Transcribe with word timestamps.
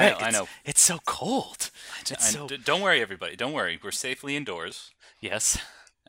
I 0.00 0.10
know, 0.10 0.14
Greg, 0.16 0.22
I 0.24 0.28
it's- 0.28 0.32
know. 0.42 0.48
It's 0.64 0.80
so 0.80 0.98
cold. 1.06 1.70
It's 2.00 2.12
I- 2.12 2.16
so 2.18 2.46
don't 2.48 2.80
worry, 2.80 3.00
everybody. 3.00 3.36
Don't 3.36 3.52
worry. 3.52 3.78
We're 3.82 3.90
safely 3.92 4.36
indoors. 4.36 4.90
yes. 5.20 5.58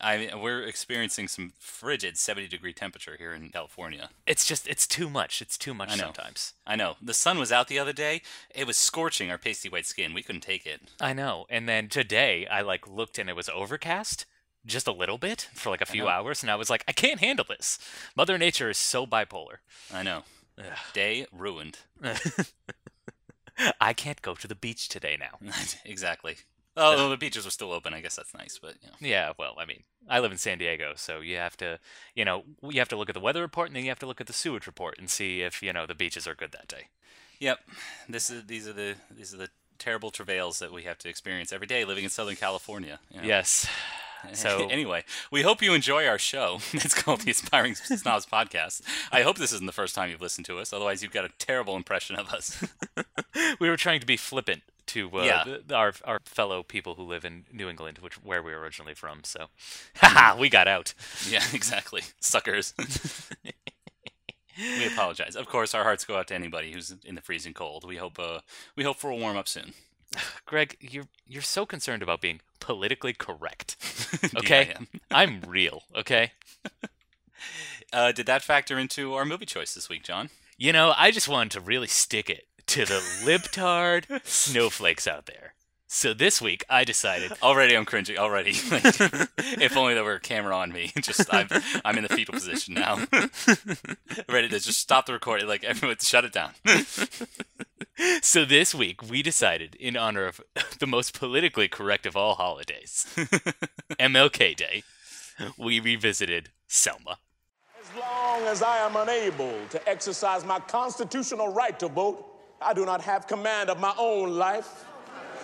I 0.03 0.17
mean, 0.17 0.41
we're 0.41 0.63
experiencing 0.63 1.27
some 1.27 1.53
frigid 1.59 2.17
70 2.17 2.47
degree 2.47 2.73
temperature 2.73 3.17
here 3.19 3.33
in 3.35 3.49
California. 3.49 4.09
It's 4.25 4.47
just 4.47 4.67
it's 4.67 4.87
too 4.87 5.11
much. 5.11 5.43
It's 5.43 5.59
too 5.59 5.75
much 5.75 5.91
I 5.91 5.97
sometimes. 5.97 6.53
I 6.65 6.75
know. 6.75 6.95
The 6.99 7.13
sun 7.13 7.37
was 7.37 7.51
out 7.51 7.67
the 7.67 7.77
other 7.77 7.93
day. 7.93 8.23
It 8.55 8.65
was 8.65 8.77
scorching 8.77 9.29
our 9.29 9.37
pasty 9.37 9.69
white 9.69 9.85
skin. 9.85 10.15
We 10.15 10.23
couldn't 10.23 10.41
take 10.41 10.65
it. 10.65 10.81
I 10.99 11.13
know. 11.13 11.45
And 11.51 11.69
then 11.69 11.87
today 11.87 12.47
I 12.47 12.61
like 12.61 12.87
looked 12.87 13.19
and 13.19 13.29
it 13.29 13.35
was 13.35 13.47
overcast 13.49 14.25
just 14.65 14.87
a 14.87 14.91
little 14.91 15.19
bit 15.19 15.49
for 15.53 15.69
like 15.69 15.81
a 15.81 15.85
few 15.85 16.07
hours 16.07 16.41
and 16.41 16.49
I 16.51 16.55
was 16.55 16.69
like 16.71 16.83
I 16.87 16.93
can't 16.93 17.19
handle 17.19 17.45
this. 17.47 17.77
Mother 18.15 18.39
Nature 18.39 18.71
is 18.71 18.79
so 18.79 19.05
bipolar. 19.05 19.57
I 19.93 20.01
know. 20.01 20.23
Day 20.93 21.27
ruined. 21.31 21.77
I 23.81 23.93
can't 23.93 24.21
go 24.21 24.35
to 24.35 24.47
the 24.47 24.55
beach 24.55 24.89
today 24.89 25.17
now. 25.19 25.39
exactly. 25.85 26.37
Oh, 26.77 26.95
well, 26.95 27.09
the 27.09 27.17
beaches 27.17 27.43
were 27.43 27.51
still 27.51 27.73
open. 27.73 27.93
I 27.93 27.99
guess 27.99 28.15
that's 28.15 28.33
nice, 28.33 28.57
but 28.61 28.75
you 28.81 28.87
know. 28.87 28.95
Yeah, 29.01 29.33
well, 29.37 29.55
I 29.59 29.65
mean, 29.65 29.83
I 30.07 30.19
live 30.19 30.31
in 30.31 30.37
San 30.37 30.57
Diego, 30.57 30.93
so 30.95 31.19
you 31.19 31.35
have 31.35 31.57
to, 31.57 31.79
you 32.15 32.23
know, 32.23 32.43
you 32.63 32.79
have 32.79 32.87
to 32.89 32.95
look 32.95 33.09
at 33.09 33.13
the 33.15 33.19
weather 33.19 33.41
report 33.41 33.67
and 33.67 33.75
then 33.75 33.83
you 33.83 33.89
have 33.89 33.99
to 33.99 34.05
look 34.05 34.21
at 34.21 34.27
the 34.27 34.33
sewage 34.33 34.67
report 34.67 34.95
and 34.97 35.09
see 35.09 35.41
if, 35.41 35.61
you 35.61 35.73
know, 35.73 35.85
the 35.85 35.95
beaches 35.95 36.27
are 36.27 36.35
good 36.35 36.53
that 36.53 36.69
day. 36.69 36.87
Yep. 37.39 37.59
This 38.07 38.29
is 38.29 38.45
these 38.45 38.67
are 38.67 38.73
the 38.73 38.95
these 39.09 39.33
are 39.33 39.37
the 39.37 39.49
terrible 39.79 40.11
travails 40.11 40.59
that 40.59 40.71
we 40.71 40.83
have 40.83 40.97
to 40.99 41.09
experience 41.09 41.51
every 41.51 41.67
day 41.67 41.83
living 41.83 42.03
in 42.03 42.09
Southern 42.09 42.35
California. 42.35 42.99
you 43.09 43.21
know. 43.21 43.27
Yes. 43.27 43.67
So 44.33 44.67
anyway, 44.69 45.03
we 45.31 45.41
hope 45.41 45.61
you 45.61 45.73
enjoy 45.73 46.05
our 46.07 46.17
show. 46.19 46.59
It's 46.73 46.93
called 46.95 47.21
the 47.21 47.31
Aspiring 47.31 47.75
Snobs 47.75 48.25
Podcast. 48.25 48.81
I 49.11 49.21
hope 49.23 49.37
this 49.37 49.51
isn't 49.53 49.65
the 49.65 49.71
first 49.73 49.93
time 49.95 50.09
you've 50.09 50.21
listened 50.21 50.45
to 50.47 50.57
us. 50.59 50.71
Otherwise, 50.73 51.01
you've 51.03 51.11
got 51.11 51.25
a 51.25 51.29
terrible 51.37 51.75
impression 51.75 52.15
of 52.15 52.29
us. 52.29 52.63
we 53.59 53.69
were 53.69 53.77
trying 53.77 53.99
to 53.99 54.05
be 54.05 54.17
flippant 54.17 54.61
to 54.87 55.09
uh, 55.19 55.23
Yeah. 55.23 55.43
the, 55.67 55.75
our 55.75 55.93
our 56.05 56.19
fellow 56.25 56.63
people 56.63 56.95
who 56.95 57.03
live 57.03 57.23
in 57.25 57.45
New 57.51 57.69
England, 57.69 57.99
which 57.99 58.15
where 58.23 58.41
we 58.41 58.51
were 58.51 58.59
originally 58.59 58.93
from. 58.95 59.23
So, 59.23 59.47
haha, 59.97 60.37
we 60.39 60.49
got 60.49 60.67
out. 60.67 60.93
yeah, 61.29 61.43
exactly. 61.53 62.01
Suckers. 62.19 62.73
we 64.57 64.85
apologize. 64.87 65.35
Of 65.35 65.47
course, 65.47 65.73
our 65.73 65.83
hearts 65.83 66.05
go 66.05 66.17
out 66.17 66.27
to 66.27 66.35
anybody 66.35 66.71
who's 66.71 66.93
in 67.05 67.15
the 67.15 67.21
freezing 67.21 67.53
cold. 67.53 67.85
We 67.87 67.97
hope 67.97 68.19
uh, 68.19 68.39
we 68.75 68.83
hope 68.83 68.97
for 68.97 69.09
a 69.09 69.15
warm 69.15 69.37
up 69.37 69.47
soon. 69.47 69.73
Greg, 70.45 70.77
you're 70.79 71.07
you're 71.27 71.41
so 71.41 71.65
concerned 71.65 72.03
about 72.03 72.21
being 72.21 72.41
politically 72.59 73.13
correct. 73.13 73.75
Okay, 74.37 74.73
am. 74.75 74.87
I'm 75.11 75.41
real. 75.47 75.83
Okay, 75.95 76.31
Uh, 77.93 78.11
did 78.11 78.25
that 78.27 78.43
factor 78.43 78.77
into 78.77 79.13
our 79.15 79.25
movie 79.25 79.45
choice 79.45 79.73
this 79.73 79.89
week, 79.89 80.03
Jon? 80.03 80.29
you 80.57 80.71
know, 80.71 80.93
I 80.95 81.09
just 81.11 81.27
wanted 81.27 81.51
to 81.53 81.61
really 81.61 81.87
stick 81.87 82.29
it 82.29 82.45
to 82.67 82.85
the 82.85 83.01
libtard 83.23 84.23
snowflakes 84.25 85.07
out 85.07 85.25
there. 85.25 85.55
So 85.93 86.13
this 86.13 86.41
week, 86.41 86.63
I 86.69 86.85
decided 86.85 87.33
Already, 87.43 87.75
I'm 87.75 87.83
cringing. 87.83 88.17
Already, 88.17 88.53
Like, 88.71 88.95
if 89.37 89.75
only 89.75 89.93
there 89.93 90.05
were 90.05 90.13
a 90.13 90.19
camera 90.21 90.55
on 90.55 90.71
me. 90.71 90.93
Just 91.01 91.31
I'm 91.33 91.49
I'm 91.83 91.97
in 91.97 92.03
the 92.03 92.09
fetal 92.09 92.33
position 92.33 92.75
now, 92.75 92.95
ready 94.29 94.47
to 94.47 94.59
just 94.59 94.79
stop 94.79 95.05
the 95.05 95.11
recording. 95.11 95.47
Like 95.47 95.65
everyone, 95.65 95.97
shut 95.99 96.23
it 96.23 96.31
down. 96.31 96.51
So 98.21 98.45
this 98.45 98.73
week 98.73 99.09
we 99.09 99.21
decided, 99.21 99.75
in 99.75 99.97
honor 99.97 100.25
of 100.27 100.39
the 100.79 100.87
most 100.87 101.13
politically 101.19 101.67
correct 101.67 102.05
of 102.05 102.15
all 102.15 102.35
holidays, 102.35 103.05
MLK 103.99 104.55
Day, 104.55 104.83
we 105.57 105.81
revisited 105.81 106.51
Selma. 106.67 107.17
As 107.79 107.99
long 107.99 108.43
as 108.43 108.61
I 108.63 108.77
am 108.77 108.95
unable 108.95 109.59
to 109.71 109.89
exercise 109.89 110.45
my 110.45 110.59
constitutional 110.59 111.49
right 111.49 111.77
to 111.79 111.89
vote, 111.89 112.25
I 112.61 112.73
do 112.73 112.85
not 112.85 113.01
have 113.01 113.27
command 113.27 113.69
of 113.69 113.79
my 113.81 113.93
own 113.97 114.37
life. 114.37 114.85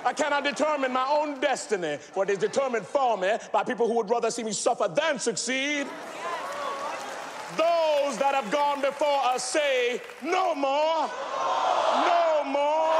I 0.05 0.13
cannot 0.13 0.43
determine 0.43 0.93
my 0.93 1.07
own 1.09 1.39
destiny, 1.39 1.97
for 1.97 2.23
it 2.23 2.29
is 2.29 2.37
determined 2.37 2.85
for 2.85 3.17
me 3.17 3.37
by 3.51 3.63
people 3.63 3.87
who 3.87 3.95
would 3.95 4.09
rather 4.09 4.31
see 4.31 4.43
me 4.43 4.51
suffer 4.53 4.87
than 4.87 5.19
succeed. 5.19 5.87
Those 7.55 8.17
that 8.17 8.35
have 8.35 8.51
gone 8.51 8.81
before 8.81 9.21
us 9.25 9.43
say, 9.43 10.01
no 10.21 10.53
more, 10.53 11.09
no 12.03 12.43
more. 12.43 12.95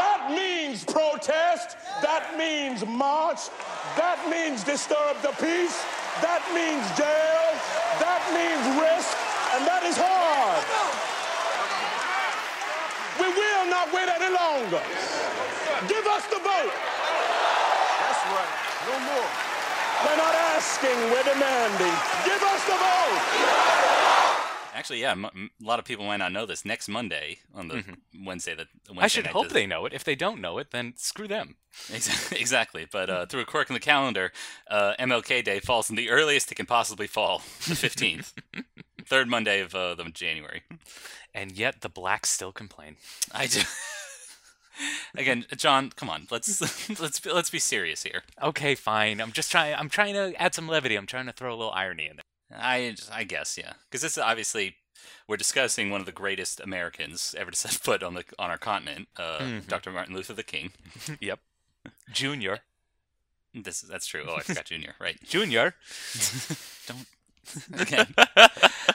That 0.00 0.32
means 0.34 0.84
protest, 0.84 1.76
that 2.00 2.34
means 2.38 2.84
march, 2.86 3.52
that 3.96 4.18
means 4.28 4.64
disturb 4.64 5.20
the 5.20 5.36
peace, 5.36 5.84
that 6.24 6.40
means 6.56 6.80
jail, 6.96 7.52
that 8.00 8.24
means 8.32 8.64
risk, 8.80 9.12
and 9.52 9.68
that 9.68 9.84
is 9.84 9.96
hard. 10.00 10.64
We 13.20 13.28
will 13.28 13.51
not 13.70 13.92
wait 13.92 14.08
any 14.08 14.32
longer. 14.34 14.82
Give 15.88 16.06
us 16.06 16.26
the 16.26 16.38
vote. 16.38 16.72
That's 16.72 18.22
right. 18.30 18.52
No 18.88 18.98
more. 19.00 19.28
We're 20.04 20.16
not 20.16 20.34
asking, 20.34 20.96
we're 21.10 21.22
demanding. 21.22 21.94
Give 22.24 22.42
us 22.42 22.64
the 22.66 22.76
vote. 22.76 23.22
Actually, 24.74 25.00
yeah, 25.02 25.12
m- 25.12 25.26
m- 25.26 25.50
a 25.62 25.64
lot 25.66 25.78
of 25.78 25.84
people 25.84 26.04
might 26.06 26.16
not 26.16 26.32
know 26.32 26.46
this. 26.46 26.64
Next 26.64 26.88
Monday, 26.88 27.38
on 27.54 27.68
the 27.68 27.84
Wednesday 28.24 28.54
that 28.54 28.66
Wednesday 28.88 29.04
I 29.04 29.08
should 29.08 29.26
hope 29.28 29.44
does- 29.44 29.52
they 29.52 29.66
know 29.66 29.84
it. 29.86 29.92
If 29.92 30.02
they 30.02 30.14
don't 30.16 30.40
know 30.40 30.58
it, 30.58 30.70
then 30.70 30.94
screw 30.96 31.28
them. 31.28 31.56
Exactly, 32.32 32.86
but 32.90 33.08
uh, 33.10 33.26
through 33.26 33.42
a 33.42 33.44
quirk 33.44 33.68
in 33.70 33.74
the 33.74 33.80
calendar, 33.80 34.32
uh, 34.68 34.94
MLK 34.98 35.44
Day 35.44 35.60
falls 35.60 35.88
in 35.90 35.96
the 35.96 36.10
earliest 36.10 36.50
it 36.50 36.54
can 36.56 36.66
possibly 36.66 37.06
fall, 37.06 37.38
the 37.68 37.76
fifteenth, 37.76 38.32
third 39.12 39.28
Monday 39.28 39.60
of 39.60 39.74
uh, 39.74 39.94
the 39.94 40.04
January. 40.04 40.62
And 41.34 41.52
yet 41.52 41.82
the 41.82 41.90
blacks 41.90 42.30
still 42.30 42.50
complain. 42.50 42.96
I 43.30 43.46
do. 43.46 43.60
Again, 45.14 45.44
Jon, 45.54 45.90
come 45.94 46.08
on, 46.08 46.26
let's 46.30 46.60
let's 47.00 47.20
be, 47.20 47.30
let's 47.30 47.50
be 47.50 47.58
serious 47.58 48.02
here. 48.04 48.22
Okay, 48.42 48.74
fine. 48.74 49.20
I'm 49.20 49.32
just 49.32 49.50
trying. 49.52 49.74
I'm 49.74 49.90
trying 49.90 50.14
to 50.14 50.32
add 50.40 50.54
some 50.54 50.66
levity. 50.66 50.96
I'm 50.96 51.06
trying 51.06 51.26
to 51.26 51.32
throw 51.32 51.50
a 51.50 51.56
little 51.56 51.72
irony 51.72 52.06
in 52.06 52.16
there. 52.16 52.58
I 52.58 52.96
I 53.12 53.24
guess 53.24 53.58
yeah, 53.58 53.74
because 53.84 54.00
this 54.00 54.12
is 54.12 54.18
obviously 54.18 54.76
we're 55.28 55.36
discussing 55.36 55.90
one 55.90 56.00
of 56.00 56.06
the 56.06 56.12
greatest 56.12 56.58
Americans 56.60 57.34
ever 57.38 57.50
to 57.50 57.56
set 57.56 57.72
foot 57.84 58.02
on 58.02 58.14
the 58.14 58.24
on 58.38 58.48
our 58.48 58.58
continent, 58.58 59.08
uh, 59.18 59.60
Dr. 59.68 59.92
Martin 59.92 60.14
Luther 60.14 60.32
the 60.32 60.42
King. 60.42 60.72
yep. 61.20 61.38
Junior. 62.10 62.60
This 63.54 63.82
that's 63.82 64.06
true. 64.06 64.24
Oh, 64.26 64.36
I 64.36 64.40
forgot 64.40 64.64
Junior. 64.64 64.94
Right. 64.98 65.18
Junior. 65.22 65.74
again, 67.78 68.14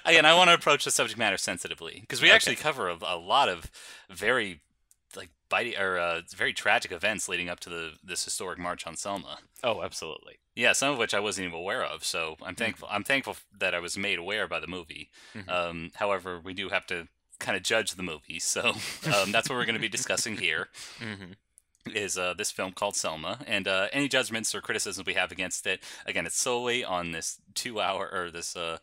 again, 0.05 0.25
I 0.25 0.33
want 0.33 0.49
to 0.49 0.53
approach 0.53 0.85
the 0.85 0.91
subject 0.91 1.17
matter 1.19 1.37
sensitively 1.37 1.99
because 2.01 2.21
we 2.21 2.31
actually 2.31 2.55
cover 2.55 2.89
a, 2.89 2.97
a 3.01 3.17
lot 3.17 3.49
of 3.49 3.69
very 4.09 4.61
like 5.15 5.29
biting 5.49 5.77
or 5.77 5.97
uh, 5.97 6.21
very 6.35 6.53
tragic 6.53 6.91
events 6.91 7.27
leading 7.27 7.49
up 7.49 7.59
to 7.61 7.69
the 7.69 7.91
this 8.03 8.23
historic 8.23 8.59
march 8.59 8.85
on 8.87 8.95
Selma. 8.95 9.39
Oh, 9.63 9.83
absolutely. 9.83 10.39
Yeah, 10.55 10.73
some 10.73 10.91
of 10.91 10.97
which 10.97 11.13
I 11.13 11.19
wasn't 11.19 11.47
even 11.47 11.59
aware 11.59 11.83
of. 11.83 12.03
So 12.03 12.35
I'm 12.41 12.55
thankful. 12.55 12.87
I'm 12.91 13.03
thankful 13.03 13.37
that 13.59 13.75
I 13.75 13.79
was 13.79 13.97
made 13.97 14.17
aware 14.19 14.47
by 14.47 14.59
the 14.59 14.67
movie. 14.67 15.09
Um, 15.47 15.91
however, 15.95 16.39
we 16.43 16.53
do 16.53 16.69
have 16.69 16.85
to 16.87 17.07
kind 17.39 17.55
of 17.55 17.61
judge 17.63 17.91
the 17.91 18.03
movie, 18.03 18.39
so 18.39 18.69
um, 19.15 19.31
that's 19.31 19.49
what 19.49 19.55
we're 19.55 19.65
going 19.65 19.75
to 19.75 19.81
be 19.81 19.89
discussing 19.89 20.37
here. 20.37 20.69
Is 21.91 22.17
uh, 22.17 22.33
this 22.33 22.51
film 22.51 22.71
called 22.73 22.95
Selma, 22.95 23.39
and 23.47 23.67
uh, 23.67 23.87
any 23.91 24.07
judgments 24.07 24.53
or 24.55 24.61
criticisms 24.61 25.05
we 25.05 25.13
have 25.15 25.31
against 25.31 25.65
it? 25.67 25.81
Again, 26.05 26.25
it's 26.25 26.37
solely 26.39 26.83
on 26.83 27.11
this 27.11 27.39
two-hour 27.53 28.09
or 28.11 28.31
this 28.31 28.55
uh, 28.55 28.77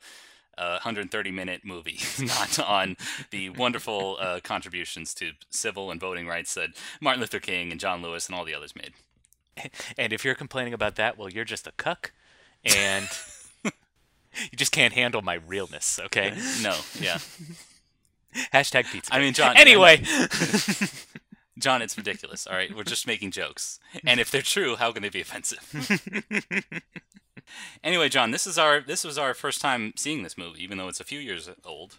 uh, 0.59 0.79
130-minute 0.81 1.63
movie, 1.65 1.99
not 2.25 2.59
on 2.59 2.97
the 3.31 3.51
wonderful 3.51 4.17
uh, 4.21 4.41
contributions 4.43 5.15
to 5.15 5.33
civil 5.51 5.91
and 5.91 6.01
voting 6.01 6.27
rights 6.27 6.55
that 6.55 6.71
Martin 7.01 7.21
Luther 7.21 7.41
King 7.41 7.71
and 7.71 7.81
John 7.81 8.03
Lewis 8.03 8.29
and 8.29 8.37
all 8.37 8.45
the 8.45 8.55
others 8.55 8.75
made. 8.77 8.93
And 9.97 10.13
if 10.13 10.25
you're 10.25 10.35
complaining 10.35 10.75
about 10.75 10.97
that, 10.97 11.17
well, 11.17 11.29
you're 11.31 11.45
just 11.45 11.67
a 11.69 11.73
cuck, 11.73 12.13
and 12.65 13.09
you 13.65 14.57
just 14.57 14.73
can't 14.73 14.93
handle 14.93 15.23
my 15.23 15.35
realness. 15.35 16.01
Okay. 16.07 16.37
No, 16.61 16.77
yeah. 17.01 17.19
Hashtag 18.53 18.91
pizza. 18.91 19.15
I 19.15 19.21
mean, 19.21 19.33
Jon- 19.33 19.57
Anyway, 19.57 20.03
Jon, 21.59 21.83
it's 21.83 21.97
ridiculous. 21.97 22.47
All 22.47 22.57
right, 22.57 22.75
we're 22.75 22.83
just 22.85 23.07
making 23.07 23.31
jokes, 23.31 23.79
and 24.07 24.19
if 24.21 24.31
they're 24.31 24.43
true, 24.43 24.77
how 24.77 24.93
can 24.93 25.03
they 25.03 25.09
be 25.09 25.21
offensive? 25.21 25.61
anyway, 27.85 28.09
Jon, 28.09 28.31
this 28.31 28.47
is 28.47 28.59
our 28.59 28.81
this 28.81 29.05
was 29.05 29.19
our 29.19 29.35
first 29.35 29.61
time 29.61 29.93
seeing 29.97 30.23
this 30.23 30.37
movie, 30.39 30.63
even 30.63 30.79
though 30.79 30.89
it's 30.89 31.01
a 31.01 31.05
few 31.05 31.19
years 31.21 31.49
old. 31.65 31.97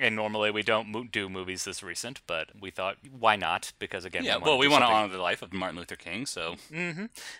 and 0.00 0.14
normally 0.14 0.50
we 0.50 0.62
don't 0.62 0.88
mo- 0.88 1.04
do 1.10 1.28
movies 1.28 1.64
this 1.64 1.82
recent, 1.82 2.20
but 2.26 2.50
we 2.60 2.70
thought 2.70 2.96
why 3.10 3.36
not? 3.36 3.72
Because 3.78 4.04
again, 4.04 4.24
Yeah, 4.24 4.36
we 4.36 4.42
well, 4.44 4.58
we 4.58 4.68
want 4.68 4.82
to 4.84 4.88
honor 4.88 5.12
the 5.12 5.18
life 5.22 5.42
of 5.42 5.52
Martin 5.52 5.78
Luther 5.78 5.96
King, 5.96 6.26
so 6.26 6.56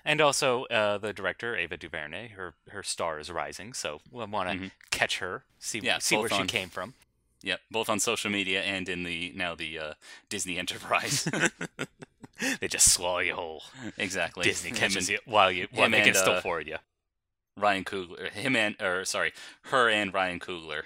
and 0.05 0.21
also 0.21 0.65
uh, 0.65 0.99
the 0.99 1.13
director 1.13 1.57
Ava 1.57 1.77
DuVernay, 1.77 2.29
her 2.29 2.55
her 2.71 2.83
star 2.83 3.19
is 3.19 3.31
rising, 3.31 3.73
so 3.75 4.01
we 4.11 4.25
want 4.25 4.51
to 4.63 4.71
catch 4.91 5.19
her, 5.19 5.45
see 5.59 5.79
Mm-hmm. 5.79 5.87
Yeah, 5.87 5.99
see 5.99 6.17
where 6.17 6.29
both 6.29 6.41
she 6.41 6.47
came 6.47 6.69
from. 6.69 6.95
Yeah, 7.43 7.57
both 7.71 7.89
on 7.89 8.01
social 8.01 8.31
media 8.31 8.63
and 8.63 8.89
in 8.89 9.05
the 9.05 9.33
now 9.35 9.55
the 9.55 9.79
uh, 9.79 9.95
Disney 10.29 10.59
enterprise. 10.59 11.29
They 12.61 12.69
just 12.69 12.93
swallow 12.93 13.19
you 13.19 13.35
whole. 13.35 13.65
exactly. 13.97 14.45
Disney 14.45 14.71
catches 14.71 15.09
and 15.09 15.09
you 15.09 15.19
while 15.27 15.51
you 15.51 15.67
while 15.73 15.91
they 15.91 16.03
can 16.03 16.15
still 16.15 16.35
uh, 16.35 16.41
forward 16.41 16.69
you. 16.69 16.77
Ryan 17.57 17.85
Coogler, 17.85 18.31
him 18.31 18.55
and 18.55 18.81
or 18.81 19.05
sorry, 19.05 19.33
her 19.63 19.89
and 19.91 20.15
Ryan 20.15 20.39
Coogler, 20.39 20.83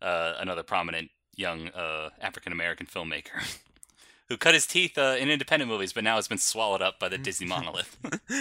uh, 0.00 0.34
another 0.38 0.62
prominent 0.62 1.10
young 1.36 1.68
uh, 1.68 2.08
African 2.20 2.52
American 2.52 2.86
filmmaker. 2.86 3.58
who 4.28 4.36
cut 4.36 4.54
his 4.54 4.66
teeth 4.66 4.98
uh, 4.98 5.16
in 5.18 5.30
independent 5.30 5.70
movies, 5.70 5.92
but 5.92 6.04
now 6.04 6.16
has 6.16 6.28
been 6.28 6.38
swallowed 6.38 6.82
up 6.82 6.98
by 6.98 7.08
the 7.08 7.18
Disney 7.18 7.46
monolith. 7.48 7.96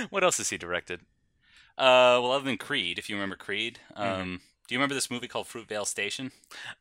what 0.10 0.24
else 0.24 0.38
has 0.38 0.50
he 0.50 0.58
directed? 0.58 1.02
Uh, 1.78 2.20
well, 2.22 2.32
other 2.32 2.46
than 2.46 2.58
Creed, 2.58 2.98
if 3.00 3.10
you 3.10 3.16
remember 3.16 3.36
Creed, 3.36 3.80
um, 3.96 4.08
Mm-hmm. 4.08 4.36
Do 4.68 4.76
you 4.76 4.80
remember 4.80 4.96
this 4.96 5.10
movie 5.10 5.28
called 5.28 5.48
Fruitvale 5.48 5.88
Station? 5.88 6.32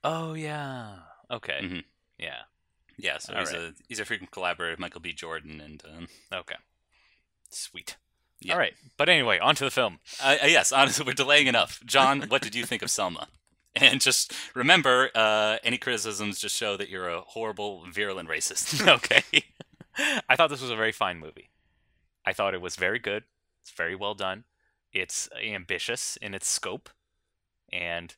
Oh 0.02 0.34
yeah. 0.34 0.96
Okay. 1.30 1.60
Mhm. 1.62 1.84
Yeah. 2.18 2.42
Yeah, 2.98 3.18
so 3.18 3.34
All 3.34 3.40
he's 3.40 3.52
right. 3.52 3.60
a 3.60 3.74
he's 3.88 4.00
a 4.00 4.04
frequent 4.04 4.30
collaborator 4.30 4.72
of 4.72 4.78
Michael 4.78 5.00
B. 5.00 5.12
Jordan, 5.12 5.60
and 5.60 5.82
um, 5.84 6.08
Okay. 6.32 6.56
Sweet. 7.50 7.96
Yeah. 8.40 8.54
All 8.54 8.58
right. 8.58 8.74
But 8.96 9.08
anyway, 9.08 9.38
on 9.38 9.54
to 9.56 9.64
the 9.64 9.70
film. 9.70 9.98
uh, 10.22 10.36
uh, 10.42 10.46
yes, 10.46 10.72
honestly, 10.72 11.04
we're 11.06 11.12
delaying 11.12 11.46
enough. 11.46 11.80
Jon, 11.84 12.22
what 12.28 12.42
did 12.42 12.54
you 12.54 12.64
think 12.64 12.82
of 12.82 12.90
Selma? 12.90 13.28
And 13.78 14.00
just 14.00 14.32
remember, 14.54 15.10
uh, 15.14 15.58
any 15.62 15.76
criticisms 15.76 16.38
just 16.38 16.56
show 16.56 16.78
that 16.78 16.88
you're 16.88 17.10
a 17.10 17.20
horrible, 17.20 17.84
virulent 17.92 18.26
racist. 18.26 18.88
okay. 18.96 19.22
I 20.30 20.34
thought 20.34 20.48
this 20.48 20.62
was 20.62 20.70
a 20.70 20.76
very 20.76 20.92
fine 20.92 21.18
movie. 21.18 21.50
I 22.24 22.32
thought 22.32 22.54
it 22.54 22.62
was 22.62 22.76
very 22.76 22.98
good. 22.98 23.24
It's 23.60 23.70
very 23.72 23.94
well 23.94 24.14
done. 24.14 24.44
It's 24.94 25.28
ambitious 25.44 26.16
in 26.22 26.32
its 26.32 26.48
scope. 26.48 26.88
And 27.76 28.14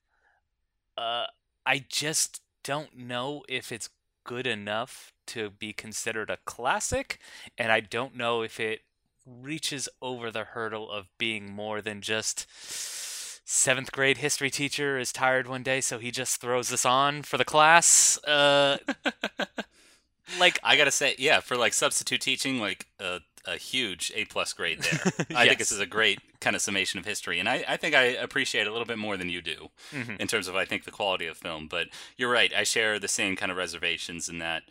uh, 0.96 1.26
I 1.66 1.84
just 1.88 2.40
don't 2.62 2.96
know 2.96 3.42
if 3.48 3.72
it's 3.72 3.90
good 4.24 4.46
enough 4.46 5.12
to 5.28 5.50
be 5.50 5.72
considered 5.72 6.30
a 6.30 6.38
classic. 6.44 7.18
And 7.56 7.72
I 7.72 7.80
don't 7.80 8.16
know 8.16 8.42
if 8.42 8.60
it 8.60 8.80
reaches 9.26 9.88
over 10.00 10.30
the 10.30 10.44
hurdle 10.44 10.90
of 10.90 11.08
being 11.18 11.52
more 11.52 11.82
than 11.82 12.00
just 12.00 12.46
seventh 13.48 13.92
grade 13.92 14.18
history 14.18 14.50
teacher 14.50 14.98
is 14.98 15.12
tired 15.12 15.46
one 15.46 15.62
day, 15.62 15.80
so 15.80 15.98
he 15.98 16.10
just 16.10 16.40
throws 16.40 16.68
this 16.68 16.84
on 16.84 17.22
for 17.22 17.38
the 17.38 17.44
class. 17.44 18.22
Uh, 18.24 18.76
like 20.38 20.58
I 20.62 20.76
gotta 20.76 20.90
say, 20.90 21.14
yeah, 21.18 21.40
for 21.40 21.56
like 21.56 21.72
substitute 21.72 22.20
teaching, 22.20 22.60
like 22.60 22.86
a, 23.00 23.20
a 23.48 23.56
huge 23.56 24.12
A 24.14 24.24
plus 24.26 24.52
grade 24.52 24.82
there. 24.82 25.12
I 25.36 25.46
think 25.46 25.58
this 25.58 25.72
is 25.72 25.80
a 25.80 25.86
great 25.86 26.20
kind 26.40 26.54
of 26.54 26.62
summation 26.62 26.98
of 27.00 27.04
history, 27.06 27.38
and 27.40 27.48
I, 27.48 27.64
I 27.66 27.76
think 27.76 27.94
I 27.94 28.04
appreciate 28.04 28.62
it 28.62 28.68
a 28.68 28.72
little 28.72 28.86
bit 28.86 28.98
more 28.98 29.16
than 29.16 29.28
you 29.28 29.40
do 29.42 29.70
Mhm. 29.92 30.18
in 30.20 30.28
terms 30.28 30.48
of 30.48 30.54
I 30.56 30.64
think 30.64 30.84
the 30.84 30.90
quality 30.90 31.26
of 31.26 31.36
film. 31.36 31.66
But 31.68 31.88
you're 32.16 32.30
right, 32.30 32.52
I 32.54 32.62
share 32.64 32.98
the 32.98 33.08
same 33.08 33.36
kind 33.36 33.50
of 33.50 33.58
reservations 33.58 34.28
in 34.28 34.38
that 34.38 34.62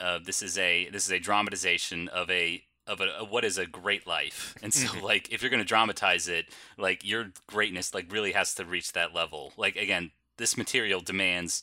uh, 0.00 0.18
this 0.18 0.42
is 0.42 0.56
a 0.58 0.88
this 0.90 1.04
is 1.04 1.12
a 1.12 1.18
dramatization 1.18 2.08
of 2.08 2.30
a 2.30 2.62
of 2.86 3.00
a 3.00 3.24
what 3.24 3.44
is 3.44 3.58
a 3.58 3.66
great 3.66 4.06
life, 4.06 4.56
and 4.62 4.72
so 4.74 4.98
like 5.00 5.30
if 5.32 5.42
you're 5.42 5.50
going 5.50 5.62
to 5.62 5.68
dramatize 5.68 6.26
it, 6.28 6.46
like 6.78 7.04
your 7.04 7.30
greatness 7.46 7.94
like 7.94 8.10
really 8.12 8.32
has 8.32 8.54
to 8.54 8.64
reach 8.64 8.92
that 8.92 9.14
level. 9.14 9.52
Like 9.56 9.76
again, 9.76 10.10
this 10.38 10.56
material 10.56 11.00
demands 11.00 11.62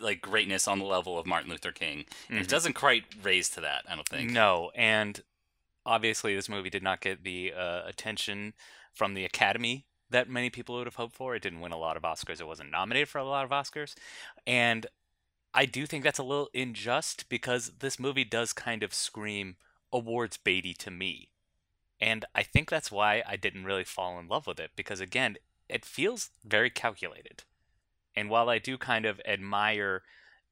like 0.00 0.20
greatness 0.20 0.66
on 0.66 0.80
the 0.80 0.84
level 0.84 1.16
of 1.18 1.24
Martin 1.26 1.50
Luther 1.50 1.70
King. 1.70 2.04
Mhm. 2.28 2.40
It 2.40 2.48
doesn't 2.48 2.72
quite 2.72 3.04
raise 3.22 3.48
to 3.50 3.60
that, 3.60 3.84
I 3.88 3.94
don't 3.94 4.08
think. 4.08 4.30
No, 4.32 4.72
and 4.74 5.22
obviously 5.88 6.34
this 6.34 6.48
movie 6.48 6.70
did 6.70 6.82
not 6.82 7.00
get 7.00 7.24
the 7.24 7.52
uh, 7.52 7.82
attention 7.86 8.52
from 8.92 9.14
the 9.14 9.24
Academy 9.24 9.86
that 10.10 10.28
many 10.28 10.50
people 10.50 10.76
would 10.76 10.86
have 10.86 10.96
hoped 10.96 11.14
for. 11.14 11.34
It 11.34 11.42
didn't 11.42 11.60
win 11.60 11.72
a 11.72 11.78
lot 11.78 11.96
of 11.96 12.02
Oscars. 12.02 12.40
It 12.40 12.46
wasn't 12.46 12.70
nominated 12.70 13.08
for 13.08 13.18
a 13.18 13.24
lot 13.24 13.44
of 13.44 13.50
Oscars, 13.50 13.94
and 14.46 14.86
I 15.54 15.64
do 15.64 15.86
think 15.86 16.04
that's 16.04 16.18
a 16.18 16.24
little 16.24 16.50
unjust 16.54 17.28
because 17.28 17.72
this 17.80 17.98
movie 17.98 18.24
does 18.24 18.52
kind 18.52 18.82
of 18.82 18.94
scream 18.94 19.56
awards 19.92 20.38
baity 20.38 20.76
to 20.78 20.90
me, 20.90 21.30
and 22.00 22.24
I 22.34 22.42
think 22.42 22.68
that's 22.68 22.92
why 22.92 23.22
I 23.26 23.36
didn't 23.36 23.64
really 23.64 23.84
fall 23.84 24.18
in 24.18 24.28
love 24.28 24.46
with 24.46 24.60
it 24.60 24.72
because 24.76 25.00
again, 25.00 25.36
it 25.68 25.84
feels 25.84 26.30
very 26.44 26.70
calculated. 26.70 27.44
And 28.14 28.28
while 28.28 28.48
I 28.48 28.58
do 28.58 28.76
kind 28.76 29.06
of 29.06 29.20
admire 29.26 30.02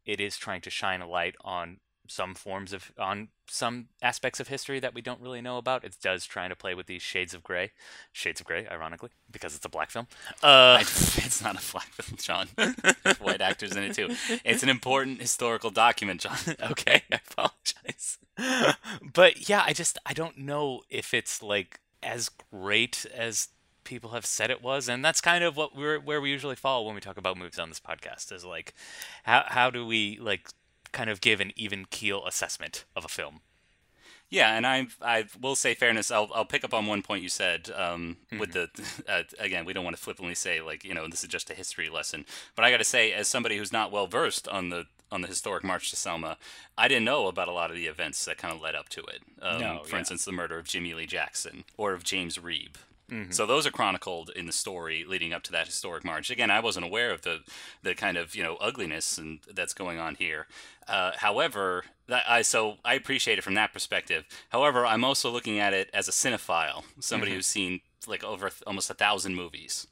it 0.06 0.20
is 0.20 0.36
trying 0.36 0.60
to 0.62 0.70
shine 0.70 1.00
a 1.00 1.08
light 1.08 1.34
on 1.44 1.78
some 2.08 2.34
forms 2.34 2.72
of 2.72 2.92
on 2.98 3.28
some 3.48 3.88
aspects 4.02 4.40
of 4.40 4.48
history 4.48 4.80
that 4.80 4.94
we 4.94 5.00
don't 5.00 5.20
really 5.20 5.40
know 5.40 5.56
about. 5.58 5.84
It 5.84 5.96
does 6.02 6.24
trying 6.26 6.50
to 6.50 6.56
play 6.56 6.74
with 6.74 6.86
these 6.86 7.02
shades 7.02 7.32
of 7.34 7.42
gray, 7.42 7.72
shades 8.12 8.40
of 8.40 8.46
gray, 8.46 8.66
ironically, 8.68 9.10
because 9.30 9.54
it's 9.54 9.64
a 9.64 9.68
black 9.68 9.90
film. 9.90 10.06
Uh, 10.42 10.78
I- 10.78 10.80
it's 10.80 11.42
not 11.42 11.56
a 11.56 11.72
black 11.72 11.88
film, 11.92 12.16
Jon. 12.18 12.48
There's 13.04 13.20
white 13.20 13.40
actors 13.40 13.72
in 13.76 13.82
it 13.84 13.94
too. 13.94 14.14
It's 14.44 14.62
an 14.62 14.68
important 14.68 15.20
historical 15.20 15.70
document, 15.70 16.20
Jon. 16.22 16.36
okay, 16.70 17.02
I 17.12 17.20
apologize. 17.30 18.18
but 19.14 19.48
yeah, 19.48 19.62
I 19.64 19.72
just 19.72 19.98
I 20.06 20.12
don't 20.12 20.38
know 20.38 20.82
if 20.90 21.14
it's 21.14 21.42
like 21.42 21.80
as 22.02 22.28
great 22.52 23.06
as 23.14 23.48
people 23.84 24.10
have 24.10 24.26
said 24.26 24.50
it 24.50 24.62
was, 24.62 24.88
and 24.88 25.04
that's 25.04 25.20
kind 25.20 25.42
of 25.44 25.56
what 25.56 25.74
we're 25.76 25.98
where 26.00 26.20
we 26.20 26.30
usually 26.30 26.56
fall 26.56 26.84
when 26.84 26.94
we 26.94 27.00
talk 27.00 27.16
about 27.16 27.38
movies 27.38 27.58
on 27.58 27.68
this 27.68 27.80
podcast. 27.80 28.32
Is 28.32 28.44
like, 28.44 28.74
how 29.22 29.44
how 29.46 29.70
do 29.70 29.86
we 29.86 30.18
like 30.20 30.48
kind 30.92 31.10
of 31.10 31.20
give 31.20 31.40
an 31.40 31.52
even 31.56 31.86
keel 31.90 32.24
assessment 32.26 32.84
of 32.94 33.04
a 33.04 33.08
film? 33.08 33.40
Yeah, 34.28 34.56
and 34.56 34.66
I 34.66 34.88
I 35.00 35.26
will 35.40 35.54
say 35.54 35.74
fairness. 35.74 36.10
I'll 36.10 36.28
I'll 36.34 36.44
pick 36.44 36.64
up 36.64 36.74
on 36.74 36.86
one 36.86 37.02
point 37.02 37.22
you 37.22 37.28
said 37.28 37.70
um, 37.74 38.16
with 38.38 38.52
the 38.52 38.68
uh, 39.08 39.22
again 39.38 39.64
we 39.64 39.72
don't 39.72 39.84
want 39.84 39.96
to 39.96 40.02
flippantly 40.02 40.34
say 40.34 40.60
like 40.60 40.82
you 40.84 40.94
know 40.94 41.06
this 41.06 41.22
is 41.22 41.28
just 41.28 41.48
a 41.50 41.54
history 41.54 41.88
lesson, 41.88 42.24
but 42.56 42.64
I 42.64 42.70
got 42.72 42.78
to 42.78 42.84
say 42.84 43.12
as 43.12 43.28
somebody 43.28 43.56
who's 43.56 43.72
not 43.72 43.92
well 43.92 44.08
versed 44.08 44.48
on 44.48 44.70
the 44.70 44.86
on 45.12 45.20
the 45.20 45.28
historic 45.28 45.62
march 45.62 45.90
to 45.90 45.96
Selma, 45.96 46.36
I 46.76 46.88
didn't 46.88 47.04
know 47.04 47.28
about 47.28 47.46
a 47.46 47.52
lot 47.52 47.70
of 47.70 47.76
the 47.76 47.86
events 47.86 48.24
that 48.24 48.38
kind 48.38 48.52
of 48.52 48.60
led 48.60 48.74
up 48.74 48.88
to 48.88 49.02
it. 49.02 49.22
Um, 49.40 49.60
No, 49.60 49.82
for 49.84 49.90
yeah. 49.94 50.00
instance, 50.00 50.24
the 50.24 50.32
murder 50.32 50.58
of 50.58 50.66
Jimmy 50.66 50.92
Lee 50.94 51.06
Jackson 51.06 51.62
or 51.76 51.92
of 51.92 52.02
James 52.02 52.38
Reeb. 52.38 52.74
Mm-hmm. 53.10 53.30
So 53.30 53.46
those 53.46 53.66
are 53.66 53.70
chronicled 53.70 54.30
in 54.34 54.46
the 54.46 54.52
story 54.52 55.04
leading 55.06 55.32
up 55.32 55.42
to 55.44 55.52
that 55.52 55.66
historic 55.66 56.04
march. 56.04 56.30
Again, 56.30 56.50
I 56.50 56.60
wasn't 56.60 56.86
aware 56.86 57.12
of 57.12 57.22
the 57.22 57.40
the 57.82 57.94
kind 57.94 58.16
of 58.16 58.34
you 58.34 58.42
know 58.42 58.56
ugliness 58.56 59.18
and 59.18 59.40
that's 59.52 59.74
going 59.74 59.98
on 59.98 60.16
here. 60.16 60.46
Uh, 60.88 61.12
however, 61.16 61.84
that, 62.08 62.24
I 62.28 62.42
so 62.42 62.76
I 62.84 62.94
appreciate 62.94 63.38
it 63.38 63.42
from 63.42 63.54
that 63.54 63.72
perspective. 63.72 64.24
However, 64.50 64.84
I'm 64.84 65.04
also 65.04 65.30
looking 65.30 65.58
at 65.58 65.72
it 65.72 65.88
as 65.94 66.08
a 66.08 66.12
cinephile, 66.12 66.82
somebody 67.00 67.32
who's 67.32 67.46
seen 67.46 67.80
like 68.08 68.24
over 68.24 68.50
th- 68.50 68.62
almost 68.66 68.90
a 68.90 68.94
thousand 68.94 69.34
movies. 69.36 69.86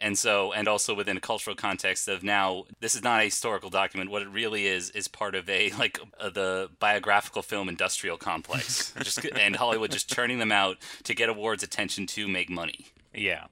And 0.00 0.18
so, 0.18 0.52
and 0.52 0.66
also 0.68 0.94
within 0.94 1.16
a 1.16 1.20
cultural 1.20 1.54
context 1.56 2.08
of 2.08 2.22
now, 2.22 2.64
this 2.80 2.94
is 2.94 3.02
not 3.02 3.20
a 3.20 3.24
historical 3.24 3.70
document. 3.70 4.10
What 4.10 4.22
it 4.22 4.28
really 4.28 4.66
is 4.66 4.90
is 4.90 5.08
part 5.08 5.34
of 5.34 5.48
a 5.48 5.70
like 5.78 5.98
uh, 6.18 6.30
the 6.30 6.70
biographical 6.78 7.42
film 7.42 7.68
industrial 7.68 8.16
complex, 8.16 8.92
just 9.02 9.24
and 9.24 9.56
Hollywood 9.56 9.90
just 9.90 10.12
churning 10.12 10.38
them 10.38 10.52
out 10.52 10.78
to 11.04 11.14
get 11.14 11.28
awards 11.28 11.62
attention 11.62 12.06
to 12.08 12.28
make 12.28 12.50
money. 12.50 12.88
Yeah. 13.14 13.46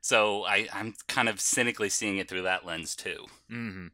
So 0.00 0.44
I, 0.44 0.68
I'm 0.72 0.94
kind 1.08 1.30
of 1.30 1.40
cynically 1.40 1.88
seeing 1.88 2.18
it 2.18 2.28
through 2.28 2.42
that 2.42 2.66
lens 2.66 2.94
too. 2.94 3.24
hmm 3.48 3.86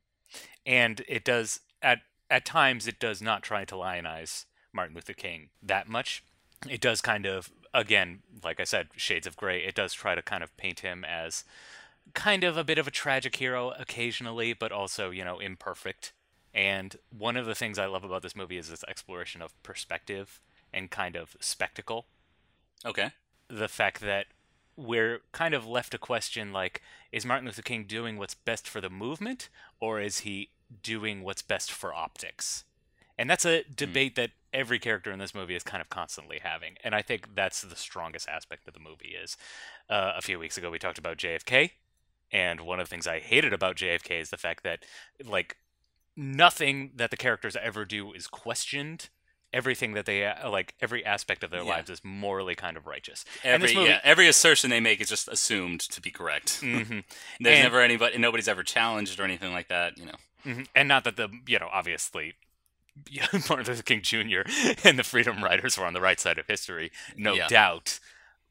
And 0.67 1.05
it 1.07 1.25
does 1.25 1.61
at 1.83 2.01
at 2.29 2.45
times 2.45 2.89
it 2.89 2.99
does 2.99 3.21
not 3.21 3.43
try 3.43 3.65
to 3.65 3.77
lionize 3.77 4.47
Martin 4.73 4.95
Luther 4.95 5.13
King 5.13 5.51
that 5.63 5.89
much. 5.89 6.25
It 6.69 6.81
does 6.81 7.01
kind 7.01 7.27
of 7.27 7.51
again, 7.73 8.23
like 8.43 8.59
I 8.59 8.65
said, 8.65 8.89
shades 8.97 9.27
of 9.27 9.37
gray. 9.37 9.63
It 9.65 9.75
does 9.75 9.93
try 9.93 10.15
to 10.15 10.23
kind 10.23 10.43
of 10.43 10.57
paint 10.57 10.81
him 10.81 11.05
as 11.05 11.45
kind 12.15 12.45
of 12.45 12.57
a 12.57 12.65
bit 12.65 12.79
of 12.79 12.87
a 12.87 12.91
tragic 12.91 13.37
hero 13.37 13.73
occasionally, 13.79 14.53
but 14.53 14.73
also, 14.73 15.11
you 15.11 15.25
know, 15.25 15.39
imperfect. 15.39 16.13
And 16.53 16.97
one 17.11 17.37
of 17.37 17.47
the 17.47 17.55
things 17.55 17.79
I 17.79 17.87
love 17.87 18.05
about 18.05 18.23
this 18.23 18.37
movie 18.37 18.59
is 18.59 18.71
its 18.71 18.85
exploration 18.89 19.43
of 19.43 19.61
perspective 19.63 20.41
and 20.73 20.91
kind 20.91 21.17
of 21.17 21.37
spectacle 21.41 22.07
Okay. 22.85 23.11
the 23.49 23.69
fact 23.69 24.01
that 24.01 24.27
we're 24.77 25.21
kind 25.33 25.55
of 25.55 25.67
left 25.67 25.93
to 25.93 25.99
question 25.99 26.53
like 26.53 26.81
is 27.13 27.27
Martin 27.27 27.47
Luther 27.47 27.63
King 27.63 27.85
doing 27.85 28.17
what's 28.17 28.35
best 28.35 28.69
for 28.69 28.81
the 28.81 28.89
movement 28.91 29.49
or 29.81 30.01
is 30.01 30.21
he 30.21 30.51
doing 30.83 31.23
what's 31.23 31.43
best 31.43 31.71
for 31.73 31.93
optics? 31.93 32.65
And 33.19 33.29
that's 33.29 33.45
a 33.45 33.65
debate 33.65 34.17
that 34.17 34.31
every 34.53 34.79
character 34.79 35.13
in 35.13 35.19
this 35.19 35.35
movie 35.35 35.55
is 35.55 35.63
kind 35.63 35.83
of 35.83 35.91
constantly 35.91 36.39
having. 36.43 36.77
And 36.83 36.95
I 36.95 37.03
think 37.03 37.35
that's 37.35 37.61
the 37.61 37.77
strongest 37.77 38.29
aspect 38.29 38.67
of 38.67 38.73
the 38.75 38.81
movie 38.81 39.15
is 39.23 39.37
uh, 39.91 40.13
a 40.17 40.23
few 40.23 40.39
weeks 40.39 40.57
ago 40.57 40.71
we 40.71 40.79
talked 40.79 40.99
about 40.99 41.19
JFK 41.19 41.73
and 42.33 42.61
one 42.61 42.81
of 42.81 42.87
the 42.87 42.91
things 42.91 43.07
I 43.07 43.19
hated 43.21 43.53
about 43.53 43.77
JFK 43.77 44.21
is 44.21 44.31
the 44.31 44.37
fact 44.37 44.63
that 44.65 44.85
like 45.25 45.57
nothing 46.17 46.93
that 46.97 47.11
the 47.11 47.17
characters 47.17 47.57
ever 47.63 47.85
do 47.85 48.13
is 48.13 48.27
questioned. 48.27 49.09
Everything 49.53 49.95
that 49.95 50.07
they 50.07 50.25
uh, 50.25 50.49
like, 50.49 50.75
every 50.81 51.05
aspect 51.05 51.43
of 51.43 51.51
their 51.51 51.63
Yeah. 51.65 51.71
lives 51.71 51.91
is 51.91 52.03
morally 52.05 52.55
kind 52.55 52.77
of 52.77 52.87
righteous. 52.87 53.25
Every 53.43 53.75
movie, 53.75 53.89
yeah, 53.91 54.01
every 54.05 54.29
assertion 54.29 54.71
they 54.71 54.79
make 54.79 55.01
is 55.01 55.09
just 55.09 55.27
assumed 55.27 55.81
to 55.81 56.01
be 56.01 56.13
correct. 56.13 56.61
Mhm. 56.61 57.03
There's 57.41 57.57
And- 57.59 57.65
never 57.65 57.81
anybody, 57.81 58.17
nobody's 58.19 58.47
ever 58.47 58.63
challenged 58.63 59.19
or 59.19 59.25
anything 59.25 59.53
like 59.53 59.67
that. 59.69 59.99
You 59.99 60.07
know. 60.07 60.15
Mhm. 60.47 60.67
and 60.75 60.89
not 60.89 61.05
that 61.05 61.17
the 61.17 61.29
you 61.49 61.59
know 61.59 61.69
obviously 61.73 62.35
Martin 63.49 63.67
Luther 63.67 63.83
King 63.83 64.03
Jr. 64.03 64.41
and 64.85 64.99
the 64.99 65.05
Freedom 65.05 65.43
Riders 65.43 65.77
were 65.77 65.85
on 65.85 65.95
the 65.95 66.01
right 66.01 66.21
side 66.21 66.39
of 66.39 66.47
history, 66.47 66.91
no 67.17 67.35
Yeah. 67.35 67.49
doubt. 67.49 67.99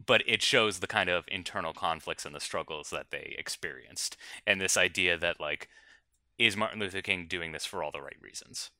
But 0.05 0.23
it 0.25 0.41
shows 0.41 0.79
the 0.79 0.87
kind 0.87 1.09
of 1.09 1.25
internal 1.27 1.73
conflicts 1.73 2.25
and 2.25 2.33
the 2.33 2.39
struggles 2.39 2.89
that 2.89 3.11
they 3.11 3.35
experienced, 3.37 4.17
and 4.47 4.59
this 4.59 4.77
idea 4.77 5.17
that 5.17 5.39
like, 5.39 5.69
is 6.37 6.55
Martin 6.57 6.79
Luther 6.79 7.01
King 7.01 7.27
doing 7.27 7.51
this 7.51 7.65
for 7.65 7.83
all 7.83 7.91
the 7.91 8.01
right 8.01 8.17
reasons? 8.21 8.71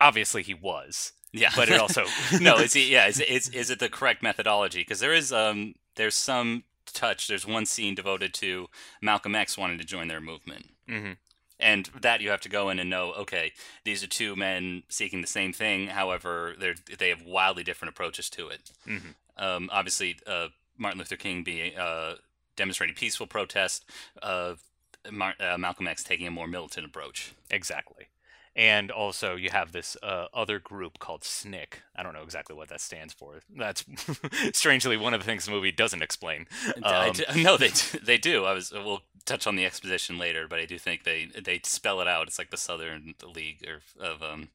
Obviously 0.00 0.42
he 0.42 0.54
was, 0.54 1.12
Yeah, 1.32 1.50
but 1.54 1.68
it 1.68 1.78
also 1.78 2.06
no, 2.40 2.56
is 2.56 2.72
he, 2.72 2.90
yeah, 2.90 3.06
is, 3.06 3.20
is 3.20 3.48
is 3.50 3.70
it 3.70 3.78
the 3.78 3.90
correct 3.90 4.22
methodology? 4.22 4.80
Because 4.80 5.00
there 5.00 5.12
is 5.12 5.32
um 5.32 5.74
there's 5.96 6.14
some 6.14 6.64
touch. 6.92 7.28
There's 7.28 7.46
one 7.46 7.66
scene 7.66 7.94
devoted 7.94 8.32
to 8.34 8.68
Malcolm 9.02 9.34
X 9.34 9.58
wanting 9.58 9.78
to 9.78 9.84
join 9.84 10.08
their 10.08 10.20
movement, 10.20 10.70
hmm 10.88 11.12
and 11.58 11.88
that 12.02 12.20
you 12.20 12.28
have 12.28 12.40
to 12.42 12.50
go 12.50 12.68
in 12.68 12.78
and 12.78 12.90
know 12.90 13.12
okay 13.14 13.50
these 13.84 14.04
are 14.04 14.06
two 14.06 14.36
men 14.36 14.82
seeking 14.90 15.22
the 15.22 15.26
same 15.26 15.54
thing 15.54 15.86
however 15.86 16.54
they 16.60 16.74
they 16.98 17.08
have 17.08 17.22
wildly 17.22 17.64
different 17.64 17.88
approaches 17.94 18.28
to 18.28 18.48
it 18.48 18.70
Mhm. 18.86 19.14
Um, 19.38 19.68
obviously 19.72 20.16
uh, 20.26 20.48
martin 20.78 20.98
luther 20.98 21.16
king 21.16 21.42
being 21.42 21.76
uh, 21.76 22.14
demonstrating 22.56 22.94
peaceful 22.96 23.26
protest 23.26 23.84
uh, 24.22 24.54
Mar- 25.10 25.34
uh, 25.40 25.56
malcolm 25.58 25.86
x 25.86 26.02
taking 26.02 26.26
a 26.26 26.30
more 26.30 26.46
militant 26.48 26.86
approach 26.86 27.32
Exactly. 27.50 28.08
And 28.58 28.90
also, 28.90 29.36
you 29.36 29.50
have 29.50 29.72
this 29.72 29.98
uh, 30.02 30.28
other 30.32 30.58
group 30.58 30.98
called 30.98 31.20
SNCC. 31.20 31.66
I 31.94 32.02
don't 32.02 32.14
know 32.14 32.22
exactly 32.22 32.56
what 32.56 32.70
that 32.70 32.80
stands 32.80 33.12
for. 33.12 33.40
That's 33.54 33.84
strangely 34.54 34.96
one 34.96 35.12
of 35.12 35.20
the 35.20 35.26
things 35.26 35.44
the 35.44 35.50
movie 35.50 35.72
doesn't 35.72 36.00
explain. 36.00 36.46
Um, 36.82 37.12
d- 37.12 37.24
no 37.42 37.58
they 37.58 37.68
d- 37.68 37.98
they 38.02 38.16
do 38.16 38.44
i 38.46 38.54
was 38.54 38.72
we'll 38.72 39.02
touch 39.26 39.46
on 39.46 39.56
the 39.56 39.66
exposition 39.66 40.18
later 40.18 40.46
but 40.48 40.58
i 40.58 40.64
do 40.64 40.78
think 40.78 41.04
they 41.04 41.26
they 41.26 41.60
spell 41.64 42.00
it 42.00 42.08
out 42.08 42.28
it's 42.28 42.38
like 42.38 42.50
the 42.50 42.56
southern 42.56 43.14
league 43.26 43.66
or, 43.68 43.80
of 44.02 44.22
um 44.22 44.48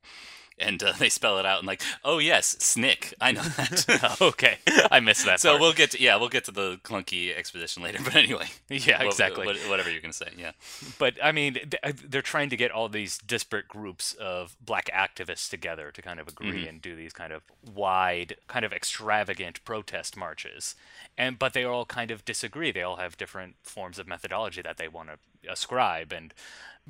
and 0.61 0.81
uh, 0.83 0.93
they 0.99 1.09
spell 1.09 1.37
it 1.39 1.45
out 1.45 1.59
and 1.59 1.67
like 1.67 1.81
oh 2.03 2.19
yes 2.19 2.55
SNCC 2.55 3.13
i 3.21 3.31
know 3.31 3.41
that 3.41 4.17
okay, 4.21 4.57
I 4.91 4.99
missed 4.99 5.25
that. 5.25 5.39
So 5.39 5.51
part. 5.51 5.61
we'll 5.61 5.73
get 5.73 5.91
to 5.91 6.01
yeah, 6.01 6.15
we'll 6.17 6.29
get 6.29 6.45
to 6.45 6.51
the 6.51 6.77
clunky 6.83 7.35
exposition 7.35 7.83
later. 7.83 7.99
But 8.03 8.15
anyway, 8.15 8.47
yeah, 8.69 9.01
exactly. 9.03 9.45
what- 9.45 9.57
whatever 9.69 9.89
you're 9.91 10.01
gonna 10.01 10.13
say, 10.13 10.29
yeah. 10.37 10.51
But 10.97 11.15
I 11.23 11.31
mean, 11.31 11.57
uh, 11.83 11.91
they're 12.07 12.21
trying 12.21 12.49
to 12.49 12.57
get 12.57 12.71
all 12.71 12.89
these 12.89 13.17
disparate 13.19 13.67
groups 13.67 14.13
of 14.13 14.55
black 14.63 14.89
activists 14.93 15.49
together 15.49 15.91
to 15.91 16.01
kind 16.01 16.19
of 16.19 16.27
agree 16.27 16.65
Mhm. 16.65 16.69
and 16.69 16.81
do 16.81 16.95
these 16.95 17.13
kind 17.13 17.31
of 17.33 17.43
wide, 17.73 18.35
kind 18.47 18.65
of 18.65 18.73
extravagant 18.73 19.63
protest 19.65 20.15
marches. 20.17 20.75
And 21.17 21.37
but 21.39 21.53
they 21.53 21.63
all 21.63 21.85
kind 21.85 22.11
of 22.11 22.23
disagree. 22.25 22.71
They 22.71 22.81
all 22.83 22.97
have 22.97 23.17
different 23.17 23.55
forms 23.63 23.99
of 23.99 24.07
methodology 24.07 24.61
that 24.61 24.77
they 24.77 24.87
want 24.87 25.09
to 25.09 25.17
ascribe 25.49 26.11
and 26.11 26.33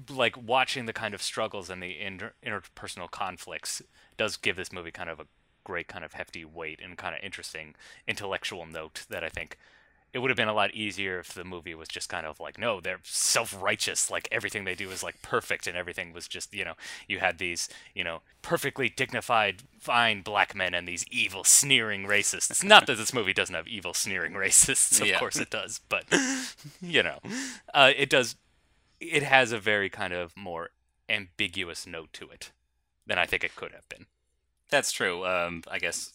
like 0.10 0.42
watching 0.42 0.86
the 0.86 0.94
kind 0.94 1.14
of 1.14 1.22
struggles 1.22 1.70
and 1.70 1.82
the 1.84 2.00
inter- 2.00 2.34
interpersonal 2.46 3.10
conflicts 3.12 3.82
does 4.18 4.38
give 4.38 4.56
this 4.56 4.72
movie 4.72 4.92
kind 4.92 5.10
of 5.10 5.20
a 5.20 5.26
great 5.64 5.88
kind 5.88 6.04
of 6.04 6.14
hefty 6.14 6.44
weight 6.46 6.80
and 6.84 6.98
kind 6.98 7.14
of 7.16 7.22
interesting 7.24 7.76
intellectual 8.08 8.66
note 8.66 9.06
that 9.10 9.24
I 9.24 9.30
think 9.30 9.58
it 10.14 10.20
would 10.20 10.30
have 10.30 10.36
been 10.38 10.48
a 10.50 10.54
lot 10.54 10.74
easier 10.74 11.20
if 11.20 11.34
the 11.34 11.44
movie 11.46 11.74
was 11.76 11.88
just 11.88 12.10
kind 12.10 12.26
of 12.26 12.40
like 12.40 12.58
no 12.58 12.82
they're 12.82 13.00
self-righteous 13.04 14.10
like 14.12 14.28
everything 14.32 14.66
they 14.66 14.76
do 14.76 14.90
is 14.92 15.04
like 15.04 15.22
perfect 15.22 15.68
and 15.68 15.78
everything 15.78 16.12
was 16.14 16.28
just 16.28 16.54
you 16.54 16.66
know 16.66 16.74
you 17.08 17.20
had 17.20 17.38
these 17.38 17.70
you 17.96 18.04
know 18.04 18.22
perfectly 18.42 18.90
dignified 18.90 19.64
fine 19.80 20.22
black 20.22 20.54
men 20.54 20.74
and 20.74 20.88
these 20.88 21.06
evil 21.12 21.44
sneering 21.46 22.06
racists 22.06 22.64
not 22.64 22.88
that 22.88 22.98
this 22.98 23.14
movie 23.14 23.34
doesn't 23.34 23.56
have 23.56 23.68
evil 23.68 23.94
sneering 23.94 24.34
racists 24.34 25.00
of 25.00 25.08
Yeah. 25.08 25.18
course 25.20 25.38
it 25.38 25.50
does 25.50 25.80
but 25.90 26.04
you 26.82 27.04
know 27.04 27.20
uh, 27.74 27.92
it 27.96 28.10
does 28.10 28.36
it 29.02 29.24
has 29.24 29.52
a 29.52 29.60
very 29.60 29.90
kind 29.90 30.14
of 30.14 30.36
more 30.38 30.70
ambiguous 31.10 31.86
note 31.86 32.14
to 32.14 32.30
it 32.30 32.52
than 33.06 33.18
i 33.18 33.26
think 33.26 33.44
it 33.44 33.56
could 33.56 33.72
have 33.74 33.88
been 33.90 34.06
That's 34.70 34.92
true. 34.94 35.26
Um, 35.26 35.64
I 35.70 35.80
guess 35.80 36.14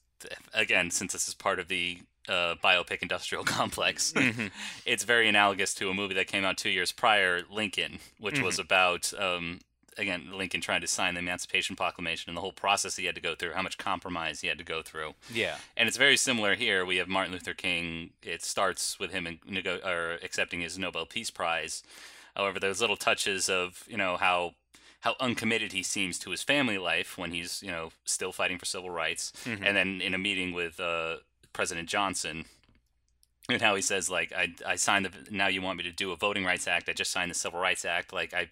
again, 0.55 0.90
since 0.90 1.12
this 1.12 1.28
is 1.28 1.35
part 1.35 1.59
of 1.61 1.69
the 1.69 1.99
uh, 2.26 2.55
biopic 2.64 3.02
industrial 3.02 3.45
complex, 3.59 4.12
Mm-hmm. 4.12 4.47
it's 4.87 5.05
very 5.05 5.28
analogous 5.28 5.75
to 5.75 5.90
a 5.90 5.95
movie 5.95 6.14
that 6.14 6.26
came 6.26 6.43
out 6.45 6.57
two 6.57 6.71
years 6.71 6.90
prior, 6.90 7.43
Lincoln, 7.50 7.99
which 8.19 8.40
was 8.40 8.59
about 8.59 9.12
um, 9.19 9.61
again 9.99 10.31
Lincoln 10.33 10.62
trying 10.62 10.81
to 10.81 10.87
sign 10.87 11.12
the 11.14 11.21
Emancipation 11.21 11.76
Proclamation 11.76 12.31
and 12.31 12.37
the 12.37 12.40
whole 12.40 12.52
process 12.66 12.97
he 12.97 13.05
had 13.05 13.14
to 13.14 13.21
go 13.21 13.35
through, 13.35 13.52
how 13.52 13.62
much 13.62 13.76
compromise 13.76 14.40
he 14.40 14.49
had 14.49 14.57
to 14.59 14.64
go 14.64 14.81
through. 14.81 15.12
yeah 15.31 15.57
And 15.76 15.87
it's 15.87 15.99
very 15.99 16.16
similar 16.16 16.55
here. 16.55 16.87
We 16.87 16.97
have 16.97 17.09
Martin 17.09 17.35
Luther 17.35 17.52
King. 17.55 18.11
It 18.23 18.43
starts 18.43 18.99
with 18.99 19.11
him 19.12 19.26
in, 19.26 19.38
nego- 19.47 19.81
or 19.85 20.14
accepting 20.23 20.61
his 20.62 20.78
Nobel 20.78 21.05
Peace 21.05 21.31
Prize. 21.31 21.83
However, 22.37 22.61
there's 22.61 22.81
little 22.81 22.97
touches 22.97 23.49
of 23.49 23.85
you 23.88 23.97
know 23.97 24.16
how 24.16 24.55
how 25.00 25.14
uncommitted 25.21 25.73
he 25.73 25.83
seems 25.83 26.19
to 26.21 26.31
his 26.31 26.43
family 26.43 26.78
life 26.78 27.16
when 27.16 27.33
he's 27.33 27.62
you 27.62 27.71
know 27.71 27.90
still 28.05 28.33
fighting 28.33 28.59
for 28.59 28.66
civil 28.66 28.90
rights, 28.90 29.33
and 29.47 29.76
then 29.76 30.00
in 30.00 30.14
a 30.14 30.19
meeting 30.19 30.52
with 30.52 30.78
uh, 30.78 31.16
President 31.52 31.88
Johnson. 31.88 32.45
And 33.49 33.62
how 33.62 33.76
he 33.76 33.83
says 33.83 34.11
like 34.11 34.33
I 34.33 34.55
I 34.67 34.76
signed 34.76 35.05
the 35.07 35.12
now 35.31 35.47
you 35.47 35.62
want 35.62 35.79
me 35.79 35.85
to 35.85 35.93
do 35.93 36.11
a 36.11 36.17
voting 36.17 36.45
rights 36.45 36.67
act 36.67 36.88
I 36.88 36.93
just 36.93 37.12
signed 37.12 37.31
the 37.31 37.35
civil 37.35 37.61
rights 37.61 37.85
act 37.85 38.12
like 38.12 38.35
I 38.35 38.49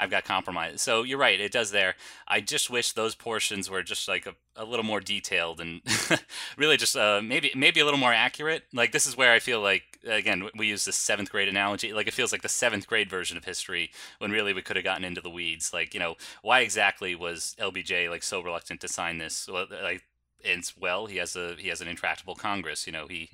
I've 0.00 0.10
got 0.10 0.24
compromise 0.24 0.82
so 0.82 1.04
you're 1.04 1.18
right 1.18 1.40
it 1.40 1.52
does 1.52 1.70
there 1.70 1.94
I 2.26 2.40
just 2.40 2.70
wish 2.70 2.92
those 2.92 3.14
portions 3.14 3.70
were 3.70 3.82
just 3.82 4.08
like 4.08 4.26
a, 4.26 4.34
a 4.56 4.64
little 4.64 4.84
more 4.84 5.00
detailed 5.00 5.60
and 5.60 5.80
really 6.56 6.76
just 6.76 6.96
uh, 6.96 7.20
maybe 7.22 7.50
maybe 7.54 7.80
a 7.80 7.84
little 7.84 8.00
more 8.00 8.12
accurate. 8.12 8.64
Like 8.72 8.92
this 8.92 9.06
is 9.06 9.16
where 9.16 9.32
I 9.32 9.38
feel 9.38 9.60
like 9.60 9.98
again 10.06 10.48
we 10.56 10.68
use 10.68 10.84
the 10.84 10.92
seventh 10.92 11.30
grade 11.30 11.48
analogy. 11.48 11.92
Like 11.92 12.06
it 12.08 12.14
feels 12.14 12.32
like 12.32 12.42
the 12.42 12.48
seventh 12.48 12.86
grade 12.86 13.10
version 13.10 13.36
of 13.36 13.44
history 13.44 13.90
when 14.18 14.30
really 14.30 14.52
we 14.52 14.62
could 14.62 14.76
have 14.76 14.84
gotten 14.84 15.04
into 15.04 15.20
the 15.20 15.30
weeds. 15.30 15.72
Like 15.72 15.94
you 15.94 16.00
know 16.00 16.16
why 16.42 16.60
exactly 16.60 17.14
was 17.14 17.54
LBJ 17.58 18.08
like 18.10 18.22
so 18.22 18.40
reluctant 18.40 18.80
to 18.80 18.88
sign 18.88 19.18
this? 19.18 19.48
Like 19.48 20.02
and 20.44 20.70
well 20.78 21.06
he 21.06 21.16
has 21.18 21.36
a 21.36 21.54
he 21.58 21.68
has 21.68 21.80
an 21.80 21.88
intractable 21.88 22.34
Congress. 22.34 22.86
You 22.86 22.92
know 22.92 23.06
he. 23.06 23.30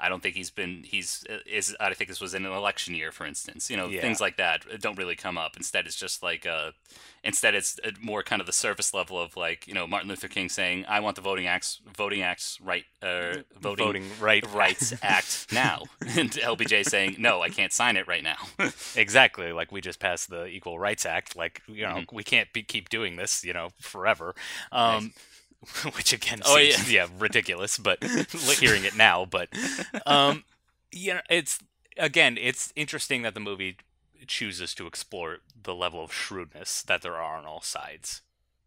I 0.00 0.08
don't 0.10 0.22
think 0.22 0.34
he's 0.34 0.50
been 0.50 0.82
he's 0.84 1.24
is 1.46 1.74
I 1.80 1.94
think 1.94 2.08
this 2.10 2.20
was 2.20 2.34
in 2.34 2.44
an 2.44 2.52
election 2.52 2.94
year 2.94 3.10
for 3.12 3.24
instance 3.24 3.70
you 3.70 3.76
know 3.76 3.86
Yeah. 3.86 4.02
things 4.02 4.20
like 4.20 4.36
that 4.36 4.64
don't 4.80 4.98
really 4.98 5.14
come 5.16 5.38
up 5.38 5.56
instead 5.56 5.86
it's 5.86 5.96
just 5.96 6.22
like 6.22 6.44
uh 6.44 6.72
instead 7.22 7.54
it's 7.54 7.78
uh, 7.82 7.90
more 8.02 8.22
kind 8.22 8.40
of 8.40 8.46
the 8.46 8.52
surface 8.52 8.92
level 8.92 9.18
of 9.18 9.34
like 9.36 9.66
you 9.66 9.72
know 9.72 9.86
Martin 9.86 10.08
Luther 10.10 10.28
King 10.28 10.48
saying 10.50 10.84
I 10.88 11.00
want 11.00 11.14
the 11.16 11.22
voting 11.22 11.46
acts 11.46 11.80
voting 11.96 12.20
acts 12.22 12.58
right 12.60 12.84
uh 13.02 13.36
voting, 13.58 13.84
Voting 13.86 14.04
right- 14.20 14.52
rights 14.52 14.92
act 15.02 15.46
now 15.52 15.84
and 16.00 16.30
LBJ 16.32 16.84
saying 16.84 17.16
no 17.18 17.40
I 17.40 17.48
can't 17.48 17.72
sign 17.72 17.96
it 17.96 18.06
right 18.08 18.22
now 18.24 18.36
exactly 18.96 19.52
like 19.52 19.72
we 19.72 19.80
just 19.80 20.00
passed 20.00 20.28
the 20.28 20.46
equal 20.46 20.78
rights 20.78 21.06
act 21.06 21.36
like 21.36 21.62
you 21.68 21.82
know 21.86 21.94
Mm-hmm. 21.94 22.16
we 22.16 22.24
can't 22.24 22.52
be, 22.52 22.62
keep 22.62 22.88
doing 22.88 23.14
this 23.16 23.44
you 23.44 23.52
know 23.52 23.68
forever 23.80 24.34
um 24.72 25.12
which 25.96 26.12
again 26.12 26.40
Oh, 26.44 26.56
seems, 26.56 26.92
yeah 26.92 27.06
ridiculous 27.18 27.78
but 27.78 28.02
hearing 28.60 28.84
it 28.84 28.96
now 28.96 29.24
but 29.24 29.48
um 30.06 30.44
you 30.92 31.14
know 31.14 31.20
it's 31.30 31.58
again 31.98 32.36
it's 32.40 32.72
interesting 32.76 33.22
that 33.22 33.34
the 33.34 33.40
movie 33.40 33.76
chooses 34.26 34.74
to 34.74 34.86
explore 34.86 35.38
the 35.62 35.74
level 35.74 36.02
of 36.02 36.12
shrewdness 36.12 36.82
that 36.82 37.02
there 37.02 37.16
are 37.16 37.36
on 37.36 37.44
all 37.44 37.60
sides 37.60 38.22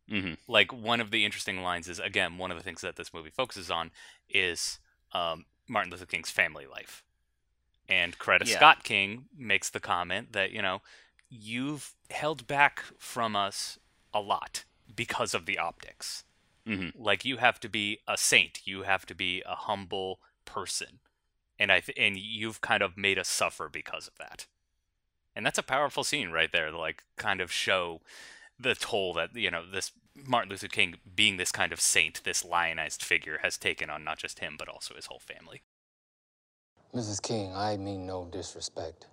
hmm 0.10 0.34
like 0.48 0.72
one 0.72 1.02
of 1.02 1.12
the 1.12 1.26
interesting 1.26 1.62
lines 1.62 1.88
is 1.88 2.00
again 2.00 2.38
one 2.38 2.52
of 2.52 2.58
the 2.58 2.64
things 2.64 2.82
that 2.82 2.96
this 2.96 3.14
movie 3.14 3.30
focuses 3.30 3.70
on 3.72 3.92
is 4.30 4.80
um, 5.14 5.46
Martin 5.68 5.92
Luther 5.92 6.06
King's 6.06 6.30
family 6.30 6.66
life, 6.66 7.04
and 7.90 8.18
Coretta 8.20 8.46
Yeah. 8.48 8.58
Scott 8.58 8.84
King 8.84 9.26
makes 9.38 9.70
the 9.70 9.80
comment 9.80 10.34
that 10.34 10.52
you 10.52 10.62
know 10.62 10.82
you've 11.30 11.94
held 12.12 12.48
back 12.48 12.84
from 12.98 13.36
us 13.36 13.80
a 14.14 14.20
lot 14.22 14.64
because 14.96 15.34
of 15.34 15.46
the 15.46 15.58
optics. 15.58 16.24
Hmm 16.68 16.90
Like 16.96 17.26
you 17.26 17.38
have 17.38 17.60
to 17.62 17.70
be 17.70 18.00
a 18.08 18.18
saint, 18.18 18.62
you 18.66 18.84
have 18.84 19.06
to 19.08 19.16
be 19.16 19.42
a 19.46 19.56
humble 19.56 20.20
person, 20.46 21.00
and 21.60 21.72
I 21.72 21.80
th- 21.80 21.98
and 21.98 22.18
you've 22.18 22.62
kind 22.62 22.84
of 22.84 22.98
made 22.98 23.18
us 23.20 23.30
suffer 23.30 23.70
because 23.70 24.08
of 24.08 24.16
that. 24.20 24.48
And 25.36 25.46
that's 25.46 25.60
a 25.60 25.64
powerful 25.64 26.04
scene 26.04 26.32
right 26.32 26.52
there, 26.52 26.72
to 26.72 26.78
like 26.78 27.04
kind 27.18 27.42
of 27.42 27.52
show 27.52 28.02
the 28.60 28.76
toll 28.76 29.14
that 29.16 29.36
you 29.36 29.52
know 29.52 29.64
this 29.70 29.94
Martin 30.16 30.52
Luther 30.52 30.68
King 30.70 30.96
being 31.16 31.38
this 31.38 31.52
kind 31.54 31.74
of 31.74 31.82
saint, 31.82 32.24
this 32.26 32.46
lionized 32.46 33.04
figure, 33.04 33.40
has 33.44 33.58
taken 33.58 33.90
on 33.90 34.04
not 34.04 34.20
just 34.20 34.40
him 34.40 34.56
but 34.60 34.70
also 34.70 34.96
his 34.96 35.08
whole 35.08 35.20
family. 35.22 35.64
Mrs. 36.94 37.22
King, 37.22 37.54
I 37.56 37.78
mean 37.78 38.06
no 38.06 38.26
disrespect. 38.26 39.08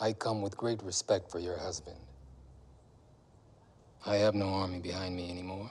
I 0.00 0.12
come 0.12 0.42
with 0.42 0.56
great 0.56 0.82
respect 0.82 1.30
for 1.30 1.38
your 1.38 1.58
husband. 1.58 1.98
I 4.06 4.16
have 4.16 4.34
no 4.34 4.48
army 4.50 4.80
behind 4.80 5.16
me 5.16 5.30
anymore. 5.30 5.70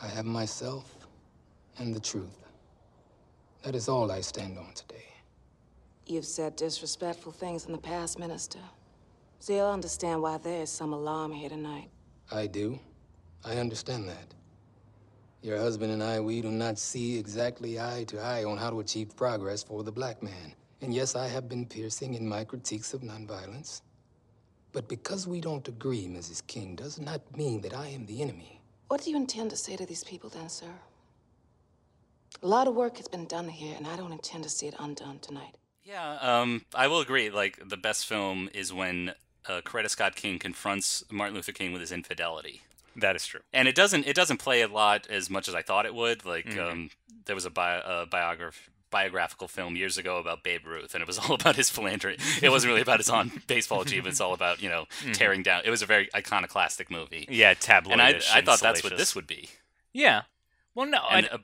I 0.00 0.08
have 0.08 0.26
myself 0.26 0.94
and 1.78 1.94
the 1.94 2.00
truth. 2.00 2.44
That 3.62 3.74
is 3.74 3.88
all 3.88 4.12
I 4.12 4.20
stand 4.20 4.58
on 4.58 4.72
today. 4.74 5.04
You've 6.06 6.26
said 6.26 6.54
disrespectful 6.56 7.32
things 7.32 7.66
in 7.66 7.72
the 7.72 7.78
past, 7.78 8.18
Minister. 8.18 8.60
So 9.40 9.54
you'll 9.54 9.70
understand 9.70 10.22
why 10.22 10.38
there 10.38 10.62
is 10.62 10.70
some 10.70 10.92
alarm 10.92 11.32
here 11.32 11.48
tonight. 11.48 11.88
I 12.30 12.46
do. 12.46 12.78
I 13.44 13.56
understand 13.56 14.08
that. 14.08 14.34
Your 15.42 15.58
husband 15.58 15.92
and 15.92 16.02
I, 16.02 16.20
we 16.20 16.42
do 16.42 16.50
not 16.50 16.78
see 16.78 17.18
exactly 17.18 17.80
eye 17.80 18.04
to 18.08 18.20
eye 18.20 18.44
on 18.44 18.56
how 18.56 18.70
to 18.70 18.80
achieve 18.80 19.16
progress 19.16 19.62
for 19.62 19.82
the 19.82 19.92
black 19.92 20.22
man. 20.22 20.54
And 20.80 20.94
yes, 20.94 21.14
I 21.16 21.26
have 21.28 21.48
been 21.48 21.66
piercing 21.66 22.14
in 22.14 22.26
my 22.26 22.44
critiques 22.44 22.92
of 22.94 23.02
nonviolence. 23.02 23.80
But 24.72 24.88
because 24.88 25.26
we 25.26 25.40
don't 25.40 25.66
agree, 25.68 26.06
Mrs. 26.06 26.46
King, 26.46 26.74
does 26.74 27.00
not 27.00 27.20
mean 27.36 27.60
that 27.62 27.74
I 27.74 27.88
am 27.88 28.06
the 28.06 28.20
enemy. 28.20 28.55
What 28.88 29.02
do 29.02 29.10
you 29.10 29.16
intend 29.16 29.50
to 29.50 29.56
say 29.56 29.76
to 29.76 29.84
these 29.86 30.04
people 30.04 30.30
then, 30.30 30.48
sir? 30.48 30.70
A 32.42 32.46
lot 32.46 32.68
of 32.68 32.74
work 32.74 32.98
has 32.98 33.08
been 33.08 33.26
done 33.26 33.48
here, 33.48 33.74
and 33.76 33.86
I 33.86 33.96
don't 33.96 34.12
intend 34.12 34.44
to 34.44 34.50
see 34.50 34.66
it 34.66 34.74
undone 34.78 35.18
tonight. 35.20 35.56
Yeah, 35.82 36.18
um, 36.20 36.64
I 36.74 36.86
will 36.88 37.00
agree. 37.00 37.30
Like 37.30 37.58
the 37.68 37.76
best 37.76 38.06
film 38.06 38.48
is 38.52 38.72
when 38.72 39.14
uh, 39.48 39.60
Coretta 39.64 39.88
Scott 39.88 40.16
King 40.16 40.38
confronts 40.38 41.04
Martin 41.10 41.34
Luther 41.36 41.52
King 41.52 41.72
with 41.72 41.80
his 41.80 41.92
infidelity. 41.92 42.62
That 42.96 43.14
is 43.14 43.26
true. 43.26 43.40
and 43.52 43.68
it 43.68 43.74
doesn't 43.74 44.06
it 44.06 44.16
doesn't 44.16 44.38
play 44.38 44.62
a 44.62 44.68
lot 44.68 45.06
as 45.10 45.28
much 45.28 45.48
as 45.48 45.54
I 45.54 45.60
thought 45.62 45.84
it 45.84 45.94
would. 45.94 46.24
Like 46.24 46.56
um, 46.58 46.90
there 47.26 47.34
was 47.34 47.44
a, 47.44 47.50
bi- 47.50 47.82
a 47.84 48.06
biography 48.06 48.70
biographical 48.90 49.48
film 49.48 49.76
years 49.76 49.98
ago 49.98 50.18
about 50.18 50.42
Babe 50.42 50.66
Ruth, 50.66 50.94
and 50.94 51.02
it 51.02 51.06
was 51.06 51.18
all 51.28 51.34
about 51.34 51.56
his 51.56 51.70
philandering. 51.70 52.18
It 52.42 52.50
wasn't 52.50 52.70
really 52.70 52.82
about 52.82 52.98
his 53.00 53.10
on 53.10 53.30
baseball 53.46 53.82
achievements. 53.82 54.20
all 54.20 54.34
about 54.34 54.62
you 54.62 54.68
know 54.68 54.86
tearing 55.12 55.42
down. 55.42 55.62
It 55.64 55.70
was 55.70 55.82
a 55.82 55.86
very 55.86 56.08
iconoclastic 56.14 56.90
movie. 56.90 57.26
Yeah, 57.28 57.54
tabloidish. 57.54 57.92
and 57.92 58.02
I, 58.02 58.20
I 58.32 58.40
thought 58.42 58.60
that's 58.60 58.82
what 58.82 58.96
this 58.96 59.14
would 59.14 59.26
be. 59.26 59.48
Yeah. 59.92 60.22
Well, 60.74 60.86
no, 60.86 61.00
And 61.10 61.26
I, 61.32 61.34
uh, 61.34 61.38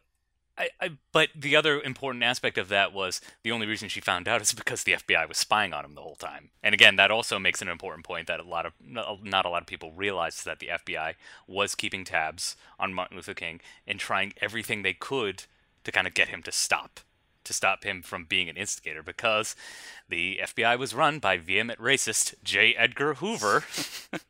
I, 0.58 0.68
I, 0.80 0.90
but 1.12 1.30
the 1.34 1.56
other 1.56 1.80
important 1.80 2.22
aspect 2.22 2.58
of 2.58 2.68
that 2.68 2.92
was 2.92 3.22
the 3.42 3.50
only 3.50 3.66
reason 3.66 3.88
she 3.88 4.00
found 4.00 4.28
out 4.28 4.42
is 4.42 4.52
because 4.52 4.84
the 4.84 4.92
FBI 4.92 5.26
was 5.26 5.38
spying 5.38 5.72
on 5.72 5.84
him 5.84 5.94
the 5.94 6.02
whole 6.02 6.16
time. 6.16 6.50
And 6.62 6.74
again, 6.74 6.96
that 6.96 7.10
also 7.10 7.38
makes 7.38 7.62
an 7.62 7.68
important 7.68 8.04
point 8.04 8.26
that 8.26 8.38
a 8.38 8.44
lot 8.44 8.66
of 8.66 8.74
not 8.78 9.46
a 9.46 9.48
lot 9.48 9.62
of 9.62 9.66
people 9.66 9.92
realized 9.92 10.44
that 10.44 10.58
the 10.58 10.68
FBI 10.68 11.14
was 11.46 11.74
keeping 11.74 12.04
tabs 12.04 12.56
on 12.78 12.92
Martin 12.92 13.16
Luther 13.16 13.34
King 13.34 13.60
and 13.86 13.98
trying 13.98 14.34
everything 14.42 14.82
they 14.82 14.92
could 14.92 15.44
to 15.84 15.92
kind 15.92 16.06
of 16.06 16.14
get 16.14 16.28
him 16.28 16.42
to 16.42 16.52
stop, 16.52 17.00
to 17.44 17.52
stop 17.52 17.84
him 17.84 18.02
from 18.02 18.24
being 18.24 18.48
an 18.48 18.56
instigator 18.56 19.02
because 19.02 19.54
the 20.08 20.40
FBI 20.42 20.78
was 20.78 20.94
run 20.94 21.18
by 21.18 21.36
vehement 21.36 21.78
racist 21.80 22.34
J. 22.44 22.74
Edgar 22.76 23.14
Hoover. 23.14 23.64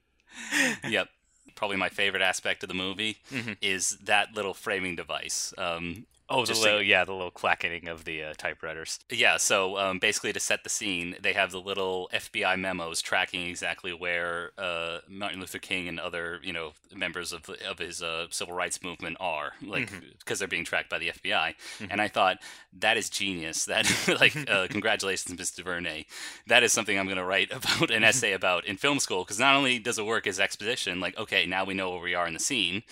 yep. 0.89 1.09
Probably 1.55 1.77
my 1.77 1.89
favorite 1.89 2.23
aspect 2.23 2.63
of 2.63 2.69
the 2.69 2.75
movie 2.75 3.19
Mm-hmm. 3.31 3.53
is 3.61 3.99
that 4.05 4.35
little 4.35 4.55
framing 4.55 4.97
device. 4.97 5.53
Um, 5.59 6.07
Oh, 6.29 6.47
the 6.47 6.55
little, 6.55 6.83
yeah, 6.83 7.05
the 7.05 7.13
little 7.13 7.31
clacketing 7.31 7.89
of 7.89 8.05
the 8.05 8.23
uh, 8.23 8.35
typewriters. 8.39 9.01
Yeah, 9.11 9.37
so 9.37 9.77
um, 9.77 9.99
basically 9.99 10.33
to 10.33 10.41
set 10.41 10.65
the 10.65 10.71
scene, 10.71 11.17
they 11.21 11.35
have 11.35 11.53
the 11.53 11.61
little 11.61 12.09
FBI 12.13 12.59
memos 12.59 13.03
tracking 13.03 13.47
exactly 13.47 13.93
where 13.93 14.53
uh, 14.57 14.99
Martin 15.09 15.41
Luther 15.41 15.59
King 15.59 15.89
and 15.89 16.01
other, 16.01 16.41
you 16.43 16.53
know, 16.53 16.73
members 16.95 17.33
of 17.33 17.49
of 17.69 17.79
his 17.79 18.03
uh, 18.03 18.27
civil 18.31 18.55
rights 18.55 18.83
movement 18.83 19.17
are, 19.21 19.53
like, 19.63 19.91
because 20.19 20.39
they're 20.39 20.49
being 20.49 20.65
tracked 20.65 20.89
by 20.89 20.99
the 20.99 21.11
FBI. 21.11 21.55
And 21.91 22.01
I 22.01 22.09
thought 22.09 22.39
that 22.79 22.97
is 22.97 23.11
genius. 23.11 23.67
That, 23.67 23.87
like, 24.21 24.37
uh, 24.49 24.67
congratulations, 24.71 25.39
Mr. 25.39 25.65
Vernay. 25.65 26.07
That 26.47 26.63
is 26.63 26.73
something 26.73 26.99
I'm 26.99 27.07
going 27.07 27.17
to 27.19 27.25
write 27.25 27.51
about 27.53 27.91
an 27.91 28.05
essay 28.05 28.33
about 28.33 28.65
in 28.65 28.77
film 28.77 29.01
school. 29.01 29.25
Because 29.25 29.39
not 29.39 29.55
only 29.55 29.79
does 29.79 29.99
it 29.99 30.07
work 30.07 30.27
as 30.27 30.41
exposition, 30.41 31.01
like, 31.01 31.19
okay, 31.19 31.47
now 31.47 31.65
we 31.65 31.75
know 31.75 31.91
where 31.91 32.01
we 32.01 32.15
are 32.15 32.27
in 32.27 32.35
the 32.35 32.41
scene. 32.41 32.83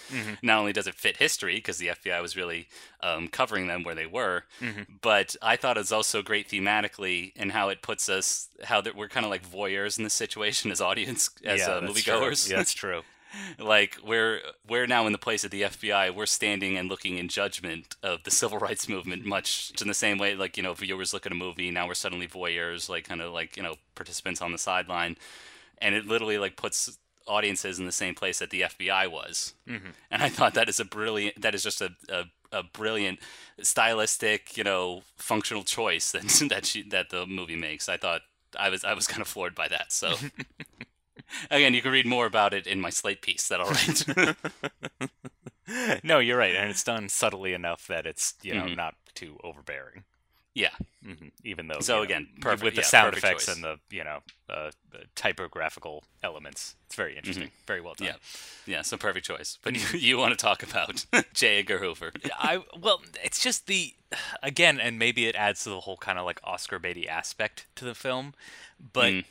Not 0.42 0.58
only 0.58 0.72
does 0.72 0.86
it 0.86 0.94
fit 0.94 1.16
history, 1.16 1.56
because 1.56 1.78
the 1.78 1.88
FBI 1.88 2.20
was 2.20 2.36
really 2.36 2.68
um, 3.02 3.28
covering 3.28 3.66
them 3.66 3.82
where 3.82 3.94
they 3.94 4.06
were, 4.06 4.44
but 5.00 5.36
I 5.42 5.56
thought 5.56 5.76
it 5.76 5.80
was 5.80 5.92
also 5.92 6.22
great 6.22 6.48
thematically 6.48 7.32
in 7.36 7.50
how 7.50 7.68
it 7.68 7.82
puts 7.82 8.08
us, 8.08 8.48
how 8.64 8.80
that 8.80 8.96
we're 8.96 9.08
kind 9.08 9.24
of 9.24 9.30
like 9.30 9.48
voyeurs 9.48 9.98
in 9.98 10.04
this 10.04 10.14
situation 10.14 10.70
as 10.70 10.80
audience, 10.80 11.30
as 11.44 11.60
yeah, 11.60 11.74
uh, 11.74 11.80
moviegoers. 11.80 12.46
True. 12.46 12.52
Yeah, 12.52 12.56
that's 12.58 12.72
true. 12.72 13.02
like 13.58 13.96
we're 14.04 14.40
we're 14.68 14.86
now 14.86 15.06
in 15.06 15.12
the 15.12 15.18
place 15.18 15.44
of 15.44 15.50
the 15.50 15.62
FBI. 15.62 16.14
We're 16.14 16.26
standing 16.26 16.76
and 16.76 16.88
looking 16.88 17.18
in 17.18 17.28
judgment 17.28 17.96
of 18.02 18.24
the 18.24 18.30
civil 18.30 18.58
rights 18.66 18.88
movement, 18.88 19.24
much 19.24 19.72
in 19.80 19.88
the 19.88 19.94
same 19.94 20.18
way 20.18 20.34
like 20.34 20.56
you 20.56 20.62
know 20.62 20.74
viewers 20.74 21.12
look 21.12 21.26
at 21.26 21.32
a 21.32 21.36
movie. 21.36 21.70
Now 21.70 21.86
we're 21.86 21.94
suddenly 21.94 22.26
voyeurs, 22.26 22.88
like 22.88 23.08
kind 23.08 23.20
of 23.20 23.32
like 23.32 23.56
you 23.56 23.62
know 23.62 23.76
participants 23.94 24.42
on 24.42 24.52
the 24.52 24.58
sideline, 24.58 25.16
and 25.78 25.94
it 25.94 26.06
literally 26.06 26.38
like 26.38 26.56
puts 26.56 26.98
audiences 27.26 27.78
in 27.78 27.86
the 27.86 27.92
same 27.92 28.14
place 28.14 28.40
that 28.40 28.50
the 28.50 28.62
FBI 28.62 29.10
was. 29.10 29.54
Mm-hmm. 29.68 29.90
And 30.10 30.22
I 30.22 30.28
thought 30.28 30.54
that 30.54 30.68
is 30.68 30.80
a 30.80 30.84
brilliant. 30.84 31.40
That 31.40 31.54
is 31.54 31.62
just 31.62 31.80
a. 31.80 31.90
a 32.08 32.24
a 32.52 32.64
brilliant 32.64 33.20
stylistic, 33.62 34.56
you 34.56 34.64
know, 34.64 35.02
functional 35.16 35.62
choice 35.62 36.10
that 36.10 36.22
that 36.50 36.66
she, 36.66 36.82
that 36.82 37.10
the 37.10 37.24
movie 37.24 37.54
makes. 37.54 37.88
I 37.88 37.96
thought 37.96 38.22
I 38.58 38.70
was 38.70 38.82
I 38.82 38.92
was 38.92 39.06
kind 39.06 39.22
of 39.22 39.28
floored 39.28 39.54
by 39.54 39.68
that. 39.68 39.92
So 39.92 40.14
again, 41.50 41.74
you 41.74 41.80
can 41.80 41.92
read 41.92 42.06
more 42.06 42.26
about 42.26 42.52
it 42.52 42.66
in 42.66 42.80
my 42.80 42.90
Slate 42.90 43.22
piece 43.22 43.46
that 43.46 43.60
I'll 43.60 43.70
write. 43.70 44.04
no, 46.04 46.18
you're 46.18 46.38
right, 46.38 46.56
and 46.56 46.70
it's 46.70 46.82
done 46.82 47.08
subtly 47.08 47.52
enough 47.52 47.86
that 47.86 48.04
it's 48.04 48.34
you 48.42 48.52
know 48.54 48.64
Mhm. 48.64 48.76
not 48.76 48.96
too 49.14 49.38
overbearing. 49.44 50.02
Yeah, 50.54 50.70
hmm 51.04 51.28
Even 51.44 51.68
though, 51.68 51.80
So 51.80 51.94
you 51.94 51.98
know, 51.98 52.02
again, 52.04 52.28
perfect- 52.40 52.62
with 52.64 52.74
the 52.74 52.80
yeah, 52.80 52.86
sound 52.86 53.14
effects 53.16 53.46
choice. 53.46 53.54
and 53.54 53.64
the 53.64 53.78
you 53.90 54.04
know 54.04 54.20
uh, 54.48 54.70
the 54.90 55.04
typographical 55.14 56.04
elements, 56.22 56.74
it's 56.86 56.96
very 56.96 57.16
interesting, 57.16 57.50
very 57.66 57.80
well 57.80 57.94
done. 57.94 58.08
yeah, 58.08 58.14
yeah. 58.66 58.82
So 58.82 58.96
perfect 58.96 59.26
choice. 59.26 59.58
But 59.62 59.74
you, 59.92 59.98
you 59.98 60.18
want 60.18 60.32
to 60.32 60.36
talk 60.36 60.62
about 60.62 61.04
J. 61.34 61.58
Edgar 61.60 61.78
Hoover? 61.78 62.12
I 62.38 62.62
well, 62.78 63.00
it's 63.22 63.40
just 63.42 63.66
the 63.66 63.94
again, 64.42 64.80
and 64.80 64.98
maybe 64.98 65.26
it 65.26 65.36
adds 65.36 65.62
to 65.64 65.70
the 65.70 65.80
whole 65.80 65.96
kind 65.96 66.18
of 66.18 66.24
like 66.24 66.40
Oscar 66.44 66.78
baity 66.80 67.06
aspect 67.08 67.66
to 67.76 67.84
the 67.84 67.94
film, 67.94 68.34
but 68.92 69.12
Mm. 69.12 69.24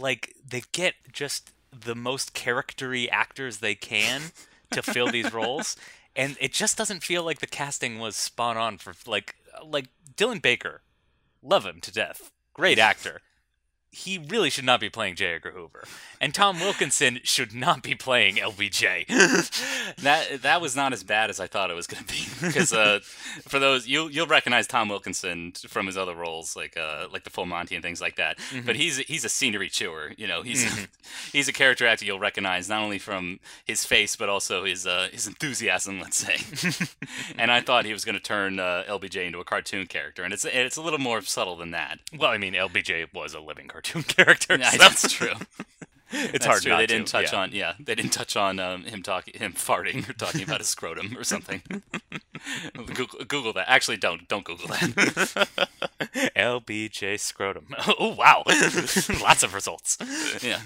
like 0.00 0.34
they 0.48 0.62
get 0.72 0.94
just 1.12 1.50
the 1.72 1.94
most 1.94 2.32
charactery 2.34 3.08
actors 3.10 3.58
they 3.58 3.74
can 3.74 4.22
to 4.70 4.82
fill 4.82 5.10
these 5.10 5.32
roles, 5.40 5.76
and 6.16 6.36
it 6.40 6.52
just 6.52 6.76
doesn't 6.78 7.02
feel 7.02 7.22
like 7.22 7.40
the 7.40 7.46
casting 7.46 7.98
was 7.98 8.16
spot 8.16 8.56
on 8.56 8.78
for 8.78 8.94
like 9.06 9.34
like 9.70 9.88
Dylan 10.16 10.42
Baker, 10.42 10.82
love 11.42 11.64
him 11.64 11.80
to 11.80 11.92
death, 11.92 12.30
great 12.52 12.78
actor. 12.78 13.20
He 13.94 14.18
really 14.18 14.50
should 14.50 14.64
not 14.64 14.80
be 14.80 14.90
playing 14.90 15.14
J. 15.14 15.34
Edgar 15.34 15.52
Hoover, 15.52 15.84
and 16.20 16.34
Tom 16.34 16.58
Wilkinson 16.58 17.20
should 17.22 17.54
not 17.54 17.82
be 17.82 17.94
playing 17.94 18.36
LBJ. 18.36 19.06
That 20.02 20.42
that 20.42 20.60
was 20.60 20.74
not 20.74 20.92
as 20.92 21.02
bad 21.04 21.30
as 21.30 21.38
I 21.38 21.46
thought 21.46 21.70
it 21.70 21.74
was 21.74 21.86
going 21.86 22.04
to 22.04 22.12
be. 22.12 22.26
Because 22.40 22.72
uh, 22.72 23.00
for 23.46 23.58
those 23.58 23.86
you 23.86 24.08
you'll 24.08 24.26
recognize 24.26 24.66
Tom 24.66 24.88
Wilkinson 24.88 25.52
from 25.68 25.86
his 25.86 25.96
other 25.96 26.14
roles, 26.14 26.56
like 26.56 26.76
uh, 26.76 27.06
like 27.12 27.24
the 27.24 27.30
Full 27.30 27.46
Monty 27.46 27.74
and 27.76 27.82
things 27.82 28.00
like 28.00 28.16
that. 28.16 28.38
But 28.66 28.76
he's 28.76 28.98
he's 28.98 29.24
a 29.24 29.28
scenery 29.28 29.68
chewer. 29.68 30.12
You 30.16 30.26
know, 30.26 30.42
he's 30.42 30.86
he's 31.32 31.48
a 31.48 31.52
character 31.52 31.86
actor 31.86 32.04
you'll 32.04 32.18
recognize 32.18 32.68
not 32.68 32.82
only 32.82 32.98
from 32.98 33.38
his 33.64 33.84
face 33.84 34.16
but 34.16 34.28
also 34.28 34.64
his 34.64 34.86
uh, 34.86 35.08
his 35.12 35.26
enthusiasm. 35.26 36.00
Let's 36.00 36.16
say. 36.16 36.86
and 37.38 37.52
I 37.52 37.60
thought 37.60 37.84
he 37.84 37.92
was 37.92 38.04
going 38.04 38.16
to 38.16 38.22
turn 38.22 38.58
uh, 38.58 38.84
LBJ 38.88 39.26
into 39.26 39.38
a 39.38 39.44
cartoon 39.44 39.86
character, 39.86 40.24
and 40.24 40.32
it's 40.34 40.44
it's 40.44 40.76
a 40.76 40.82
little 40.82 40.98
more 40.98 41.20
subtle 41.22 41.56
than 41.56 41.70
that. 41.70 42.00
Well, 42.18 42.30
I 42.30 42.38
mean, 42.38 42.54
LBJ 42.54 43.14
was 43.14 43.32
a 43.32 43.40
living 43.40 43.68
cartoon 43.68 43.83
character. 44.02 44.56
Yeah, 44.58 44.70
so 44.70 44.78
that's 44.78 45.12
true. 45.12 45.34
It's 46.16 46.32
That's 46.32 46.46
hard 46.46 46.62
true. 46.62 46.76
They 46.76 46.86
didn't 46.86 47.06
to, 47.06 47.12
touch 47.12 47.32
yeah. 47.32 47.38
on 47.40 47.50
yeah. 47.52 47.72
They 47.80 47.94
didn't 47.96 48.12
touch 48.12 48.36
on 48.36 48.60
um, 48.60 48.84
him 48.84 49.02
talking 49.02 49.34
him 49.36 49.52
farting 49.54 50.08
or 50.08 50.12
talking 50.12 50.42
about 50.42 50.58
his 50.58 50.68
scrotum 50.68 51.16
or 51.18 51.24
something. 51.24 51.62
Google, 52.94 53.24
Google 53.26 53.52
that. 53.54 53.68
Actually, 53.68 53.96
don't 53.96 54.28
don't 54.28 54.44
Google 54.44 54.68
that. 54.68 55.48
LBJ 56.36 57.18
scrotum. 57.18 57.66
Oh 57.98 58.14
wow, 58.14 58.44
lots 59.20 59.42
of 59.42 59.54
results. 59.54 59.98
yeah. 60.42 60.60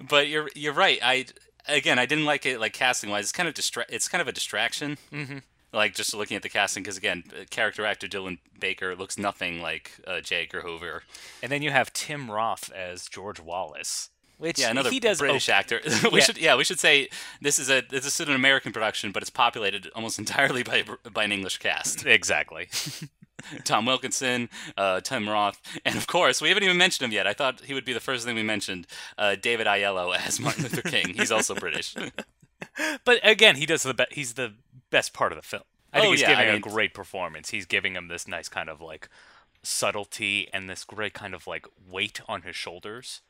but 0.00 0.28
you're 0.28 0.48
you're 0.56 0.72
right. 0.72 0.98
I 1.02 1.26
again 1.68 1.98
I 1.98 2.06
didn't 2.06 2.24
like 2.24 2.46
it 2.46 2.58
like 2.58 2.72
casting 2.72 3.10
wise. 3.10 3.24
It's 3.26 3.32
kind 3.32 3.48
of 3.48 3.54
distra- 3.54 3.84
It's 3.88 4.08
kind 4.08 4.20
of 4.22 4.28
a 4.28 4.32
distraction. 4.32 4.98
Mm-hmm. 5.12 5.38
Like 5.72 5.94
just 5.94 6.14
looking 6.14 6.36
at 6.36 6.42
the 6.42 6.48
casting 6.48 6.82
because 6.82 6.96
again, 6.96 7.24
uh, 7.38 7.44
character 7.50 7.84
actor 7.84 8.06
Dylan 8.06 8.38
Baker 8.58 8.94
looks 8.96 9.18
nothing 9.18 9.60
like 9.60 9.92
uh, 10.06 10.20
J. 10.20 10.42
Edgar 10.44 10.62
Hoover. 10.62 11.02
And 11.42 11.50
then 11.52 11.60
you 11.62 11.70
have 11.70 11.92
Tim 11.92 12.30
Roth 12.30 12.70
as 12.72 13.06
George 13.08 13.40
Wallace, 13.40 14.08
which 14.38 14.58
Yeah, 14.58 14.70
another 14.70 14.90
he 14.90 15.00
does 15.00 15.18
British 15.18 15.48
actor. 15.48 15.80
we 16.12 16.18
Yeah. 16.20 16.24
should 16.24 16.38
yeah 16.38 16.56
we 16.56 16.64
should 16.64 16.78
say 16.78 17.08
this 17.42 17.58
is 17.58 17.68
a 17.68 17.82
this 17.82 18.06
is 18.06 18.20
an 18.20 18.34
American 18.34 18.72
production, 18.72 19.10
but 19.12 19.22
it's 19.22 19.30
populated 19.30 19.90
almost 19.94 20.18
entirely 20.24 20.62
by 20.62 20.84
by 21.12 21.24
an 21.24 21.32
English 21.32 21.58
cast. 21.58 22.06
Exactly. 22.06 22.68
Tom 23.64 23.84
Wilkinson, 23.84 24.48
uh, 24.78 25.00
Tim 25.02 25.28
Roth, 25.28 25.60
and 25.84 25.94
of 25.96 26.06
course, 26.06 26.40
we 26.40 26.48
haven't 26.48 26.64
even 26.64 26.78
mentioned 26.78 27.04
him 27.04 27.12
yet. 27.12 27.26
I 27.26 27.34
thought 27.34 27.60
he 27.60 27.74
would 27.74 27.84
be 27.84 27.92
the 27.92 28.00
first 28.00 28.24
thing 28.24 28.34
we 28.34 28.42
mentioned. 28.42 28.86
Uh, 29.18 29.36
David 29.36 29.66
Oyelowo 29.66 30.16
as 30.16 30.40
Martin 30.40 30.62
Luther 30.62 30.80
King. 30.82 31.10
He's 31.14 31.30
also 31.30 31.54
British. 31.54 31.94
But 33.04 33.20
again, 33.22 33.56
he 33.56 33.66
does 33.66 33.82
the 33.82 33.92
be- 33.94 34.06
he's 34.10 34.34
the 34.34 34.54
best 34.90 35.12
part 35.12 35.32
of 35.32 35.36
the 35.36 35.42
film. 35.42 35.64
I 35.92 36.00
think 36.00 36.08
Oh, 36.08 36.12
he's 36.12 36.20
yeah, 36.22 36.28
giving 36.28 36.46
I 36.46 36.48
a 36.48 36.52
mean- 36.54 36.60
great 36.62 36.94
performance. 36.94 37.50
He's 37.50 37.66
giving 37.66 37.94
him 37.94 38.08
this 38.08 38.26
nice 38.28 38.48
kind 38.48 38.68
of 38.68 38.80
like 38.80 39.08
subtlety 39.62 40.48
and 40.52 40.68
this 40.68 40.84
great 40.84 41.14
kind 41.14 41.34
of 41.34 41.46
like 41.46 41.66
weight 41.90 42.20
on 42.28 42.42
his 42.42 42.56
shoulders. 42.56 43.20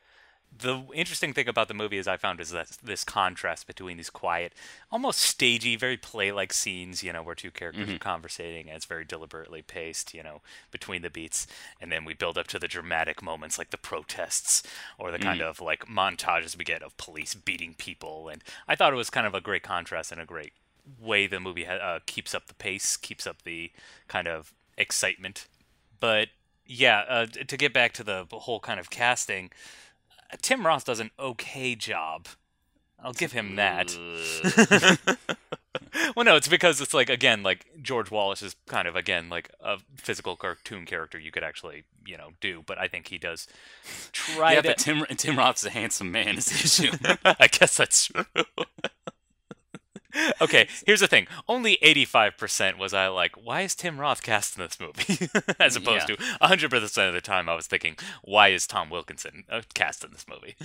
The 0.55 0.83
interesting 0.93 1.33
thing 1.33 1.49
about 1.49 1.67
the 1.67 1.73
movie 1.73 1.97
is 1.97 2.07
I 2.07 2.15
found 2.15 2.39
is 2.39 2.51
that 2.51 2.69
this 2.81 3.03
contrast 3.03 3.67
between 3.67 3.97
these 3.97 4.09
quiet, 4.09 4.53
almost 4.89 5.19
stagey, 5.19 5.75
very 5.75 5.97
play-like 5.97 6.53
scenes, 6.53 7.03
you 7.03 7.11
know, 7.11 7.21
where 7.21 7.35
two 7.35 7.51
characters 7.51 7.87
mm-hmm. 7.87 7.95
are 7.95 7.99
conversating 7.99 8.67
and 8.67 8.77
it's 8.77 8.85
very 8.85 9.03
deliberately 9.03 9.61
paced, 9.61 10.13
you 10.13 10.23
know, 10.23 10.41
between 10.71 11.01
the 11.01 11.09
beats, 11.09 11.47
and 11.81 11.91
then 11.91 12.05
we 12.05 12.13
build 12.13 12.37
up 12.37 12.47
to 12.47 12.59
the 12.59 12.67
dramatic 12.67 13.21
moments 13.21 13.57
like 13.57 13.71
the 13.71 13.77
protests 13.77 14.63
or 14.97 15.11
the 15.11 15.19
kind 15.19 15.41
mm. 15.41 15.49
of 15.49 15.59
like 15.59 15.85
montages 15.85 16.57
we 16.57 16.63
get 16.63 16.81
of 16.81 16.95
police 16.95 17.35
beating 17.35 17.73
people, 17.73 18.29
and 18.29 18.41
I 18.69 18.75
thought 18.75 18.93
it 18.93 18.97
was 18.97 19.09
kind 19.09 19.27
of 19.27 19.35
a 19.35 19.41
great 19.41 19.63
contrast 19.63 20.13
and 20.13 20.21
a 20.21 20.25
great 20.25 20.53
way 20.99 21.27
the 21.27 21.39
movie 21.39 21.65
ha- 21.65 21.73
uh, 21.73 21.99
keeps 22.05 22.33
up 22.33 22.47
the 22.47 22.53
pace, 22.53 22.97
keeps 22.97 23.27
up 23.27 23.43
the 23.43 23.71
kind 24.07 24.27
of 24.27 24.53
excitement. 24.77 25.47
But 25.99 26.29
yeah, 26.65 27.03
uh, 27.07 27.25
to 27.25 27.57
get 27.57 27.73
back 27.73 27.93
to 27.93 28.03
the 28.03 28.25
whole 28.31 28.59
kind 28.59 28.79
of 28.79 28.89
casting, 28.89 29.51
Tim 30.41 30.65
Roth 30.65 30.85
does 30.85 30.99
an 30.99 31.11
okay 31.19 31.75
job. 31.75 32.27
I'll 32.99 33.13
give 33.13 33.31
him 33.31 33.55
that. 33.57 33.95
well, 36.15 36.25
no, 36.25 36.35
it's 36.35 36.47
because 36.47 36.81
it's 36.81 36.93
like 36.93 37.09
again, 37.09 37.43
like 37.43 37.67
George 37.81 38.09
Wallace 38.09 38.41
is 38.41 38.55
kind 38.65 38.87
of 38.87 38.95
again 38.95 39.29
like 39.29 39.51
a 39.61 39.77
physical 39.95 40.35
cartoon 40.35 40.85
character 40.85 41.19
you 41.19 41.31
could 41.31 41.43
actually 41.43 41.83
you 42.05 42.17
know 42.17 42.29
do, 42.41 42.63
but 42.65 42.79
I 42.79 42.87
think 42.87 43.09
he 43.09 43.17
does 43.17 43.47
try 44.11 44.53
yeah, 44.53 44.61
to. 44.61 44.69
but 44.69 44.77
Tim 44.79 45.05
Tim 45.15 45.37
Roth's 45.37 45.65
a 45.65 45.69
handsome 45.69 46.11
man. 46.11 46.37
Is 46.37 46.45
the 46.45 46.55
issue? 46.87 47.15
I 47.39 47.47
guess 47.47 47.77
that's 47.77 48.07
true. 48.07 48.25
okay, 50.41 50.67
here's 50.85 50.99
the 51.01 51.07
thing. 51.07 51.27
Only 51.47 51.77
85% 51.83 52.77
was 52.77 52.93
I 52.93 53.07
like, 53.07 53.33
why 53.35 53.61
is 53.61 53.75
Tim 53.75 53.99
Roth 53.99 54.21
cast 54.23 54.57
in 54.57 54.63
this 54.63 54.79
movie? 54.79 55.29
As 55.59 55.75
opposed 55.75 56.09
Yeah. 56.09 56.15
to 56.15 56.23
100% 56.41 57.07
of 57.07 57.13
the 57.13 57.21
time 57.21 57.49
I 57.49 57.55
was 57.55 57.67
thinking, 57.67 57.95
why 58.23 58.49
is 58.49 58.67
Tom 58.67 58.89
Wilkinson 58.89 59.43
uh, 59.49 59.61
cast 59.73 60.03
in 60.03 60.11
this 60.11 60.25
movie? 60.27 60.55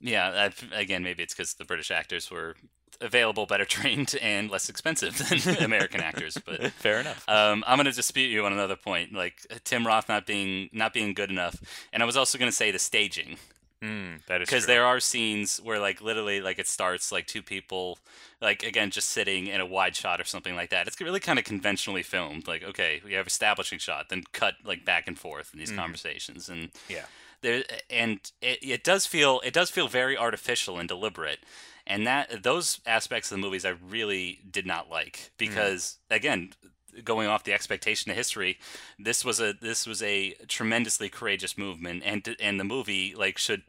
Yeah, 0.00 0.50
I, 0.72 0.78
again, 0.78 1.02
maybe 1.02 1.22
it's 1.22 1.34
because 1.34 1.54
the 1.54 1.64
British 1.64 1.90
actors 1.90 2.30
were 2.30 2.56
available, 3.00 3.46
better 3.46 3.64
trained, 3.76 4.14
and 4.20 4.50
less 4.50 4.68
expensive 4.68 5.16
than 5.44 5.64
American 5.64 6.00
actors. 6.00 6.36
But 6.44 6.72
Fair 6.72 7.00
enough. 7.00 7.28
um, 7.28 7.64
I'm 7.66 7.76
going 7.76 7.86
to 7.86 7.92
dispute 7.92 8.28
you 8.28 8.44
on 8.44 8.52
another 8.52 8.76
point, 8.76 9.12
like 9.12 9.46
Tim 9.64 9.86
Roth 9.86 10.08
not 10.08 10.26
being 10.26 10.68
not 10.72 10.92
being 10.92 11.14
good 11.14 11.30
enough, 11.30 11.56
and 11.92 12.02
I 12.02 12.06
was 12.06 12.16
also 12.16 12.38
going 12.38 12.50
to 12.50 12.56
say 12.56 12.70
the 12.70 12.78
staging 12.78 13.36
Mm, 13.82 14.24
that 14.26 14.40
is 14.40 14.48
because 14.48 14.66
there 14.66 14.84
are 14.86 15.00
scenes 15.00 15.58
where 15.58 15.78
like 15.78 16.00
literally 16.00 16.40
like 16.40 16.58
it 16.58 16.66
starts 16.66 17.12
like 17.12 17.26
two 17.26 17.42
people 17.42 17.98
like 18.40 18.62
again 18.62 18.90
just 18.90 19.10
sitting 19.10 19.46
in 19.46 19.60
a 19.60 19.66
wide 19.66 19.94
shot 19.94 20.20
or 20.20 20.24
something 20.24 20.54
like 20.56 20.70
that. 20.70 20.86
It's 20.86 21.00
really 21.00 21.20
kind 21.20 21.38
of 21.38 21.44
conventionally 21.44 22.02
filmed. 22.02 22.46
Like 22.46 22.62
okay, 22.62 23.02
we 23.04 23.12
have 23.14 23.26
establishing 23.26 23.78
shot, 23.78 24.08
then 24.08 24.22
cut 24.32 24.54
like 24.64 24.84
back 24.84 25.06
and 25.06 25.18
forth 25.18 25.50
in 25.52 25.58
these 25.58 25.72
conversations 25.72 26.48
and 26.48 26.70
Yeah. 26.88 27.04
there 27.42 27.64
and 27.90 28.20
it, 28.40 28.58
it 28.62 28.84
does 28.84 29.06
feel 29.06 29.40
it 29.44 29.52
does 29.52 29.70
feel 29.70 29.88
very 29.88 30.16
artificial 30.16 30.78
and 30.78 30.88
deliberate 30.88 31.40
and 31.86 32.06
that 32.06 32.42
those 32.42 32.80
aspects 32.86 33.30
of 33.30 33.36
the 33.36 33.42
movies 33.42 33.66
i 33.66 33.74
really 33.90 34.40
did 34.50 34.66
not 34.66 34.88
like 34.88 35.30
because 35.36 35.98
again 36.10 36.54
going 37.02 37.28
off 37.28 37.44
the 37.44 37.52
expectation 37.52 38.10
of 38.10 38.16
history 38.16 38.58
this 38.98 39.24
was 39.24 39.40
a 39.40 39.54
this 39.60 39.86
was 39.86 40.02
a 40.02 40.32
tremendously 40.48 41.08
courageous 41.08 41.56
movement 41.56 42.02
and 42.04 42.36
and 42.40 42.60
the 42.60 42.64
movie 42.64 43.14
like 43.14 43.38
should 43.38 43.62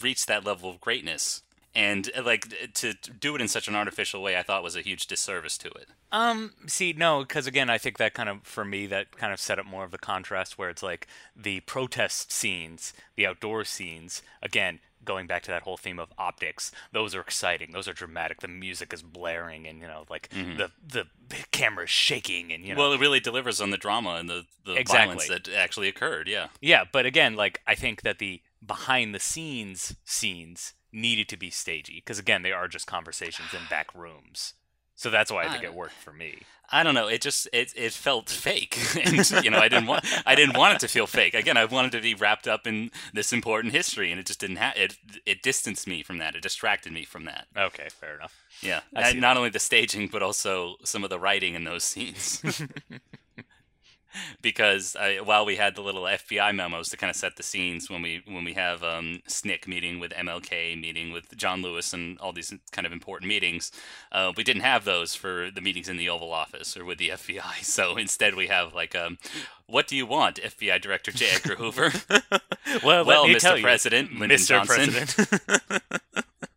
reach 0.00 0.26
that 0.26 0.44
level 0.44 0.70
of 0.70 0.80
greatness. 0.80 1.42
And 1.76 2.08
like 2.24 2.72
to 2.74 2.94
do 2.94 3.34
it 3.34 3.40
in 3.40 3.48
such 3.48 3.66
an 3.66 3.74
artificial 3.74 4.22
way 4.22 4.36
i 4.36 4.44
thought 4.44 4.62
was 4.62 4.76
a 4.76 4.80
huge 4.80 5.08
disservice 5.08 5.58
to 5.58 5.68
it. 5.70 5.88
Um, 6.12 6.52
see, 6.68 6.92
no, 6.92 7.22
because 7.22 7.48
again, 7.48 7.68
I 7.68 7.78
think 7.78 7.98
that 7.98 8.14
kind 8.14 8.28
of, 8.28 8.44
for 8.44 8.64
me, 8.64 8.86
that 8.86 9.16
kind 9.16 9.32
of 9.32 9.40
set 9.40 9.58
up 9.58 9.66
more 9.66 9.82
of 9.82 9.90
the 9.90 9.98
contrast 9.98 10.56
where 10.56 10.70
it's 10.70 10.82
like 10.84 11.08
the 11.34 11.58
protest 11.60 12.30
scenes, 12.30 12.92
the 13.16 13.26
outdoor 13.26 13.64
scenes, 13.64 14.22
again, 14.40 14.78
going 15.04 15.26
back 15.26 15.42
to 15.44 15.50
that 15.50 15.62
whole 15.62 15.76
theme 15.76 15.98
of 15.98 16.12
optics, 16.18 16.72
those 16.92 17.14
are 17.14 17.20
exciting, 17.20 17.72
those 17.72 17.88
are 17.88 17.92
dramatic, 17.92 18.40
the 18.40 18.48
music 18.48 18.92
is 18.92 19.02
blaring, 19.02 19.66
and, 19.66 19.80
you 19.80 19.86
know, 19.86 20.04
like 20.08 20.28
mm-hmm. 20.30 20.56
the, 20.58 20.70
the 20.86 21.06
camera 21.50 21.84
is 21.84 21.90
shaking, 21.90 22.52
and, 22.52 22.64
you 22.64 22.74
know. 22.74 22.80
well 22.80 22.92
it 22.92 23.00
really 23.00 23.20
delivers 23.20 23.60
on 23.60 23.70
the 23.70 23.76
drama 23.76 24.16
and 24.16 24.28
the, 24.28 24.44
the 24.64 24.74
Exactly. 24.74 25.16
violence 25.16 25.28
that 25.28 25.54
actually 25.54 25.88
occurred 25.88 26.28
yeah 26.28 26.48
Yeah, 26.60 26.84
but 26.90 27.06
again, 27.06 27.36
like 27.36 27.60
I 27.66 27.74
think 27.74 28.02
that 28.02 28.18
the 28.18 28.42
behind 28.64 29.14
the 29.14 29.20
scenes 29.20 29.96
scenes 30.04 30.74
needed 30.92 31.28
to 31.28 31.36
be 31.36 31.50
stagey 31.50 31.96
because 31.96 32.18
again, 32.18 32.42
they 32.42 32.52
are 32.52 32.68
just 32.68 32.86
conversations 32.86 33.52
in 33.52 33.60
back 33.68 33.94
rooms. 33.94 34.54
So 34.96 35.10
that's 35.10 35.30
why 35.30 35.44
I 35.44 35.48
think 35.50 35.64
I- 35.64 35.66
it 35.66 35.74
worked 35.74 35.94
for 35.94 36.12
me. 36.12 36.38
I 36.70 36.82
don't 36.82 36.94
know. 36.94 37.08
It 37.08 37.20
just 37.20 37.46
it 37.52 37.74
it 37.76 37.92
felt 37.92 38.30
fake, 38.30 38.78
and 39.04 39.30
you 39.44 39.50
know 39.50 39.58
I 39.58 39.68
didn't 39.68 39.86
want 39.86 40.06
I 40.24 40.34
didn't 40.34 40.56
want 40.56 40.74
it 40.74 40.80
to 40.80 40.88
feel 40.88 41.06
fake. 41.06 41.34
Again, 41.34 41.58
I 41.58 41.66
wanted 41.66 41.92
to 41.92 42.00
be 42.00 42.14
wrapped 42.14 42.48
up 42.48 42.66
in 42.66 42.90
this 43.12 43.34
important 43.34 43.74
history, 43.74 44.10
and 44.10 44.18
it 44.18 44.24
just 44.26 44.40
didn't 44.40 44.56
have 44.56 44.74
it. 44.76 44.96
It 45.26 45.42
distanced 45.42 45.86
me 45.86 46.02
from 46.02 46.18
that. 46.18 46.34
It 46.34 46.42
distracted 46.42 46.90
me 46.92 47.04
from 47.04 47.26
that. 47.26 47.46
Okay, 47.56 47.88
fair 47.90 48.14
enough. 48.16 48.34
Yeah, 48.62 48.80
I 48.96 49.12
see 49.12 49.20
not 49.20 49.36
only 49.36 49.50
the 49.50 49.58
staging, 49.58 50.08
but 50.08 50.22
also 50.22 50.76
some 50.84 51.04
of 51.04 51.10
the 51.10 51.18
writing 51.18 51.54
in 51.54 51.64
those 51.64 51.84
scenes. 51.84 52.42
because 54.42 54.96
I, 54.98 55.16
while 55.16 55.44
we 55.44 55.56
had 55.56 55.74
the 55.74 55.80
little 55.82 56.02
FBI 56.02 56.54
memos 56.54 56.88
to 56.90 56.96
kind 56.96 57.10
of 57.10 57.16
set 57.16 57.36
the 57.36 57.42
scenes 57.42 57.88
when 57.90 58.02
we 58.02 58.22
when 58.26 58.44
we 58.44 58.54
have 58.54 58.82
um, 58.82 59.20
SNCC 59.28 59.66
meeting 59.66 60.00
with 60.00 60.12
MLK, 60.12 60.80
meeting 60.80 61.12
with 61.12 61.36
John 61.36 61.62
Lewis, 61.62 61.92
and 61.92 62.18
all 62.18 62.32
these 62.32 62.52
kind 62.72 62.86
of 62.86 62.92
important 62.92 63.28
meetings, 63.28 63.72
uh, 64.12 64.32
we 64.36 64.44
didn't 64.44 64.62
have 64.62 64.84
those 64.84 65.14
for 65.14 65.50
the 65.50 65.60
meetings 65.60 65.88
in 65.88 65.96
the 65.96 66.08
Oval 66.08 66.32
Office 66.32 66.76
or 66.76 66.84
with 66.84 66.98
the 66.98 67.08
FBI. 67.10 67.62
So 67.62 67.96
instead, 67.96 68.34
we 68.34 68.46
have 68.48 68.74
like, 68.74 68.94
um, 68.94 69.18
"What 69.66 69.86
do 69.86 69.96
you 69.96 70.06
want, 70.06 70.36
FBI 70.42 70.80
Director 70.80 71.10
J. 71.12 71.30
Edgar 71.34 71.56
Hoover?" 71.56 71.92
Well, 72.82 73.04
Well, 73.04 73.26
Mr. 73.26 73.38
tell 73.40 73.56
you, 73.58 73.62
President, 73.62 74.10
Mr. 74.10 74.48
Johnson. 74.48 74.90
President. 74.90 75.42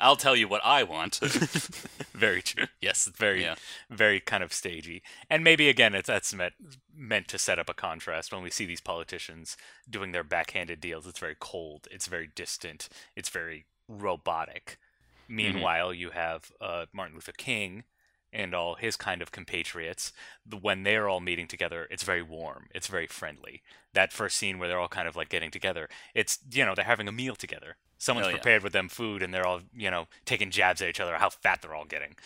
I'll 0.00 0.16
tell 0.16 0.36
you 0.36 0.48
what 0.48 0.60
I 0.64 0.82
want. 0.82 1.16
very 2.12 2.42
true. 2.42 2.66
Yes, 2.80 3.08
very, 3.16 3.42
Yeah. 3.42 3.54
very 3.90 4.20
kind 4.20 4.42
of 4.42 4.52
stagey. 4.52 5.02
And 5.30 5.42
maybe 5.44 5.68
again, 5.68 5.94
it's 5.94 6.06
that's 6.08 6.34
meant 6.34 6.54
meant 6.96 7.28
to 7.28 7.38
set 7.38 7.58
up 7.58 7.68
a 7.68 7.74
contrast 7.74 8.32
when 8.32 8.42
we 8.42 8.50
see 8.50 8.66
these 8.66 8.80
politicians 8.80 9.56
doing 9.88 10.12
their 10.12 10.24
backhanded 10.24 10.80
deals. 10.80 11.06
It's 11.06 11.18
very 11.18 11.36
cold. 11.38 11.88
It's 11.90 12.06
very 12.06 12.28
distant. 12.34 12.88
It's 13.16 13.28
very 13.28 13.66
robotic. 13.88 14.78
Meanwhile, 15.28 15.94
you 15.94 16.10
have 16.10 16.52
uh, 16.60 16.86
Martin 16.92 17.14
Luther 17.14 17.32
King 17.32 17.84
and 18.34 18.54
all 18.54 18.74
his 18.74 18.96
kind 18.96 19.22
of 19.22 19.32
compatriots. 19.32 20.12
When 20.60 20.82
they're 20.82 21.08
all 21.08 21.20
meeting 21.20 21.46
together, 21.46 21.86
it's 21.90 22.02
very 22.02 22.22
warm. 22.22 22.66
It's 22.74 22.88
very 22.88 23.06
friendly. 23.06 23.62
That 23.94 24.12
first 24.12 24.36
scene 24.36 24.58
where 24.58 24.68
they're 24.68 24.78
all 24.80 24.88
kind 24.88 25.08
of 25.08 25.16
like 25.16 25.28
getting 25.28 25.50
together, 25.50 25.88
it's 26.14 26.38
you 26.52 26.64
know 26.64 26.74
they're 26.74 26.84
having 26.84 27.08
a 27.08 27.12
meal 27.12 27.36
together. 27.36 27.76
Someone's 27.96 28.26
Oh, 28.26 28.30
yeah. 28.30 28.36
prepared 28.36 28.62
with 28.64 28.72
them 28.74 28.88
food, 28.88 29.22
and 29.22 29.32
they're 29.32 29.46
all 29.46 29.60
you 29.74 29.90
know 29.90 30.08
taking 30.24 30.50
jabs 30.50 30.82
at 30.82 30.88
each 30.88 31.00
other. 31.00 31.14
How 31.16 31.30
fat 31.30 31.62
they're 31.62 31.74
all 31.74 31.84
getting. 31.86 32.16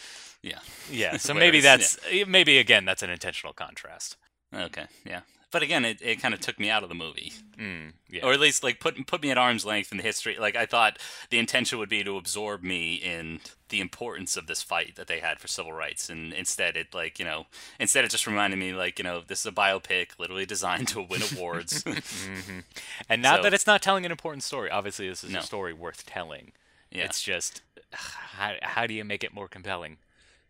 yeah. 0.42 0.59
Yeah. 0.90 1.16
So 1.18 1.35
maybe 1.35 1.61
that's 1.61 1.99
maybe 2.27 2.59
again 2.59 2.85
that's 2.85 3.03
an 3.03 3.11
intentional 3.11 3.53
contrast. 3.53 4.16
Okay. 4.55 4.87
Yeah. 5.05 5.21
But 5.51 5.63
again, 5.63 5.85
it, 5.87 6.03
it 6.03 6.21
kind 6.21 6.35
of 6.35 6.41
took 6.41 6.59
me 6.61 6.69
out 6.69 6.83
of 6.83 6.91
the 6.91 6.95
movie. 6.95 7.33
Mm, 7.59 7.95
yeah. 8.11 8.25
or 8.25 8.33
at 8.35 8.39
least 8.41 8.63
like 8.63 8.81
put 8.81 9.05
put 9.07 9.23
me 9.23 9.31
at 9.31 9.39
arm's 9.39 9.65
length 9.65 9.91
in 9.91 9.97
the 9.97 10.03
history. 10.05 10.37
Like 10.39 10.55
I 10.57 10.67
thought 10.67 10.99
the 11.31 11.39
intention 11.39 11.79
would 11.79 11.89
be 11.89 12.05
to 12.05 12.17
absorb 12.19 12.63
me 12.63 12.95
in 12.97 13.41
the 13.71 13.81
importance 13.81 14.37
of 14.37 14.47
this 14.47 14.63
fight 14.63 14.95
that 14.97 15.07
they 15.07 15.21
had 15.21 15.41
for 15.41 15.49
civil 15.49 15.73
rights, 15.73 16.11
and 16.11 16.33
instead 16.35 16.77
it 16.77 16.95
like 16.95 17.19
you 17.19 17.25
know 17.25 17.47
instead 17.81 18.05
it 18.05 18.11
just 18.11 18.27
reminded 18.27 18.59
me 18.59 18.75
like 18.75 18.99
you 18.99 19.03
know 19.05 19.23
this 19.27 19.41
is 19.41 19.47
a 19.47 19.53
biopic 19.53 20.11
literally 20.19 20.45
designed 20.47 20.87
to 20.89 21.01
win 21.03 21.23
awards. 21.37 21.83
and 23.09 23.23
not 23.23 23.39
so- 23.39 23.43
that 23.45 23.55
it's 23.55 23.67
not 23.67 23.81
telling 23.83 24.05
an 24.05 24.11
important 24.13 24.43
story. 24.43 24.71
Obviously, 24.71 25.09
this 25.09 25.25
is 25.25 25.31
No. 25.31 25.39
a 25.41 25.43
story 25.43 25.73
worth 25.73 26.05
telling. 26.07 26.53
Yeah. 26.93 27.05
It's 27.07 27.23
just 27.23 27.63
how, 27.93 28.55
how 28.63 28.87
do 28.87 28.95
you 28.95 29.05
make 29.05 29.25
it 29.25 29.35
more 29.35 29.49
compelling? 29.49 29.97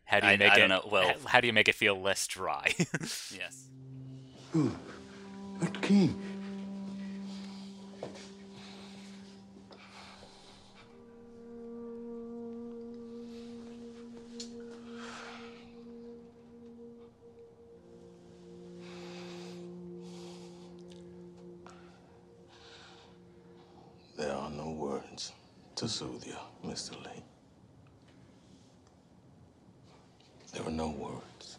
How 0.04 0.20
do 0.20 0.26
you 0.26 0.32
I- 0.32 0.36
make 0.36 0.52
I 0.52 0.56
it? 0.56 0.58
don't 0.58 0.68
know. 0.68 0.88
Well- 0.90 1.08
how, 1.22 1.28
how 1.28 1.40
do 1.40 1.46
you 1.46 1.52
make 1.52 1.68
it 1.68 1.74
feel 1.76 2.00
less 2.00 2.26
dry? 2.26 2.74
yes. 3.00 3.64
But 4.52 4.70
There 5.88 6.10
are 24.30 24.50
no 24.50 24.70
words 24.72 25.32
to 25.76 25.88
soothe 25.88 26.26
you, 26.26 26.36
Mr. 26.66 27.02
Lee. 27.02 27.22
There 30.52 30.66
are 30.66 30.70
no 30.70 30.88
words. 30.90 31.56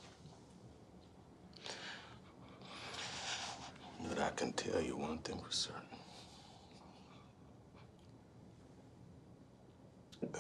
But 4.08 4.20
I 4.20 4.30
can 4.32 4.54
tell 4.54 4.82
you 4.82 4.98
one 4.98 5.20
thing 5.20 5.40
for 5.40 5.52
certain. 5.52 5.82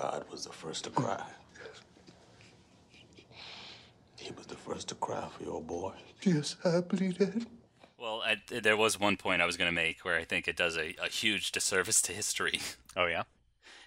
God 0.01 0.23
was 0.31 0.45
the 0.45 0.53
first 0.53 0.85
to 0.85 0.89
cry. 0.89 1.21
He 4.15 4.31
was 4.33 4.45
the 4.45 4.55
first 4.55 4.87
to 4.89 4.95
cry 4.95 5.27
for 5.35 5.43
your 5.43 5.61
boy. 5.61 5.93
Yes, 6.23 6.55
I 6.63 6.81
believe 6.81 7.17
that. 7.17 7.45
Well, 7.97 8.21
I, 8.25 8.37
there 8.61 8.77
was 8.77 8.97
one 8.99 9.17
point 9.17 9.41
I 9.41 9.45
was 9.45 9.57
going 9.57 9.67
to 9.69 9.75
make 9.75 10.05
where 10.05 10.17
I 10.17 10.23
think 10.23 10.47
it 10.47 10.55
does 10.55 10.77
a, 10.77 10.95
a 11.03 11.09
huge 11.09 11.51
disservice 11.51 12.01
to 12.03 12.13
history. 12.13 12.59
oh 12.95 13.07
yeah. 13.07 13.23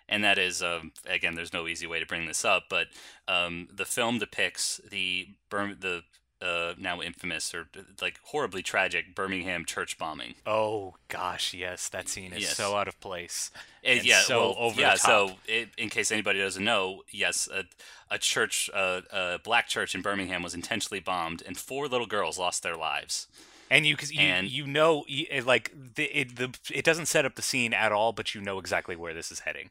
and 0.09 0.22
that 0.25 0.38
is 0.38 0.62
um, 0.62 0.92
again 1.07 1.35
there's 1.35 1.53
no 1.53 1.66
easy 1.66 1.87
way 1.87 1.98
to 2.01 2.07
bring 2.07 2.27
this 2.27 2.44
up 2.44 2.64
but 2.68 2.88
um, 3.29 3.68
the 3.72 3.85
film 3.85 4.18
depicts 4.18 4.81
the 4.90 5.29
Bir- 5.48 5.75
the 5.79 6.03
uh, 6.42 6.74
now 6.76 7.00
infamous 7.00 7.55
or 7.55 7.68
like 8.00 8.18
horribly 8.24 8.62
tragic 8.62 9.14
Birmingham 9.14 9.64
church 9.64 9.96
bombing. 9.96 10.35
Oh 10.46 10.94
gosh, 11.09 11.55
yes, 11.55 11.88
that 11.90 12.09
scene 12.09 12.33
is 12.33 12.42
Yes. 12.42 12.57
so 12.57 12.76
out 12.76 12.88
of 12.88 12.98
place. 13.00 13.50
And 13.85 14.05
yeah, 14.05 14.20
so 14.22 14.40
well, 14.40 14.57
over 14.59 14.81
yeah. 14.81 14.94
the 14.94 14.98
top. 14.98 15.07
So, 15.31 15.37
it, 15.46 15.68
in 15.78 15.88
case 15.88 16.11
anybody 16.12 16.38
doesn't 16.40 16.64
know, 16.64 17.02
yes, 17.11 17.48
a, 17.52 17.64
a 18.11 18.18
church, 18.18 18.68
uh, 18.74 19.00
a 19.12 19.38
black 19.42 19.68
church 19.68 19.94
in 19.94 20.02
Birmingham 20.02 20.42
was 20.42 20.55
intentionally 20.55 21.00
bombed, 21.00 21.42
and 21.46 21.57
four 21.57 21.88
little 21.88 22.07
girls 22.07 22.38
lost 22.38 22.62
their 22.62 22.76
lives. 22.76 23.26
and 23.70 23.87
you, 23.87 23.96
cause 23.96 24.12
you, 24.12 24.20
and- 24.20 24.50
you 24.50 24.66
know, 24.66 25.05
it, 25.09 25.46
like 25.46 25.72
the, 25.94 26.05
it, 26.05 26.37
the, 26.37 26.50
it 26.72 26.85
doesn't 26.85 27.07
set 27.07 27.24
up 27.24 27.35
the 27.37 27.42
scene 27.42 27.72
at 27.72 27.90
all, 27.92 28.12
but 28.12 28.35
you 28.35 28.40
know 28.40 28.59
exactly 28.59 28.94
where 28.96 29.14
this 29.14 29.31
is 29.33 29.40
heading. 29.40 29.70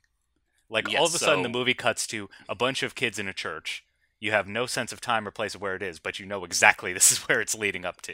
Like 0.69 0.87
all 0.97 1.05
of 1.05 1.13
a 1.13 1.17
sudden, 1.19 1.43
the 1.43 1.49
movie 1.49 1.73
cuts 1.73 2.07
to 2.07 2.29
a 2.47 2.55
bunch 2.55 2.81
of 2.81 2.95
kids 2.95 3.19
in 3.19 3.27
a 3.27 3.33
church. 3.33 3.83
You 4.21 4.31
have 4.31 4.47
no 4.47 4.65
sense 4.67 4.93
of 4.93 5.01
time 5.01 5.27
or 5.27 5.31
place 5.31 5.55
of 5.55 5.61
where 5.61 5.75
it 5.75 5.81
is, 5.81 5.99
but 5.99 6.19
you 6.19 6.25
know 6.25 6.45
exactly 6.45 6.93
this 6.97 7.11
is 7.11 7.17
where 7.27 7.41
it's 7.41 7.55
leading 7.55 7.83
up 7.83 8.01
to. 8.03 8.13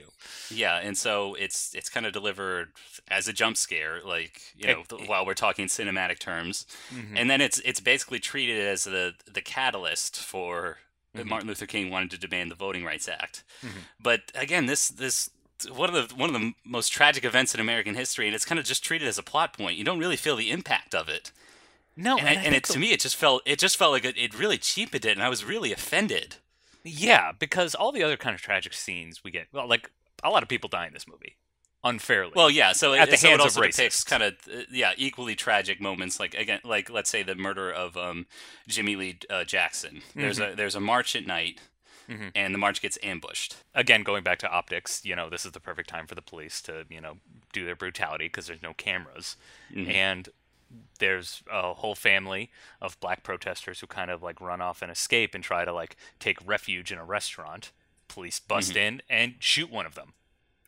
Yeah, 0.49 0.79
and 0.81 0.97
so 0.97 1.35
it's 1.35 1.75
it's 1.75 1.89
kind 1.89 2.05
of 2.07 2.13
delivered 2.13 2.69
as 3.09 3.27
a 3.27 3.33
jump 3.33 3.57
scare, 3.57 3.99
like 4.03 4.41
you 4.57 4.67
know, 4.67 4.83
It- 4.89 5.07
while 5.07 5.25
we're 5.25 5.35
talking 5.35 5.67
cinematic 5.67 6.17
terms, 6.17 6.65
Mm-hmm. 6.93 7.17
and 7.17 7.29
then 7.29 7.41
it's 7.41 7.59
it's 7.59 7.79
basically 7.81 8.19
treated 8.19 8.59
as 8.59 8.85
the 8.85 9.13
the 9.31 9.41
catalyst 9.41 10.17
for 10.17 10.77
mm-hmm. 11.15 11.27
Martin 11.29 11.47
Luther 11.49 11.65
King 11.67 11.91
wanted 11.91 12.09
to 12.11 12.17
demand 12.17 12.49
the 12.51 12.55
Voting 12.55 12.83
Rights 12.85 13.07
Act. 13.09 13.43
Mm-hmm. 13.61 13.79
But 14.01 14.31
again, 14.33 14.65
this 14.65 14.87
this 14.89 15.29
one 15.73 15.93
of 15.93 16.09
the 16.09 16.15
one 16.15 16.33
of 16.33 16.39
the 16.39 16.53
most 16.63 16.89
tragic 16.89 17.25
events 17.25 17.53
in 17.53 17.59
American 17.59 17.95
history, 17.95 18.27
and 18.27 18.35
it's 18.35 18.45
kind 18.45 18.59
of 18.59 18.65
just 18.65 18.83
treated 18.83 19.07
as 19.09 19.17
a 19.17 19.23
plot 19.23 19.51
point. 19.57 19.77
You 19.77 19.83
don't 19.83 19.99
really 19.99 20.15
feel 20.15 20.35
the 20.37 20.51
impact 20.51 20.95
of 20.95 21.09
it. 21.09 21.31
No, 21.97 22.17
and, 22.17 22.27
and, 22.27 22.45
and 22.45 22.55
it, 22.55 22.63
the... 22.63 22.73
to 22.73 22.79
me, 22.79 22.91
it 22.91 22.99
just 22.99 23.15
felt 23.15 23.41
it 23.45 23.59
just 23.59 23.75
felt 23.75 23.91
like 23.91 24.05
it, 24.05 24.17
it 24.17 24.37
really 24.37 24.57
cheapened 24.57 25.03
it, 25.03 25.11
and 25.11 25.23
I 25.23 25.29
was 25.29 25.43
really 25.43 25.73
offended. 25.73 26.37
Yeah, 26.83 27.31
because 27.37 27.75
all 27.75 27.91
the 27.91 28.03
other 28.03 28.15
kind 28.15 28.33
of 28.33 28.41
tragic 28.41 28.73
scenes 28.73 29.23
we 29.23 29.31
get, 29.31 29.47
well, 29.51 29.67
like 29.67 29.91
a 30.23 30.29
lot 30.29 30.43
of 30.43 30.47
people 30.47 30.69
die 30.69 30.87
in 30.87 30.93
this 30.93 31.07
movie 31.07 31.35
unfairly. 31.83 32.33
Well, 32.35 32.49
yeah. 32.49 32.73
So 32.73 32.93
at 32.93 33.07
it, 33.07 33.11
the 33.11 33.17
so 33.17 33.29
hands 33.29 33.39
it 33.39 33.43
also 33.43 33.61
of 33.61 33.71
depicts 33.71 34.03
kind 34.03 34.23
of 34.23 34.33
uh, 34.51 34.61
yeah 34.71 34.93
equally 34.97 35.35
tragic 35.35 35.81
moments, 35.81 36.19
like 36.19 36.33
again, 36.35 36.59
like 36.63 36.89
let's 36.89 37.09
say 37.09 37.23
the 37.23 37.35
murder 37.35 37.71
of 37.71 37.97
um, 37.97 38.27
Jimmy 38.67 38.95
Lee 38.95 39.19
uh, 39.29 39.43
Jackson. 39.43 40.01
There's 40.15 40.39
mm-hmm. 40.39 40.53
a 40.53 40.55
there's 40.55 40.75
a 40.75 40.79
march 40.79 41.15
at 41.15 41.25
night. 41.25 41.59
Mm-hmm. 42.09 42.29
And 42.35 42.53
the 42.53 42.57
march 42.57 42.81
gets 42.81 42.97
ambushed. 43.03 43.57
Again, 43.75 44.01
going 44.03 44.23
back 44.23 44.39
to 44.39 44.49
optics, 44.49 45.03
you 45.03 45.13
know, 45.13 45.29
this 45.29 45.45
is 45.45 45.51
the 45.51 45.59
perfect 45.59 45.89
time 45.89 46.07
for 46.07 46.15
the 46.15 46.21
police 46.21 46.61
to, 46.61 46.85
you 46.89 47.01
know, 47.01 47.17
do 47.51 47.65
their 47.65 47.75
brutality 47.75 48.27
because 48.27 48.47
there's 48.47 48.61
no 48.61 48.73
cameras. 48.73 49.35
Mm-hmm. 49.75 49.91
And 49.91 50.29
there's 50.99 51.43
a 51.51 51.73
whole 51.73 51.95
family 51.95 52.51
of 52.81 52.99
black 52.99 53.23
protesters 53.23 53.79
who 53.79 53.87
kind 53.87 54.11
of 54.11 54.23
like 54.23 54.41
run 54.41 54.61
off 54.61 54.81
and 54.81 54.91
escape 54.91 55.35
and 55.35 55.43
try 55.43 55.65
to 55.65 55.73
like 55.73 55.95
take 56.19 56.37
refuge 56.45 56.91
in 56.91 56.97
a 56.97 57.05
restaurant. 57.05 57.71
Police 58.07 58.39
bust 58.39 58.71
mm-hmm. 58.71 58.79
in 58.79 59.01
and 59.09 59.35
shoot 59.39 59.71
one 59.71 59.85
of 59.85 59.95
them 59.95 60.13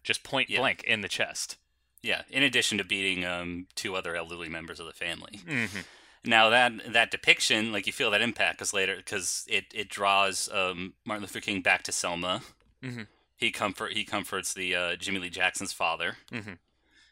just 0.04 0.24
point 0.24 0.50
yeah. 0.50 0.60
blank 0.60 0.84
in 0.84 1.02
the 1.02 1.08
chest. 1.08 1.58
Yeah, 2.02 2.24
in 2.30 2.44
addition 2.44 2.78
to 2.78 2.84
beating 2.84 3.26
um, 3.26 3.68
two 3.76 3.96
other 3.96 4.16
elderly 4.16 4.50
members 4.50 4.80
of 4.80 4.86
the 4.86 4.94
family. 4.94 5.42
Mm-hmm. 5.46 5.80
Now 6.26 6.50
that 6.50 6.94
that 6.94 7.12
depiction, 7.12 7.72
like 7.72 7.86
you 7.86 7.94
feel 7.94 8.12
that 8.12 8.22
impact, 8.22 8.58
because 8.58 8.74
later, 8.74 8.96
because 8.96 9.46
it 9.48 9.66
it 9.74 9.90
draws 9.90 10.50
um, 10.52 10.94
Martin 11.06 11.22
Luther 11.22 11.42
King 11.42 11.62
back 11.62 11.84
to 11.84 11.92
Selma. 11.92 12.42
Mm-hmm. 12.84 13.04
He 13.36 13.52
comfort 13.52 13.94
he 13.94 14.04
comforts 14.04 14.54
the 14.54 14.76
uh, 14.76 14.96
Jimmy 14.96 15.20
Lee 15.20 15.30
Jackson's 15.30 15.74
father. 15.74 16.18
Mm-hmm. 16.32 16.54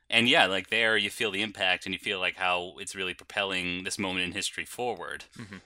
And 0.09 0.29
yeah, 0.29 0.45
like 0.45 0.69
there, 0.69 0.95
you 0.97 1.09
feel 1.09 1.31
the 1.31 1.41
impact, 1.41 1.85
and 1.85 1.93
you 1.93 1.99
feel 1.99 2.19
like 2.19 2.37
how 2.37 2.75
it's 2.79 2.95
really 2.95 3.13
propelling 3.13 3.83
this 3.83 3.99
moment 3.99 4.25
in 4.25 4.31
history 4.31 4.65
forward. 4.65 5.25
Mm-hmm. 5.37 5.57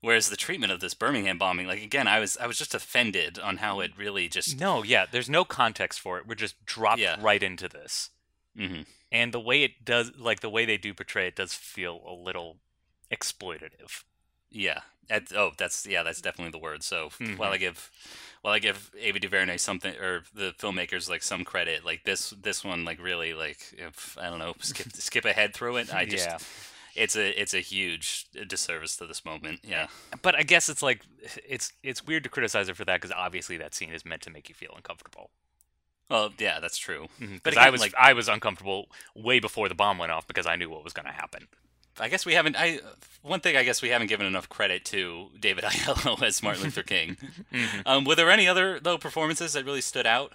Whereas 0.00 0.30
the 0.30 0.36
treatment 0.36 0.72
of 0.72 0.80
this 0.80 0.94
Birmingham 0.94 1.38
bombing, 1.38 1.66
like 1.66 1.82
again, 1.82 2.08
I 2.08 2.18
was 2.18 2.36
I 2.38 2.46
was 2.46 2.58
just 2.58 2.74
offended 2.74 3.38
on 3.38 3.58
how 3.58 3.80
it 3.80 3.92
really 3.96 4.28
just 4.28 4.58
no, 4.58 4.82
yeah. 4.82 5.06
There's 5.10 5.30
no 5.30 5.44
context 5.44 6.00
for 6.00 6.18
it. 6.18 6.26
We're 6.26 6.34
just 6.34 6.64
dropped 6.64 7.00
yeah. 7.00 7.16
right 7.20 7.42
into 7.42 7.68
this, 7.68 8.10
mm-hmm. 8.58 8.82
and 9.12 9.32
the 9.32 9.40
way 9.40 9.62
it 9.62 9.84
does, 9.84 10.10
like 10.18 10.40
the 10.40 10.50
way 10.50 10.64
they 10.64 10.76
do 10.76 10.94
portray 10.94 11.28
it, 11.28 11.36
does 11.36 11.54
feel 11.54 12.02
a 12.06 12.12
little 12.12 12.56
exploitative. 13.12 14.04
Yeah. 14.50 14.80
At, 15.10 15.32
oh, 15.34 15.52
that's 15.56 15.86
yeah, 15.86 16.02
that's 16.02 16.20
definitely 16.20 16.52
the 16.52 16.58
word. 16.58 16.82
So 16.82 17.10
mm-hmm. 17.10 17.36
while 17.36 17.52
I 17.52 17.58
give 17.58 17.90
while 18.42 18.54
I 18.54 18.58
give 18.58 18.90
Ava 18.98 19.18
DuVernay 19.18 19.56
something 19.56 19.94
or 19.96 20.24
the 20.34 20.52
filmmakers 20.58 21.08
like 21.08 21.22
some 21.22 21.44
credit, 21.44 21.84
like 21.84 22.04
this 22.04 22.30
this 22.30 22.64
one 22.64 22.84
like 22.84 23.02
really 23.02 23.32
like 23.34 23.58
if 23.78 24.16
I 24.20 24.28
don't 24.28 24.38
know 24.38 24.54
skip 24.60 24.92
skip 24.94 25.24
ahead 25.24 25.54
through 25.54 25.78
it. 25.78 25.94
I 25.94 26.04
just. 26.04 26.28
Yeah 26.28 26.38
it's 26.94 27.16
a 27.16 27.40
it's 27.40 27.54
a 27.54 27.60
huge 27.60 28.26
disservice 28.46 28.96
to 28.96 29.06
this 29.06 29.24
moment. 29.24 29.60
Yeah. 29.62 29.86
But 30.20 30.34
I 30.34 30.42
guess 30.42 30.68
it's 30.68 30.82
like 30.82 31.02
it's 31.48 31.72
it's 31.82 32.06
weird 32.06 32.24
to 32.24 32.30
criticize 32.30 32.68
it 32.68 32.76
for 32.76 32.84
that 32.84 33.00
because 33.00 33.14
obviously 33.16 33.56
that 33.58 33.74
scene 33.74 33.92
is 33.92 34.04
meant 34.04 34.22
to 34.22 34.30
make 34.30 34.48
you 34.48 34.54
feel 34.54 34.72
uncomfortable. 34.76 35.30
Well, 36.10 36.30
yeah, 36.38 36.60
that's 36.60 36.76
true. 36.76 37.06
Mm-hmm. 37.20 37.36
But 37.42 37.56
I 37.56 37.70
was 37.70 37.80
like 37.80 37.94
I 37.98 38.12
was 38.12 38.28
uncomfortable 38.28 38.88
way 39.16 39.40
before 39.40 39.68
the 39.68 39.74
bomb 39.74 39.98
went 39.98 40.12
off 40.12 40.26
because 40.26 40.46
I 40.46 40.56
knew 40.56 40.68
what 40.68 40.84
was 40.84 40.92
going 40.92 41.06
to 41.06 41.12
happen. 41.12 41.48
I 42.00 42.08
guess 42.08 42.24
we 42.24 42.34
haven't. 42.34 42.56
I 42.58 42.80
one 43.22 43.40
thing 43.40 43.56
I 43.56 43.62
guess 43.62 43.82
we 43.82 43.90
haven't 43.90 44.08
given 44.08 44.26
enough 44.26 44.48
credit 44.48 44.84
to 44.86 45.30
David 45.38 45.64
Oyelowo 45.68 46.22
as 46.22 46.42
Martin 46.42 46.62
Luther 46.64 46.82
King. 46.82 47.16
mm-hmm. 47.52 47.80
um, 47.86 48.04
were 48.04 48.14
there 48.14 48.30
any 48.30 48.48
other 48.48 48.80
though 48.80 48.98
performances 48.98 49.52
that 49.52 49.64
really 49.64 49.80
stood 49.80 50.06
out? 50.06 50.32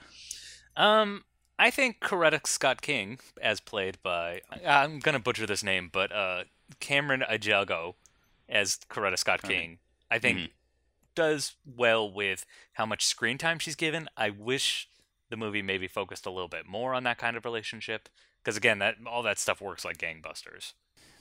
Um, 0.76 1.24
I 1.60 1.72
think 1.72 2.00
Coretta 2.00 2.46
Scott 2.46 2.82
King, 2.82 3.20
as 3.42 3.60
played 3.60 3.98
by 4.04 4.42
I'm 4.66 5.00
gonna 5.00 5.20
butcher 5.20 5.46
this 5.46 5.64
name, 5.64 5.90
but 5.92 6.12
uh, 6.12 6.44
Carmen 6.80 7.24
Ejogo 7.30 7.96
as 8.48 8.80
Coretta 8.90 9.18
Scott 9.18 9.42
King, 9.42 9.80
I 10.10 10.20
think 10.20 10.38
mm-hmm. 10.38 10.52
does 11.16 11.56
well 11.66 12.12
with 12.12 12.46
how 12.74 12.86
much 12.86 13.06
screen 13.06 13.38
time 13.38 13.60
she's 13.60 13.76
given. 13.76 14.08
I 14.16 14.30
wish 14.30 14.88
the 15.30 15.38
movie 15.38 15.62
maybe 15.62 15.88
focused 15.88 16.26
a 16.26 16.32
little 16.32 16.48
bit 16.48 16.66
more 16.66 16.94
on 16.94 17.04
that 17.04 17.18
kind 17.18 17.36
of 17.36 17.44
relationship, 17.44 18.08
because 18.44 18.56
again, 18.56 18.80
that 18.80 18.96
all 19.06 19.24
that 19.24 19.40
stuff 19.40 19.60
works 19.60 19.84
like 19.84 19.98
gangbusters. 19.98 20.74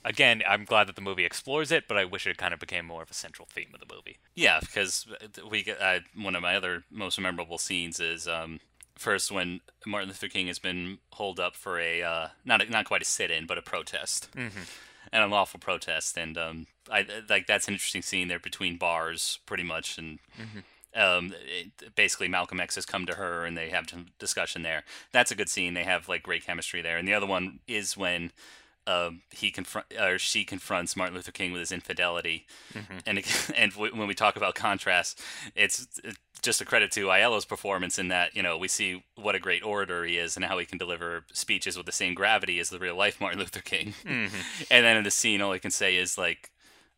Again, 0.07 0.41
I'm 0.47 0.63
glad 0.63 0.87
that 0.87 0.95
the 0.95 1.01
movie 1.01 1.25
explores 1.25 1.69
it, 1.69 1.85
but 1.85 1.97
I 1.97 2.05
wish 2.05 2.25
it 2.25 2.37
kind 2.37 2.53
of 2.53 2.61
became 2.61 2.85
more 2.85 3.03
of 3.03 3.11
a 3.11 3.13
central 3.13 3.45
theme 3.51 3.67
of 3.73 3.81
the 3.81 3.93
movie. 3.93 4.19
Yeah, 4.35 4.61
because 4.61 5.05
we 5.51 5.65
uh, 5.81 5.99
one 6.15 6.33
of 6.33 6.41
my 6.41 6.55
other 6.55 6.85
most 6.89 7.19
memorable 7.19 7.57
scenes 7.57 7.99
is 7.99 8.25
um, 8.25 8.61
first 8.95 9.33
when 9.33 9.59
Martin 9.85 10.07
Luther 10.07 10.29
King 10.29 10.47
has 10.47 10.59
been 10.59 10.99
holed 11.11 11.41
up 11.41 11.57
for 11.57 11.77
a 11.77 12.01
uh, 12.03 12.27
not 12.45 12.61
a, 12.61 12.71
not 12.71 12.85
quite 12.85 13.01
a 13.01 13.05
sit-in, 13.05 13.45
but 13.47 13.57
a 13.57 13.61
protest, 13.61 14.29
mm-hmm. 14.33 14.61
an 15.11 15.23
unlawful 15.23 15.59
protest, 15.59 16.15
and 16.15 16.37
um, 16.37 16.67
I 16.89 17.05
like 17.27 17.45
that's 17.45 17.67
an 17.67 17.73
interesting 17.73 18.01
scene 18.01 18.29
there 18.29 18.39
between 18.39 18.77
bars, 18.77 19.39
pretty 19.45 19.63
much, 19.63 19.97
and. 19.97 20.19
Mm-hmm. 20.39 20.59
Um, 20.95 21.35
it, 21.45 21.93
basically 21.93 22.27
Malcolm 22.27 22.59
X 22.59 22.73
has 22.73 22.85
come 22.87 23.05
to 23.05 23.15
her 23.15 23.45
and 23.45 23.55
they 23.55 23.69
have 23.69 23.83
a 23.93 24.05
discussion 24.17 24.63
there. 24.63 24.83
That's 25.11 25.29
a 25.29 25.35
good 25.35 25.49
scene. 25.49 25.75
They 25.75 25.83
have 25.83 26.09
like 26.09 26.23
great 26.23 26.43
chemistry 26.43 26.81
there. 26.81 26.97
And 26.97 27.07
the 27.07 27.13
other 27.13 27.27
one 27.27 27.59
is 27.67 27.95
when 27.95 28.31
uh, 28.87 29.11
he 29.31 29.51
confront 29.51 29.85
or 29.99 30.17
she 30.17 30.45
confronts 30.45 30.95
Martin 30.95 31.15
Luther 31.15 31.31
King 31.31 31.51
with 31.51 31.59
his 31.59 31.71
infidelity, 31.73 32.47
mm-hmm. 32.73 32.97
and 33.05 33.21
and 33.55 33.73
when 33.73 34.07
we 34.07 34.15
talk 34.15 34.37
about 34.37 34.55
contrast, 34.55 35.21
it's 35.55 35.85
just 36.41 36.61
a 36.61 36.65
credit 36.65 36.89
to 36.91 37.07
Oyelowo's 37.07 37.45
performance 37.45 37.99
in 37.99 38.07
that 38.07 38.35
you 38.35 38.41
know 38.41 38.57
we 38.57 38.69
see 38.69 39.03
what 39.15 39.35
a 39.35 39.39
great 39.39 39.63
orator 39.63 40.05
he 40.05 40.17
is 40.17 40.37
and 40.37 40.45
how 40.45 40.57
he 40.57 40.65
can 40.65 40.77
deliver 40.77 41.25
speeches 41.33 41.75
with 41.75 41.85
the 41.85 41.91
same 41.91 42.13
gravity 42.13 42.59
as 42.59 42.69
the 42.69 42.79
real 42.79 42.95
life 42.95 43.19
Martin 43.19 43.39
Luther 43.39 43.61
King. 43.61 43.93
Mm-hmm. 44.05 44.35
and 44.71 44.85
then 44.85 44.97
in 44.97 45.03
the 45.03 45.11
scene, 45.11 45.41
all 45.41 45.51
he 45.51 45.59
can 45.59 45.71
say 45.71 45.97
is 45.97 46.17
like, 46.17 46.49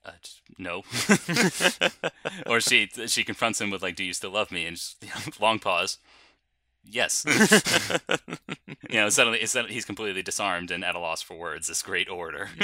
uh, 0.06 0.12
"No," 0.60 0.84
or 2.46 2.62
she 2.62 2.88
she 3.08 3.24
confronts 3.24 3.60
him 3.60 3.72
with 3.72 3.82
like, 3.82 3.96
"Do 3.96 4.04
you 4.04 4.14
still 4.14 4.32
love 4.32 4.52
me?" 4.52 4.68
and 4.68 4.78
just, 4.78 5.04
you 5.04 5.10
know, 5.10 5.34
long 5.40 5.58
pause. 5.58 5.98
Yes. 6.84 7.26
You 8.90 8.96
know, 8.96 9.10
suddenly, 9.10 9.46
suddenly 9.46 9.74
he's 9.74 9.86
completely 9.86 10.24
disarmed 10.24 10.72
and 10.72 10.84
at 10.84 10.96
a 10.96 11.00
loss 11.00 11.22
for 11.22 11.38
words. 11.38 11.68
This 11.68 11.84
great 11.84 12.10
orator. 12.10 12.50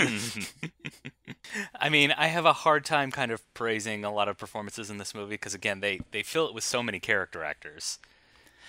I 1.80 1.90
mean, 1.90 2.12
I 2.12 2.28
have 2.28 2.46
a 2.46 2.54
hard 2.54 2.84
time 2.84 3.12
kind 3.12 3.32
of 3.32 3.42
praising 3.54 4.04
a 4.04 4.12
lot 4.12 4.28
of 4.28 4.38
performances 4.38 4.90
in 4.90 4.98
this 4.98 5.14
movie 5.14 5.36
because 5.36 5.54
again, 5.54 5.82
they 5.82 6.02
they 6.12 6.24
fill 6.24 6.48
it 6.48 6.54
with 6.56 6.64
so 6.64 6.82
many 6.82 7.00
character 7.00 7.44
actors. 7.44 8.00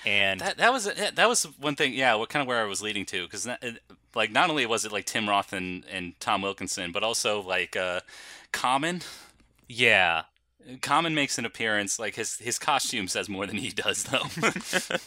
And 0.05 0.41
that 0.41 0.59
that 0.59 0.73
was 0.73 0.85
that 0.85 1.29
was 1.29 1.45
one 1.59 1.77
thing, 1.77 1.95
yeah. 1.95 2.15
What 2.15 2.29
kind 2.29 2.43
of 2.43 2.47
where 2.47 2.61
I 2.63 2.67
was 2.67 2.83
leading 2.83 3.07
to 3.07 3.25
because 3.25 3.49
like 4.15 4.31
not 4.31 4.51
only 4.51 4.67
was 4.67 4.85
it 4.85 4.93
like 4.93 5.07
Tim 5.07 5.29
Roth 5.29 5.53
and, 5.53 5.85
and 5.91 6.19
Tom 6.21 6.43
Wilkinson, 6.43 6.93
but 6.93 7.03
also 7.03 7.41
like 7.43 7.75
uh, 7.75 8.01
Common. 8.53 9.01
Yeah, 9.69 10.25
Common 10.83 11.15
makes 11.15 11.39
an 11.39 11.45
appearance. 11.45 11.99
Like 11.99 12.17
his 12.17 12.37
his 12.37 12.59
costume 12.59 13.09
says 13.09 13.29
more 13.29 13.47
than 13.47 13.57
he 13.57 13.71
does, 13.71 14.05
though. 14.05 14.27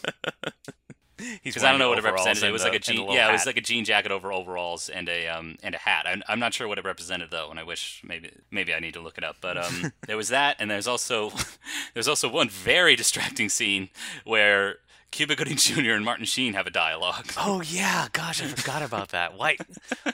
Because 1.44 1.64
I 1.64 1.70
don't 1.70 1.78
know 1.78 1.88
what 1.88 1.98
it 1.98 2.04
represented. 2.04 2.44
It 2.44 2.52
was 2.52 2.64
like 2.64 2.74
a 2.74 2.78
jean, 2.78 3.10
yeah, 3.10 3.22
hat. 3.22 3.30
it 3.30 3.32
was 3.32 3.46
like 3.46 3.56
a 3.56 3.60
jean 3.60 3.84
jacket 3.84 4.12
over 4.12 4.32
overalls 4.32 4.88
and 4.88 5.08
a 5.08 5.28
um 5.28 5.56
and 5.62 5.74
a 5.74 5.78
hat. 5.78 6.06
I'm, 6.06 6.22
I'm 6.28 6.38
not 6.38 6.54
sure 6.54 6.68
what 6.68 6.78
it 6.78 6.84
represented 6.84 7.30
though, 7.30 7.50
and 7.50 7.58
I 7.58 7.62
wish 7.62 8.02
maybe 8.04 8.30
maybe 8.50 8.74
I 8.74 8.80
need 8.80 8.94
to 8.94 9.00
look 9.00 9.18
it 9.18 9.24
up. 9.24 9.36
But 9.40 9.56
um, 9.56 9.92
there 10.06 10.16
was 10.16 10.28
that, 10.28 10.56
and 10.58 10.70
there's 10.70 10.86
also 10.86 11.32
there's 11.94 12.08
also 12.08 12.28
one 12.28 12.48
very 12.48 12.96
distracting 12.96 13.48
scene 13.48 13.88
where 14.24 14.76
Cuba 15.10 15.34
Gooding 15.34 15.56
Jr. 15.56 15.92
and 15.92 16.04
Martin 16.04 16.24
Sheen 16.24 16.54
have 16.54 16.66
a 16.66 16.70
dialogue. 16.70 17.32
Oh 17.36 17.62
yeah, 17.62 18.08
gosh, 18.12 18.42
I 18.42 18.46
forgot 18.46 18.82
about 18.82 19.10
that. 19.10 19.36
Why, 19.36 19.56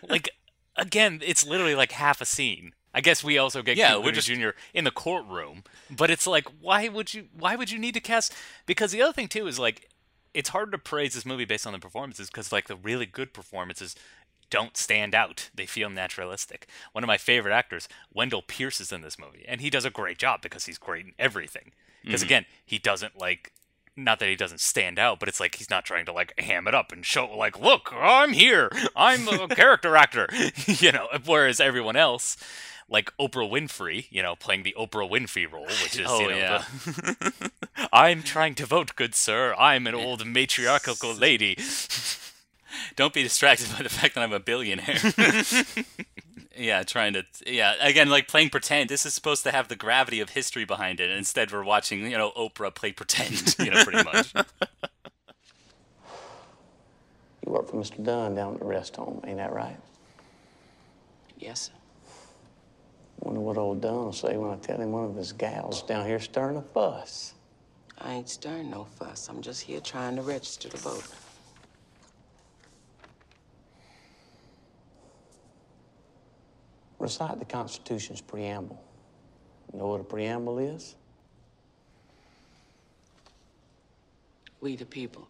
like, 0.08 0.30
again, 0.76 1.20
it's 1.24 1.46
literally 1.46 1.74
like 1.74 1.92
half 1.92 2.20
a 2.20 2.24
scene. 2.24 2.72
I 2.94 3.02
guess 3.02 3.22
we 3.22 3.36
also 3.36 3.62
get 3.62 3.76
yeah, 3.76 3.92
Cuba 3.92 4.12
just... 4.12 4.26
Jr. 4.26 4.50
in 4.72 4.84
the 4.84 4.90
courtroom, 4.90 5.64
but 5.90 6.10
it's 6.10 6.26
like, 6.26 6.46
why 6.60 6.88
would 6.88 7.12
you? 7.12 7.26
Why 7.38 7.54
would 7.54 7.70
you 7.70 7.78
need 7.78 7.92
to 7.94 8.00
cast? 8.00 8.32
Because 8.64 8.90
the 8.90 9.02
other 9.02 9.12
thing 9.12 9.28
too 9.28 9.46
is 9.46 9.58
like, 9.58 9.90
it's 10.36 10.50
hard 10.50 10.70
to 10.72 10.78
praise 10.78 11.14
this 11.14 11.24
movie 11.24 11.46
based 11.46 11.66
on 11.66 11.72
the 11.72 11.78
performances 11.78 12.28
because 12.28 12.52
like 12.52 12.68
the 12.68 12.76
really 12.76 13.06
good 13.06 13.32
performances 13.32 13.96
don't 14.50 14.76
stand 14.76 15.14
out. 15.14 15.48
They 15.54 15.64
feel 15.64 15.88
naturalistic. 15.88 16.68
One 16.92 17.02
of 17.02 17.08
my 17.08 17.16
favorite 17.16 17.54
actors, 17.54 17.88
Wendell 18.12 18.42
Pierce, 18.42 18.78
is 18.78 18.92
in 18.92 19.00
this 19.00 19.18
movie, 19.18 19.44
and 19.48 19.62
he 19.62 19.70
does 19.70 19.86
a 19.86 19.90
great 19.90 20.18
job 20.18 20.42
because 20.42 20.66
he's 20.66 20.78
great 20.78 21.06
in 21.06 21.12
everything. 21.18 21.72
Because 22.04 22.20
mm-hmm. 22.20 22.28
again, 22.28 22.46
he 22.64 22.78
doesn't 22.78 23.18
like 23.18 23.52
not 23.96 24.18
that 24.18 24.28
he 24.28 24.36
doesn't 24.36 24.60
stand 24.60 24.98
out, 24.98 25.18
but 25.18 25.28
it's 25.28 25.40
like 25.40 25.56
he's 25.56 25.70
not 25.70 25.84
trying 25.84 26.04
to 26.06 26.12
like 26.12 26.38
ham 26.38 26.68
it 26.68 26.74
up 26.74 26.92
and 26.92 27.04
show 27.04 27.26
like, 27.26 27.58
look, 27.58 27.92
I'm 27.94 28.32
here, 28.32 28.70
I'm 28.94 29.26
a 29.28 29.48
character 29.54 29.96
actor, 29.96 30.28
you 30.66 30.92
know. 30.92 31.08
Whereas 31.24 31.60
everyone 31.60 31.96
else, 31.96 32.36
like 32.88 33.10
Oprah 33.18 33.50
Winfrey, 33.50 34.06
you 34.10 34.22
know, 34.22 34.36
playing 34.36 34.62
the 34.62 34.74
Oprah 34.78 35.10
Winfrey 35.10 35.50
role, 35.50 35.66
which 35.66 35.98
is, 35.98 36.06
oh, 36.06 36.20
you 36.20 36.30
know, 36.30 36.36
yeah. 36.36 36.64
the, 36.84 37.50
I'm 37.92 38.22
trying 38.22 38.54
to 38.56 38.66
vote, 38.66 38.94
good 38.96 39.14
sir. 39.14 39.54
I'm 39.58 39.86
an 39.86 39.94
old 39.94 40.26
matriarchal 40.26 41.14
lady. 41.14 41.58
Don't 42.94 43.14
be 43.14 43.22
distracted 43.22 43.68
by 43.74 43.82
the 43.82 43.88
fact 43.88 44.14
that 44.14 44.22
I'm 44.22 44.32
a 44.32 44.40
billionaire. 44.40 44.98
Yeah, 46.58 46.82
trying 46.82 47.12
to 47.14 47.24
yeah 47.46 47.74
again 47.80 48.08
like 48.08 48.28
playing 48.28 48.50
pretend. 48.50 48.88
This 48.88 49.04
is 49.06 49.14
supposed 49.14 49.42
to 49.44 49.52
have 49.52 49.68
the 49.68 49.76
gravity 49.76 50.20
of 50.20 50.30
history 50.30 50.64
behind 50.64 51.00
it, 51.00 51.10
instead 51.10 51.52
we're 51.52 51.64
watching 51.64 52.10
you 52.10 52.16
know 52.16 52.32
Oprah 52.36 52.74
play 52.74 52.92
pretend. 52.92 53.54
You 53.66 53.70
know, 53.72 53.84
pretty 53.84 54.04
much. 54.04 54.32
You 57.44 57.52
work 57.52 57.68
for 57.68 57.76
Mr. 57.76 58.04
Dunn 58.04 58.34
down 58.34 58.54
at 58.54 58.60
the 58.60 58.66
rest 58.66 58.96
home, 58.96 59.20
ain't 59.26 59.38
that 59.38 59.52
right? 59.52 59.76
Yes, 61.38 61.62
sir. 61.62 61.72
Wonder 63.20 63.40
what 63.40 63.56
old 63.56 63.80
Dunn 63.80 63.94
will 63.94 64.12
say 64.12 64.36
when 64.36 64.50
I 64.50 64.56
tell 64.56 64.78
him 64.78 64.92
one 64.92 65.04
of 65.04 65.16
his 65.16 65.32
gals 65.32 65.82
down 65.82 66.06
here 66.06 66.20
stirring 66.20 66.56
a 66.56 66.62
fuss. 66.62 67.34
I 67.98 68.14
ain't 68.14 68.28
stirring 68.28 68.70
no 68.70 68.84
fuss. 68.84 69.28
I'm 69.28 69.40
just 69.42 69.62
here 69.62 69.80
trying 69.80 70.16
to 70.16 70.22
register 70.22 70.68
the 70.68 70.76
vote. 70.76 71.04
Recite 76.98 77.38
the 77.38 77.44
Constitution's 77.44 78.20
preamble. 78.20 78.82
You 79.72 79.78
Know 79.80 79.88
what 79.88 80.00
a 80.00 80.04
preamble 80.04 80.58
is? 80.58 80.96
We, 84.60 84.76
the 84.76 84.86
people 84.86 85.28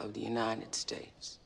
of 0.00 0.12
the 0.12 0.20
United 0.20 0.74
States, 0.74 1.38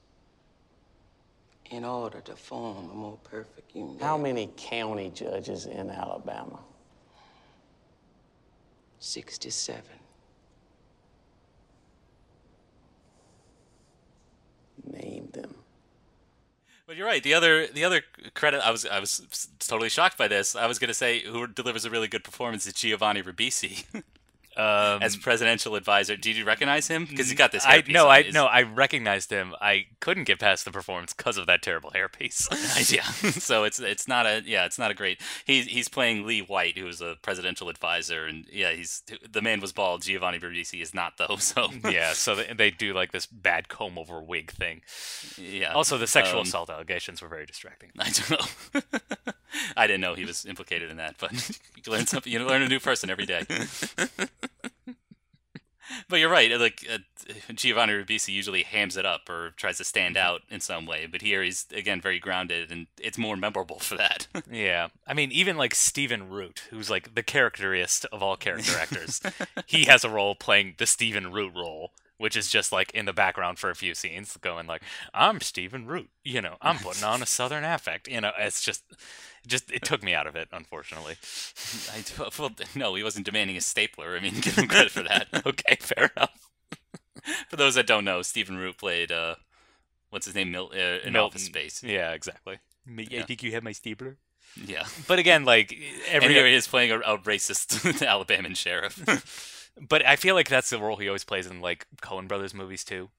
in 1.70 1.85
order 1.85 2.20
to 2.20 2.35
form 2.35 2.90
a 2.90 2.94
more 2.94 3.18
perfect 3.24 3.74
union. 3.74 3.98
How 4.00 4.16
many 4.16 4.50
county 4.57 5.11
judges 5.14 5.66
in 5.66 5.90
Alabama? 5.90 6.59
67. 9.00 9.83
Name. 14.90 15.23
But 16.86 16.96
you're 16.96 17.06
right. 17.06 17.22
The 17.22 17.34
other 17.34 17.66
the 17.66 17.84
other 17.84 18.02
credit 18.34 18.60
I 18.60 18.70
was 18.70 18.84
I 18.84 19.00
was 19.00 19.48
totally 19.58 19.88
shocked 19.88 20.18
by 20.18 20.28
this. 20.28 20.54
I 20.54 20.66
was 20.66 20.78
going 20.78 20.88
to 20.88 20.94
say 20.94 21.20
who 21.20 21.46
delivers 21.46 21.84
a 21.84 21.90
really 21.90 22.08
good 22.08 22.24
performance 22.24 22.66
is 22.66 22.74
Giovanni 22.74 23.22
Ribisi. 23.22 23.84
Um, 24.56 25.02
as 25.02 25.16
presidential 25.16 25.74
advisor. 25.74 26.16
Did 26.16 26.36
you 26.36 26.44
recognize 26.44 26.86
him? 26.88 27.06
Because 27.06 27.28
he 27.28 27.34
got 27.34 27.50
this. 27.50 27.64
I 27.66 27.82
no, 27.88 28.08
I 28.08 28.22
his- 28.22 28.34
no, 28.34 28.46
I 28.46 28.62
recognized 28.62 29.30
him. 29.30 29.54
I 29.60 29.86
couldn't 30.00 30.24
get 30.24 30.38
past 30.38 30.64
the 30.64 30.70
performance 30.70 31.12
because 31.12 31.36
of 31.36 31.46
that 31.46 31.60
terrible 31.62 31.90
hairpiece. 31.90 32.46
yeah. 32.92 33.02
so 33.32 33.64
it's 33.64 33.80
it's 33.80 34.06
not 34.06 34.26
a 34.26 34.42
yeah 34.46 34.64
it's 34.64 34.78
not 34.78 34.90
a 34.90 34.94
great. 34.94 35.20
He's 35.44 35.66
he's 35.66 35.88
playing 35.88 36.26
Lee 36.26 36.40
White, 36.40 36.78
who 36.78 36.86
is 36.86 37.00
a 37.00 37.16
presidential 37.22 37.68
advisor, 37.68 38.26
and 38.26 38.46
yeah, 38.52 38.70
he's 38.72 39.02
the 39.28 39.42
man 39.42 39.60
was 39.60 39.72
bald. 39.72 40.02
Giovanni 40.02 40.38
Ribisi 40.38 40.80
is 40.80 40.94
not 40.94 41.14
though. 41.18 41.36
So 41.44 41.68
yeah, 41.88 42.12
so 42.14 42.36
they, 42.36 42.52
they 42.54 42.70
do 42.70 42.94
like 42.94 43.12
this 43.12 43.26
bad 43.26 43.68
comb 43.68 43.98
over 43.98 44.20
wig 44.22 44.50
thing. 44.52 44.80
yeah. 45.36 45.72
Also, 45.72 45.98
the 45.98 46.06
sexual 46.06 46.40
Um, 46.40 46.46
assault 46.46 46.70
allegations 46.70 47.20
were 47.20 47.28
very 47.28 47.44
distracting. 47.46 47.90
I 47.98 48.10
don't 48.10 48.30
know. 48.30 48.80
I 49.76 49.86
didn't 49.86 50.00
know 50.00 50.14
he 50.14 50.24
was 50.24 50.44
implicated 50.46 50.90
in 50.90 50.96
that, 50.96 51.16
but 51.18 51.32
you 51.84 51.92
learn 51.92 52.06
something. 52.06 52.32
You 52.32 52.44
learn 52.44 52.62
a 52.62 52.68
new 52.68 52.80
person 52.80 53.10
every 53.10 53.26
day. 53.26 53.44
But 56.09 56.18
you're 56.18 56.30
right. 56.30 56.50
Like 56.59 56.85
uh, 56.90 56.98
Giovanni 57.54 57.92
Ribisi 57.92 58.33
usually 58.33 58.62
hams 58.62 58.96
it 58.96 59.04
up 59.07 59.28
or 59.28 59.50
tries 59.57 59.78
to 59.78 59.85
stand 59.85 60.16
Mm-hmm. 60.16 60.16
out 60.16 60.42
in 60.50 60.61
some 60.61 60.87
way, 60.87 61.07
but 61.07 61.22
here 61.22 61.42
he's 61.42 61.66
again 61.74 62.00
very 62.00 62.18
grounded, 62.18 62.70
and 62.70 62.87
it's 63.00 63.18
more 63.18 63.37
memorable 63.37 63.78
for 63.78 63.96
that. 63.96 64.26
Yeah, 64.50 64.88
I 65.07 65.14
mean, 65.14 65.33
even 65.33 65.57
like 65.57 65.74
Stephen 65.74 66.28
Root, 66.28 66.64
who's 66.70 66.90
like 66.90 67.14
the 67.14 67.22
characterist 67.22 68.04
of 68.12 68.22
all 68.22 68.37
character 68.37 68.76
actors, 68.76 69.22
he 69.66 69.85
has 69.87 70.04
a 70.04 70.11
role 70.11 70.35
playing 70.35 70.74
the 70.78 70.87
Stephen 70.87 71.33
Root 71.33 71.52
role, 71.54 71.92
which 72.18 72.37
is 72.37 72.50
just 72.50 72.70
like 72.70 72.90
in 72.92 73.07
the 73.07 73.12
background 73.14 73.59
for 73.59 73.70
a 73.70 73.74
few 73.74 73.94
scenes, 73.94 74.37
going 74.37 74.66
like, 74.66 74.83
"I'm 75.14 75.40
Stephen 75.40 75.87
Root," 75.87 76.11
you 76.24 76.42
know, 76.42 76.57
I'm 76.61 76.78
putting 76.78 77.04
on 77.04 77.22
a 77.22 77.26
Southern 77.26 77.64
affect, 77.64 78.07
you 78.07 78.20
know. 78.20 78.33
It's 78.38 78.62
just, 78.62 78.85
just 79.46 79.70
it 79.70 79.83
took 79.83 80.02
me 80.02 80.14
out 80.14 80.26
of 80.26 80.37
it, 80.37 80.48
unfortunately. 80.52 81.16
I, 81.92 82.04
well, 82.38 82.52
no, 82.74 82.94
he 82.94 83.02
wasn't 83.02 83.26
demanding 83.26 83.57
a 83.57 83.61
stapler. 83.61 84.16
I 84.16 84.20
mean, 84.20 84.35
give 84.40 84.57
him 84.57 84.68
credit 84.68 84.90
for 84.92 85.02
that. 85.02 85.28
okay, 85.46 85.76
fair 85.80 86.11
enough. 86.16 86.48
for 87.48 87.57
those 87.57 87.74
that 87.74 87.87
don't 87.87 88.04
know, 88.04 88.22
Stephen 88.22 88.57
Root 88.57 88.78
played 88.78 89.12
uh, 89.12 89.37
what's 90.11 90.26
his 90.26 90.35
name, 90.35 90.50
Mil- 90.50 90.72
uh, 90.74 90.98
in 91.04 91.12
Milton. 91.12 91.16
Office 91.16 91.44
Space. 91.44 91.83
Yeah, 91.83 92.12
exactly. 92.12 92.59
Yeah. 92.87 93.20
I 93.20 93.22
think 93.24 93.42
you 93.42 93.52
have 93.52 93.62
my 93.62 93.72
stapler. 93.72 94.16
Yeah, 94.62 94.85
But 95.09 95.18
again, 95.18 95.44
like 95.44 95.72
and 95.72 96.22
every 96.22 96.33
here 96.35 96.46
he 96.46 96.54
is 96.54 96.68
playing 96.68 96.92
a, 96.92 97.00
a 97.00 97.18
racist 97.18 98.07
Alabama 98.07 98.54
sheriff. 98.54 99.72
But 99.80 100.07
I 100.07 100.14
feel 100.14 100.37
like 100.37 100.48
that's 100.48 100.70
the 100.70 100.78
role 100.78 100.96
he 100.96 101.09
always 101.09 101.24
plays 101.24 101.46
in 101.48 101.61
like 101.61 101.87
Coen 102.02 102.28
Brothers 102.28 102.54
movies 102.54 102.85
too. 102.85 103.11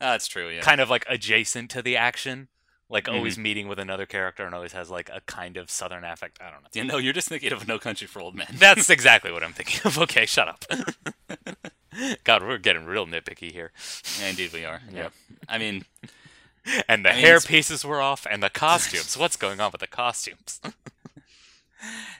Ah, 0.00 0.12
that's 0.12 0.26
true. 0.26 0.48
Yeah. 0.48 0.62
Kind 0.62 0.80
of 0.80 0.88
like 0.88 1.04
adjacent 1.08 1.70
to 1.72 1.82
the 1.82 1.96
action, 1.96 2.48
like 2.94 3.04
Mm-hmm. 3.04 3.16
always 3.16 3.36
meeting 3.36 3.68
with 3.68 3.78
another 3.78 4.06
character 4.06 4.46
and 4.46 4.54
always 4.54 4.72
has 4.72 4.88
like 4.88 5.10
a 5.12 5.20
kind 5.26 5.58
of 5.58 5.68
southern 5.68 6.04
affect. 6.04 6.40
I 6.40 6.50
don't 6.50 6.62
know. 6.62 6.68
You 6.72 6.84
know, 6.84 6.96
you're 6.96 7.12
just 7.12 7.28
thinking 7.28 7.52
of 7.52 7.68
No 7.68 7.78
Country 7.78 8.06
for 8.06 8.20
Old 8.20 8.34
Men. 8.34 8.46
That's 8.54 8.88
exactly 8.88 9.30
what 9.32 9.42
I'm 9.44 9.52
thinking 9.52 9.80
of. 9.84 9.98
Okay, 10.04 10.24
shut 10.24 10.48
up. 10.48 10.64
God, 12.24 12.42
we're 12.42 12.58
getting 12.58 12.86
real 12.86 13.06
nitpicky 13.06 13.52
here. 13.52 13.72
Yeah, 14.20 14.28
indeed, 14.28 14.52
we 14.52 14.64
are. 14.64 14.80
Yeah. 14.92 15.08
I 15.48 15.58
mean, 15.58 15.84
And 16.88 17.04
the 17.04 17.10
I 17.10 17.14
mean, 17.14 17.20
hair 17.20 17.36
it's- 17.36 17.46
pieces 17.46 17.84
were 17.84 18.00
off, 18.00 18.26
and 18.30 18.42
the 18.42 18.48
costumes. 18.48 19.18
What's 19.18 19.36
going 19.36 19.60
on 19.60 19.70
with 19.72 19.80
the 19.82 19.86
costumes? 19.86 20.60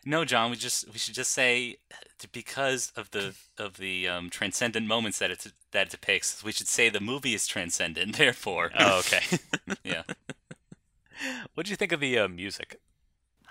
no, 0.05 0.25
Jon. 0.27 0.51
We 0.51 0.57
just 0.59 0.87
we 0.93 0.99
should 0.99 1.15
just 1.15 1.31
say 1.33 1.77
because 2.33 2.93
of 2.97 3.11
the 3.13 3.35
of 3.59 3.79
the 3.79 4.07
um, 4.09 4.29
transcendent 4.29 4.87
moments 4.87 5.19
that 5.21 5.31
it 5.31 5.47
that 5.73 5.87
it 5.87 5.91
depicts, 5.91 6.45
we 6.45 6.53
should 6.53 6.69
say 6.69 6.89
the 6.91 7.01
movie 7.01 7.33
is 7.35 7.47
transcendent. 7.47 8.17
Therefore, 8.17 8.71
oh, 8.79 8.99
okay. 9.01 9.23
yeah. 9.83 10.03
What 11.55 11.67
do 11.67 11.71
you 11.71 11.77
think 11.77 11.93
of 11.93 12.01
the 12.01 12.19
uh, 12.19 12.29
music? 12.29 12.81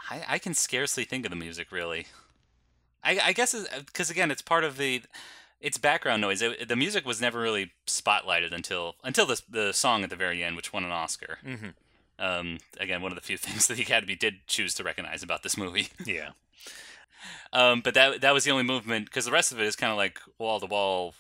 I, 0.09 0.23
I 0.27 0.39
can 0.39 0.53
scarcely 0.53 1.05
think 1.05 1.25
of 1.25 1.29
the 1.29 1.35
music 1.35 1.71
really. 1.71 2.07
I, 3.03 3.19
I 3.23 3.33
guess 3.33 3.55
because 3.85 4.09
again, 4.09 4.31
it's 4.31 4.41
part 4.41 4.63
of 4.63 4.77
the 4.77 5.03
it's 5.59 5.77
background 5.77 6.21
noise. 6.21 6.41
It, 6.41 6.67
the 6.67 6.75
music 6.75 7.05
was 7.05 7.21
never 7.21 7.39
really 7.39 7.71
spotlighted 7.87 8.53
until 8.53 8.95
until 9.03 9.25
the 9.25 9.41
the 9.49 9.73
song 9.73 10.03
at 10.03 10.09
the 10.09 10.15
very 10.15 10.43
end, 10.43 10.55
which 10.55 10.73
won 10.73 10.83
an 10.83 10.91
Oscar. 10.91 11.39
Mm-hmm. 11.45 11.69
Um, 12.19 12.59
again, 12.79 13.01
one 13.01 13.11
of 13.11 13.15
the 13.15 13.23
few 13.23 13.37
things 13.39 13.67
that 13.67 13.75
the 13.75 13.83
Academy 13.83 14.15
did 14.15 14.45
choose 14.47 14.73
to 14.75 14.83
recognize 14.83 15.23
about 15.23 15.43
this 15.43 15.57
movie. 15.57 15.89
Yeah. 16.05 16.31
Um, 17.53 17.79
but 17.81 17.93
that 17.93 18.19
that 18.21 18.33
was 18.33 18.43
the 18.43 18.51
only 18.51 18.63
movement 18.63 19.05
because 19.05 19.25
the 19.25 19.31
rest 19.31 19.51
of 19.51 19.59
it 19.61 19.65
is 19.65 19.77
kind 19.77 19.91
of 19.91 19.97
like 19.97 20.19
wall 20.37 20.59
to 20.59 20.65
wall 20.65 21.13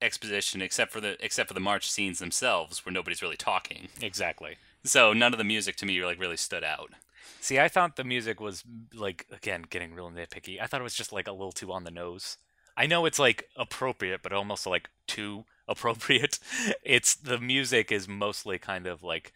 exposition, 0.00 0.62
except 0.62 0.92
for 0.92 1.00
the 1.00 1.16
except 1.24 1.48
for 1.48 1.54
the 1.54 1.60
march 1.60 1.90
scenes 1.90 2.18
themselves, 2.18 2.84
where 2.84 2.92
nobody's 2.92 3.22
really 3.22 3.36
talking. 3.36 3.88
Exactly. 4.00 4.56
So 4.84 5.12
none 5.12 5.32
of 5.32 5.38
the 5.38 5.44
music 5.44 5.76
to 5.76 5.86
me 5.86 6.04
like 6.04 6.20
really 6.20 6.36
stood 6.36 6.64
out. 6.64 6.90
See, 7.40 7.58
I 7.58 7.68
thought 7.68 7.96
the 7.96 8.04
music 8.04 8.40
was 8.40 8.64
like 8.94 9.26
again 9.32 9.64
getting 9.68 9.94
real 9.94 10.10
nitpicky. 10.10 10.60
I 10.60 10.66
thought 10.66 10.80
it 10.80 10.84
was 10.84 10.94
just 10.94 11.12
like 11.12 11.28
a 11.28 11.32
little 11.32 11.52
too 11.52 11.72
on 11.72 11.84
the 11.84 11.90
nose. 11.90 12.36
I 12.76 12.86
know 12.86 13.06
it's 13.06 13.18
like 13.18 13.48
appropriate, 13.56 14.22
but 14.22 14.32
almost 14.32 14.66
like 14.66 14.88
too 15.06 15.44
appropriate. 15.68 16.38
It's 16.82 17.14
the 17.14 17.38
music 17.38 17.92
is 17.92 18.08
mostly 18.08 18.58
kind 18.58 18.86
of 18.86 19.02
like 19.02 19.32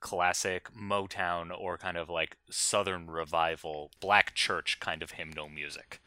classic 0.00 0.68
Motown 0.74 1.50
or 1.56 1.78
kind 1.78 1.96
of 1.96 2.08
like 2.08 2.36
Southern 2.50 3.06
revival, 3.08 3.90
black 4.00 4.34
church 4.34 4.78
kind 4.80 5.02
of 5.02 5.12
hymnal 5.12 5.48
music. 5.48 6.00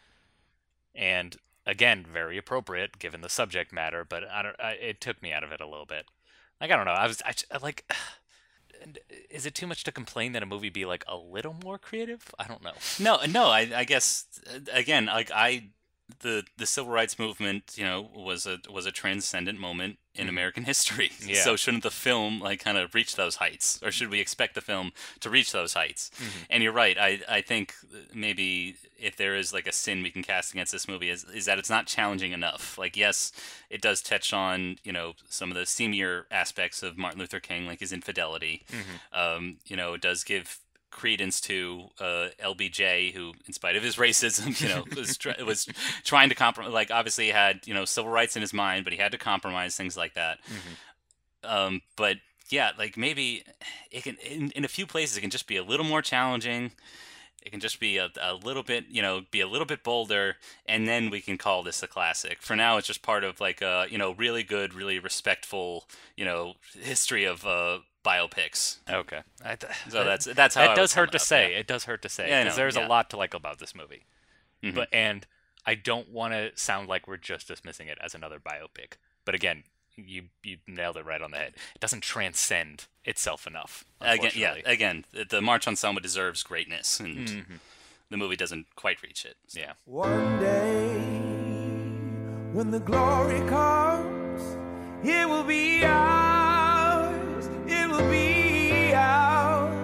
And 0.94 1.38
again, 1.70 2.06
very 2.12 2.38
appropriate 2.38 3.00
given 3.00 3.22
the 3.22 3.30
subject 3.30 3.72
matter, 3.72 4.04
but 4.04 4.24
I 4.30 4.42
don't. 4.42 4.56
I, 4.60 4.72
it 4.72 5.02
took 5.02 5.22
me 5.22 5.32
out 5.32 5.44
of 5.44 5.52
it 5.52 5.62
a 5.62 5.68
little 5.68 5.86
bit. 5.86 6.06
Like 6.60 6.72
I 6.72 6.76
don't 6.76 6.86
know. 6.86 6.92
I 6.92 7.08
was 7.08 7.22
I, 7.26 7.34
I 7.52 7.58
like. 7.60 7.90
Is 9.30 9.46
it 9.46 9.56
too 9.56 9.68
much 9.68 9.84
to 9.84 9.92
complain 9.92 10.32
that 10.32 10.42
a 10.42 10.46
movie 10.46 10.70
be 10.70 10.86
like 10.86 11.04
a 11.06 11.18
little 11.18 11.54
more 11.66 11.78
creative? 11.78 12.34
I 12.40 12.48
don't 12.48 12.64
know. 12.64 12.72
No, 12.98 13.20
no, 13.30 13.48
I, 13.48 13.70
I 13.76 13.84
guess 13.84 14.26
uh, 14.48 14.60
again, 14.72 15.08
like 15.08 15.32
I, 15.32 15.72
the 16.20 16.44
the 16.58 16.66
civil 16.66 16.92
rights 16.92 17.18
movement, 17.18 17.74
you 17.76 17.84
know, 17.84 18.10
was 18.16 18.46
a 18.46 18.60
was 18.70 18.86
a 18.86 18.92
transcendent 18.92 19.60
moment 19.60 19.98
in 20.16 20.28
American 20.28 20.64
history. 20.66 21.10
Mm-hmm. 21.10 21.30
Yeah. 21.30 21.44
So 21.44 21.56
shouldn't 21.56 21.84
the 21.84 21.92
film 21.92 22.40
like 22.40 22.60
kind 22.60 22.78
of 22.78 22.94
reach 22.94 23.16
those 23.16 23.36
heights, 23.36 23.80
or 23.84 23.92
should 23.92 24.10
we 24.10 24.20
expect 24.20 24.56
the 24.56 24.62
film 24.62 24.92
to 25.22 25.30
reach 25.30 25.52
those 25.52 25.74
heights? 25.74 26.12
Mm-hmm. 26.16 26.44
And 26.50 26.64
you're 26.64 26.74
right. 26.74 26.98
I 26.98 27.22
I 27.30 27.42
think 27.42 27.74
maybe 28.14 28.76
if 28.98 29.16
there 29.16 29.36
is 29.36 29.54
like 29.54 29.68
a 29.68 29.72
sin 29.72 30.04
we 30.04 30.12
can 30.12 30.24
cast 30.24 30.52
against 30.52 30.72
this 30.72 30.88
movie 30.88 31.10
is 31.10 31.24
is 31.26 31.46
that 31.46 31.60
it's 31.60 31.70
not 31.70 31.86
challenging 31.86 32.32
enough. 32.32 32.78
Like 32.78 32.98
yes, 32.98 33.32
it 33.70 33.82
does 33.82 34.02
touch 34.02 34.34
on 34.34 34.78
you 34.84 34.92
know 34.92 35.14
some 35.30 35.52
of 35.52 35.58
the 35.58 35.64
seamier 35.64 36.24
aspects 36.32 36.84
of 36.84 36.98
Martin 36.98 37.20
Luther 37.20 37.40
King, 37.40 37.68
like 37.68 37.80
his 37.80 37.94
infidelity. 37.94 38.66
Um, 39.14 39.58
you 39.66 39.76
know, 39.76 39.94
it 39.94 40.02
does 40.02 40.24
give 40.24 40.60
credence 40.92 41.40
to 41.42 41.90
uh, 42.00 42.28
LBJ, 42.44 43.14
who, 43.14 43.34
in 43.46 43.54
spite 43.54 43.76
of 43.76 43.84
his 43.84 43.96
racism, 43.98 44.60
you 44.62 44.70
know, 44.70 44.84
was 44.96 45.18
was 45.46 45.68
trying 46.04 46.30
to 46.30 46.36
compromise. 46.36 46.74
Like, 46.74 46.92
obviously, 46.92 47.26
he 47.26 47.32
had 47.32 47.66
you 47.66 47.74
know 47.74 47.86
civil 47.86 48.12
rights 48.12 48.36
in 48.36 48.42
his 48.42 48.54
mind, 48.54 48.84
but 48.84 48.94
he 48.94 49.00
had 49.00 49.12
to 49.12 49.18
compromise 49.18 49.76
things 49.76 49.98
like 49.98 50.14
that. 50.16 50.40
Um, 51.44 51.82
but 51.96 52.18
yeah, 52.50 52.72
like 52.78 52.98
maybe 52.98 53.44
it 53.92 54.04
can 54.04 54.18
in, 54.18 54.52
in 54.52 54.66
a 54.66 54.68
few 54.68 54.86
places 54.86 55.18
it 55.18 55.22
can 55.22 55.30
just 55.30 55.48
be 55.48 55.58
a 55.58 55.64
little 55.64 55.86
more 55.86 56.02
challenging. 56.02 56.72
It 57.42 57.52
can 57.52 57.62
just 57.62 57.80
be 57.80 57.98
a, 57.98 58.10
a 58.22 58.34
little 58.34 58.64
bit, 58.64 58.86
you 58.90 59.02
know, 59.02 59.22
be 59.32 59.40
a 59.40 59.48
little 59.48 59.66
bit 59.66 59.82
bolder, 59.82 60.36
and 60.66 60.88
then 60.88 61.10
we 61.10 61.22
can 61.22 61.38
call 61.38 61.64
this 61.64 61.82
a 61.82 61.88
classic. 61.88 62.42
For 62.42 62.54
now, 62.54 62.78
it's 62.78 62.88
just 62.88 63.02
part 63.02 63.24
of 63.24 63.40
like 63.40 63.62
a, 63.62 63.86
you 63.90 63.98
know, 63.98 64.12
really 64.12 64.44
good, 64.44 64.74
really 64.74 65.00
respectful, 65.00 65.86
you 66.18 66.26
know, 66.26 66.56
history 66.74 67.24
of 67.24 67.46
uh, 67.46 67.80
biopics. 68.04 68.78
Okay. 68.90 69.22
I, 69.44 69.56
th- 69.56 69.72
So 69.90 70.04
that's 70.04 70.26
that's 70.26 70.56
how 70.56 70.64
I 70.64 70.68
that 70.68 70.76
does 70.76 70.94
hurt 70.94 71.12
to 71.12 71.18
up, 71.18 71.22
say. 71.22 71.52
yeah. 71.52 71.60
It 71.60 71.68
does 71.68 71.86
hurt 71.86 72.02
to 72.04 72.10
say 72.10 72.26
because 72.26 72.46
know, 72.54 72.56
there's 72.56 72.76
yeah. 72.76 72.86
a 72.86 72.90
lot 72.90 73.10
to 73.12 73.18
like 73.18 73.34
about 73.34 73.60
this 73.60 73.74
movie. 73.76 74.06
Mhm. 74.64 74.76
But 74.76 74.90
and 74.94 75.26
I 75.66 75.76
don't 75.76 76.10
want 76.10 76.34
to 76.34 76.52
sound 76.56 76.88
like 76.88 77.08
we're 77.08 77.18
just 77.18 77.48
dismissing 77.48 77.88
it 77.88 77.98
as 78.02 78.16
another 78.16 78.40
biopic. 78.40 78.94
But 79.26 79.36
again, 79.36 79.64
you 79.96 80.24
you 80.44 80.58
nailed 80.68 80.98
it 80.98 81.06
right 81.06 81.22
on 81.22 81.32
the 81.32 81.38
head. 81.38 81.54
It 81.76 81.82
doesn't 81.82 82.02
transcend 82.02 82.86
itself 83.06 83.46
enough. 83.46 83.84
Again, 84.02 84.32
yeah. 84.36 84.56
Again, 84.66 85.06
the- 85.12 85.26
the 85.26 85.42
March 85.42 85.68
on 85.68 85.76
Selma 85.76 86.00
deserves 86.00 86.42
greatness, 86.44 87.00
and 87.00 87.28
Mm-hmm. 87.28 87.54
the 88.10 88.18
movie 88.18 88.36
doesn't 88.38 88.68
quite 88.76 89.02
reach 89.04 89.26
it. 89.26 89.36
So. 89.48 89.60
Yeah. 89.60 89.74
One 89.86 90.40
day, 90.40 90.94
when 92.54 92.72
the 92.72 92.80
glory 92.80 93.40
comes, 93.50 94.42
it 95.06 95.28
will 95.28 95.44
be 95.44 95.84
ours. 95.86 96.29
It 98.00 98.04
will 98.04 98.12
be 98.12 98.94
ours. 98.94 99.76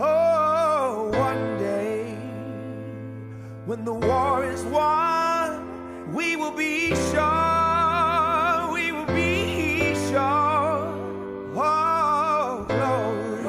Oh, 0.00 1.10
one 1.12 1.58
day, 1.58 2.14
when 3.66 3.84
the 3.84 3.92
war 3.92 4.42
is 4.44 4.62
won, 4.64 6.14
we 6.14 6.36
will 6.36 6.52
be 6.52 6.94
sure. 7.10 8.72
We 8.72 8.90
will 8.92 9.04
be 9.04 9.94
sure. 10.08 10.88
Oh, 11.54 12.64
glory. 12.68 13.42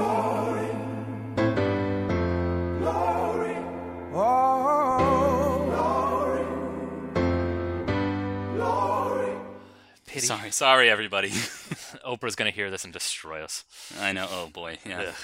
Glory. 2.79 3.57
Oh, 4.13 5.63
glory. 5.71 6.45
Glory. 8.57 9.33
Pity. 10.05 10.27
Sorry, 10.27 10.51
sorry, 10.51 10.89
everybody. 10.89 11.31
Oprah's 12.05 12.35
gonna 12.35 12.51
hear 12.51 12.69
this 12.71 12.83
and 12.83 12.93
destroy 12.93 13.41
us. 13.43 13.63
I 13.99 14.11
know. 14.13 14.27
Oh 14.29 14.47
boy. 14.47 14.77
Yeah. 14.85 15.05
Ugh. 15.09 15.15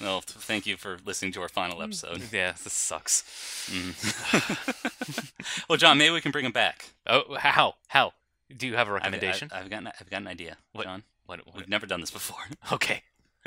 Well, 0.00 0.20
thank 0.22 0.66
you 0.66 0.76
for 0.76 0.98
listening 1.04 1.32
to 1.32 1.42
our 1.42 1.48
final 1.48 1.78
mm. 1.78 1.84
episode. 1.84 2.22
Yeah, 2.32 2.52
this 2.52 2.72
sucks. 2.72 3.22
Mm-hmm. 3.70 5.24
Well, 5.68 5.76
Jon, 5.78 5.98
maybe 5.98 6.10
we 6.12 6.20
can 6.20 6.32
bring 6.32 6.44
him 6.44 6.52
back. 6.52 6.86
Oh, 7.06 7.36
how? 7.36 7.74
How? 7.88 8.12
Do 8.54 8.66
you 8.66 8.76
have 8.76 8.88
a 8.88 8.90
I've, 8.90 8.94
recommendation? 8.94 9.50
I've, 9.52 9.64
I've 9.64 9.70
got 9.70 9.82
an, 9.82 9.92
I've 10.00 10.10
got 10.10 10.22
an 10.22 10.26
idea, 10.26 10.56
What- 10.72 10.84
Jon. 10.84 11.02
what, 11.26 11.46
what- 11.46 11.56
We've 11.56 11.68
never 11.68 11.86
done 11.86 12.00
this 12.00 12.10
before, 12.10 12.38
Okay. 12.72 13.02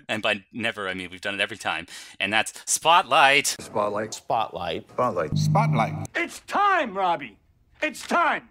and 0.08 0.22
by 0.22 0.44
never 0.54 0.88
I 0.88 0.94
mean 0.94 1.10
we've 1.12 1.22
done 1.22 1.34
it 1.36 1.42
every 1.42 1.58
time, 1.58 1.88
and 2.20 2.32
that's 2.32 2.54
Spotlight. 2.66 3.48
Spotlight. 3.60 4.14
Spotlight. 4.14 4.88
Spotlight. 4.90 5.38
Spotlight. 5.38 5.94
It's 6.16 6.40
time, 6.42 6.96
Robbie. 6.96 7.38
It's 7.82 8.02
time. 8.08 8.50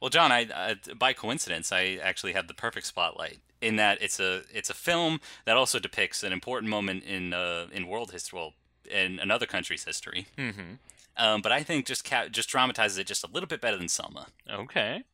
Well, 0.00 0.10
Jon, 0.10 0.30
I 0.32 0.44
uh, 0.44 0.74
by 0.98 1.12
coincidence 1.12 1.72
I 1.72 1.98
actually 2.02 2.32
had 2.32 2.48
the 2.48 2.54
perfect 2.54 2.86
spotlight 2.86 3.38
in 3.60 3.76
that 3.76 4.00
it's 4.02 4.20
a 4.20 4.42
it's 4.52 4.70
a 4.70 4.74
film 4.74 5.20
that 5.46 5.56
also 5.56 5.78
depicts 5.78 6.22
an 6.22 6.32
important 6.32 6.70
moment 6.70 7.04
in 7.04 7.32
uh, 7.32 7.66
in 7.72 7.86
world 7.86 8.10
history, 8.12 8.38
well, 8.38 8.52
in 8.90 9.18
another 9.18 9.46
country's 9.46 9.84
history. 9.84 10.26
Mm-hmm. 10.36 10.74
Um, 11.16 11.42
but 11.42 11.52
I 11.52 11.62
think 11.62 11.86
just 11.86 12.04
ca- 12.04 12.28
just 12.28 12.48
dramatizes 12.48 12.98
it 12.98 13.06
just 13.06 13.22
a 13.24 13.28
little 13.32 13.46
bit 13.46 13.60
better 13.60 13.76
than 13.76 13.88
Selma, 13.88 14.26
Okay. 14.50 15.04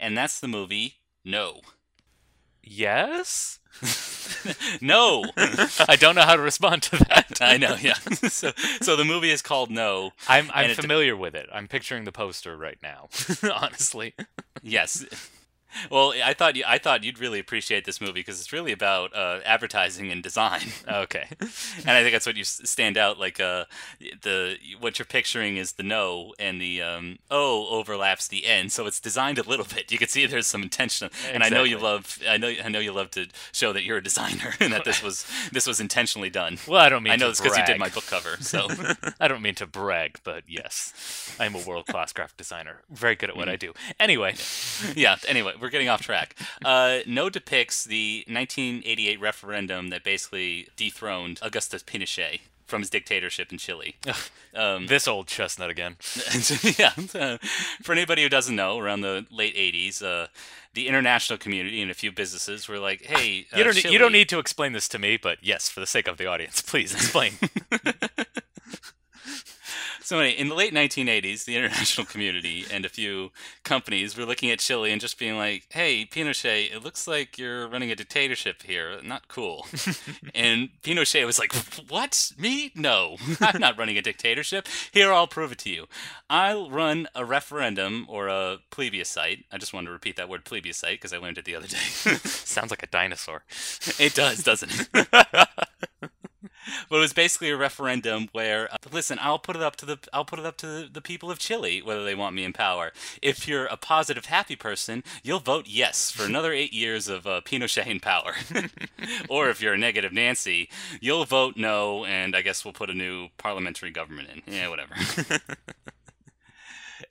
and 0.00 0.18
that's 0.18 0.40
the 0.40 0.48
movie 0.48 0.96
No. 1.24 1.60
Yes. 2.62 3.58
no. 4.80 5.24
I 5.36 5.96
don't 5.98 6.14
know 6.14 6.22
how 6.22 6.36
to 6.36 6.42
respond 6.42 6.82
to 6.84 6.96
that. 7.04 7.38
I 7.40 7.56
know, 7.56 7.76
yeah. 7.80 7.94
so, 7.94 8.52
so 8.80 8.96
the 8.96 9.04
movie 9.04 9.30
is 9.30 9.42
called 9.42 9.70
No. 9.70 10.12
I'm 10.28 10.50
I'm 10.52 10.64
And 10.64 10.72
it- 10.72 10.76
familiar 10.80 11.16
with 11.16 11.34
it. 11.34 11.48
I'm 11.52 11.68
picturing 11.68 12.04
the 12.04 12.12
poster 12.12 12.56
right 12.56 12.78
now. 12.82 13.08
Honestly. 13.42 14.14
Yes. 14.62 15.04
Well, 15.90 16.14
I 16.24 16.34
thought 16.34 16.56
you, 16.56 16.64
I 16.66 16.78
thought 16.78 17.04
you'd 17.04 17.18
really 17.18 17.38
appreciate 17.38 17.84
this 17.84 18.00
movie 18.00 18.12
because 18.14 18.40
it's 18.40 18.52
really 18.52 18.72
about 18.72 19.14
uh, 19.14 19.40
advertising 19.44 20.10
and 20.10 20.22
design, 20.22 20.62
Okay. 20.88 21.26
and 21.40 21.90
I 21.90 22.02
think 22.02 22.12
that's 22.12 22.26
what 22.26 22.36
you 22.36 22.44
stand 22.44 22.96
out. 22.96 23.18
Like 23.18 23.40
uh, 23.40 23.64
the 24.00 24.56
what 24.80 24.98
you're 24.98 25.06
picturing 25.06 25.56
is 25.56 25.72
the 25.72 25.82
no, 25.82 26.34
and 26.38 26.60
the 26.60 26.82
um, 26.82 27.18
O 27.30 27.68
overlaps 27.68 28.28
the 28.28 28.46
N, 28.46 28.68
so 28.68 28.86
it's 28.86 29.00
designed 29.00 29.38
a 29.38 29.42
little 29.42 29.66
bit. 29.66 29.90
You 29.90 29.98
can 29.98 30.08
see 30.08 30.26
there's 30.26 30.46
some 30.46 30.62
intention, 30.62 31.10
and 31.32 31.42
I 31.42 31.48
know 31.48 31.64
you 31.64 31.78
love 31.78 32.18
I 32.28 32.36
know 32.36 32.52
I 32.62 32.68
know 32.68 32.78
you 32.78 32.92
love 32.92 33.10
to 33.12 33.26
show 33.52 33.72
that 33.72 33.84
you're 33.84 33.98
a 33.98 34.02
designer 34.02 34.54
and 34.60 34.72
that 34.72 34.84
this 34.84 35.02
was 35.02 35.26
this 35.52 35.66
was 35.66 35.80
intentionally 35.80 36.30
done. 36.30 36.58
Well, 36.66 36.80
I 36.80 36.88
don't 36.88 37.02
mean 37.02 37.12
I 37.12 37.16
know 37.16 37.26
to 37.26 37.30
this 37.32 37.40
because 37.40 37.56
you 37.58 37.64
did 37.64 37.78
my 37.78 37.88
book 37.88 38.06
cover, 38.06 38.36
so. 38.40 38.68
I 39.20 39.28
don't 39.28 39.42
mean 39.42 39.54
to 39.56 39.66
brag, 39.66 40.18
but 40.24 40.44
yes, 40.48 41.36
I'm 41.38 41.54
a 41.54 41.58
world 41.58 41.86
class 41.86 42.12
graphic 42.12 42.36
designer. 42.36 42.82
Very 42.90 43.14
good 43.14 43.30
at 43.30 43.36
what 43.36 43.48
I 43.48 43.56
do. 43.56 43.72
Anyway, 44.00 44.34
yeah. 44.94 45.16
Anyway, 45.28 45.52
we're 45.62 45.70
getting 45.70 45.88
off 45.88 46.02
track. 46.02 46.36
Uh, 46.64 46.98
no 47.06 47.30
depicts 47.30 47.84
the 47.84 48.24
1988 48.26 49.20
referendum 49.20 49.88
that 49.88 50.04
basically 50.04 50.68
dethroned 50.76 51.40
Augusto 51.40 51.82
Pinochet 51.82 52.40
from 52.66 52.80
his 52.82 52.90
dictatorship 52.90 53.52
in 53.52 53.58
Chile. 53.58 53.96
Um, 54.54 54.86
this 54.86 55.06
old 55.06 55.28
chestnut 55.28 55.70
again. 55.70 55.96
yeah. 56.78 56.92
uh, 57.14 57.38
for 57.82 57.92
anybody 57.92 58.22
who 58.22 58.28
doesn't 58.28 58.56
know, 58.56 58.78
around 58.78 59.02
the 59.02 59.26
late 59.30 59.54
80s, 59.54 60.02
uh, 60.02 60.26
the 60.74 60.88
international 60.88 61.38
community 61.38 61.80
and 61.82 61.90
a 61.90 61.94
few 61.94 62.10
businesses 62.10 62.68
were 62.68 62.78
like, 62.78 63.02
"Hey, 63.02 63.46
uh, 63.52 63.58
You 63.58 63.64
don't 63.64 63.84
you 63.84 63.98
don't 63.98 64.12
need 64.12 64.28
to 64.30 64.38
explain 64.38 64.72
this 64.72 64.88
to 64.88 64.98
me, 64.98 65.16
but 65.16 65.38
yes, 65.42 65.68
for 65.68 65.80
the 65.80 65.86
sake 65.86 66.08
of 66.08 66.16
the 66.16 66.26
audience, 66.26 66.62
please 66.62 66.94
explain. 66.94 67.34
So 70.02 70.18
anyway, 70.18 70.36
in 70.36 70.48
the 70.48 70.54
late 70.54 70.74
1980s, 70.74 71.44
the 71.44 71.56
international 71.56 72.06
community 72.06 72.64
and 72.70 72.84
a 72.84 72.88
few 72.88 73.30
companies 73.62 74.16
were 74.16 74.24
looking 74.24 74.50
at 74.50 74.58
Chile 74.58 74.90
and 74.90 75.00
just 75.00 75.18
being 75.18 75.36
like, 75.36 75.66
"Hey, 75.70 76.04
Pinochet, 76.04 76.72
it 76.72 76.82
looks 76.82 77.06
like 77.06 77.38
you're 77.38 77.68
running 77.68 77.90
a 77.90 77.94
dictatorship 77.94 78.62
here. 78.62 79.00
Not 79.02 79.28
cool." 79.28 79.66
and 80.34 80.70
Pinochet 80.82 81.24
was 81.24 81.38
like, 81.38 81.54
"What? 81.88 82.32
Me? 82.36 82.72
No, 82.74 83.16
I'm 83.40 83.60
not 83.60 83.78
running 83.78 83.96
a 83.96 84.02
dictatorship. 84.02 84.66
Here, 84.90 85.12
I'll 85.12 85.28
prove 85.28 85.52
it 85.52 85.58
to 85.58 85.70
you. 85.70 85.86
I'll 86.28 86.68
run 86.70 87.06
a 87.14 87.24
referendum 87.24 88.06
or 88.08 88.28
a 88.28 88.58
plebiscite. 88.70 89.44
I 89.52 89.58
just 89.58 89.72
wanted 89.72 89.86
to 89.86 89.92
repeat 89.92 90.16
that 90.16 90.28
word 90.28 90.44
plebiscite 90.44 91.00
because 91.00 91.12
I 91.12 91.18
learned 91.18 91.38
it 91.38 91.44
the 91.44 91.54
other 91.54 91.68
day. 91.68 91.76
Sounds 92.24 92.70
like 92.70 92.82
a 92.82 92.88
dinosaur. 92.88 93.44
It 93.98 94.14
does, 94.14 94.42
doesn't 94.42 94.88
it? 94.94 95.48
But 96.88 96.96
it 96.96 97.00
was 97.00 97.12
basically 97.12 97.50
a 97.50 97.56
referendum 97.56 98.28
where, 98.32 98.72
uh, 98.72 98.76
listen, 98.90 99.18
I'll 99.20 99.38
put 99.38 99.56
it 99.56 99.62
up 99.62 99.76
to 99.76 99.86
the 99.86 99.98
I'll 100.12 100.24
put 100.24 100.38
it 100.38 100.46
up 100.46 100.56
to 100.58 100.66
the, 100.66 100.88
the 100.92 101.00
people 101.00 101.30
of 101.30 101.38
Chile 101.38 101.82
whether 101.82 102.04
they 102.04 102.14
want 102.14 102.34
me 102.34 102.44
in 102.44 102.52
power. 102.52 102.92
If 103.20 103.48
you're 103.48 103.66
a 103.66 103.76
positive, 103.76 104.26
happy 104.26 104.56
person, 104.56 105.02
you'll 105.22 105.40
vote 105.40 105.66
yes 105.68 106.10
for 106.10 106.24
another 106.24 106.52
eight 106.52 106.72
years 106.72 107.08
of 107.08 107.26
uh, 107.26 107.40
Pinochet 107.44 107.86
in 107.86 108.00
power. 108.00 108.34
or 109.28 109.48
if 109.50 109.60
you're 109.60 109.74
a 109.74 109.78
negative 109.78 110.12
Nancy, 110.12 110.68
you'll 111.00 111.24
vote 111.24 111.56
no, 111.56 112.04
and 112.04 112.36
I 112.36 112.42
guess 112.42 112.64
we'll 112.64 112.74
put 112.74 112.90
a 112.90 112.94
new 112.94 113.28
parliamentary 113.38 113.90
government 113.90 114.28
in. 114.34 114.54
Yeah, 114.54 114.68
whatever. 114.68 114.94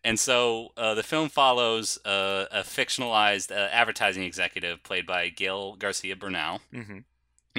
And 0.04 0.20
so 0.20 0.72
uh, 0.78 0.96
the 0.96 1.04
film 1.04 1.30
follows 1.30 2.00
uh, 2.06 2.46
a 2.52 2.62
fictionalized 2.62 3.52
uh, 3.52 3.70
advertising 3.72 4.24
executive 4.24 4.82
played 4.84 5.06
by 5.06 5.30
Gael 5.30 5.76
Garcia 5.76 6.16
Bernal, 6.16 6.62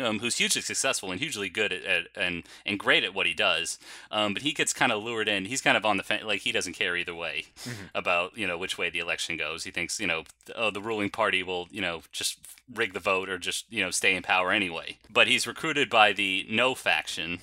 um, 0.03 0.21
who's 0.21 0.39
hugely 0.39 0.63
successful 0.63 1.11
and 1.11 1.21
hugely 1.21 1.49
good 1.49 1.73
at, 1.73 1.85
at 1.85 2.07
and 2.17 2.45
and 2.65 2.79
great 2.79 3.05
at 3.05 3.15
what 3.15 3.27
he 3.27 3.35
does. 3.35 3.79
Um, 4.11 4.35
but 4.35 4.43
he 4.43 4.53
gets 4.53 4.73
kind 4.73 4.93
of 4.93 5.03
lured 5.03 5.29
in. 5.29 5.45
He's 5.47 5.61
kind 5.61 5.77
of 5.77 5.85
on 5.85 5.97
the 5.97 6.03
fence. 6.03 6.25
Like 6.25 6.41
he 6.41 6.53
doesn't 6.53 6.75
care 6.75 6.97
either 6.97 7.15
way 7.15 7.47
about 7.95 8.37
you 8.37 8.47
know 8.47 8.59
which 8.59 8.79
way 8.79 8.91
the 8.91 9.01
election 9.01 9.37
goes. 9.37 9.65
He 9.65 9.71
thinks 9.71 10.01
you 10.01 10.07
know 10.07 10.25
oh 10.57 10.71
the 10.71 10.81
ruling 10.81 11.11
party 11.11 11.43
will 11.43 11.69
you 11.71 11.81
know 11.81 12.03
just 12.13 12.39
rig 12.73 12.95
the 12.95 13.01
vote 13.01 13.29
or 13.29 13.39
just 13.39 13.71
you 13.71 13.83
know 13.85 13.91
stay 13.91 14.15
in 14.15 14.23
power 14.23 14.53
anyway. 14.53 14.99
But 15.11 15.29
he's 15.29 15.47
recruited 15.47 15.91
by 15.91 16.13
the 16.13 16.47
No 16.49 16.75
faction 16.75 17.41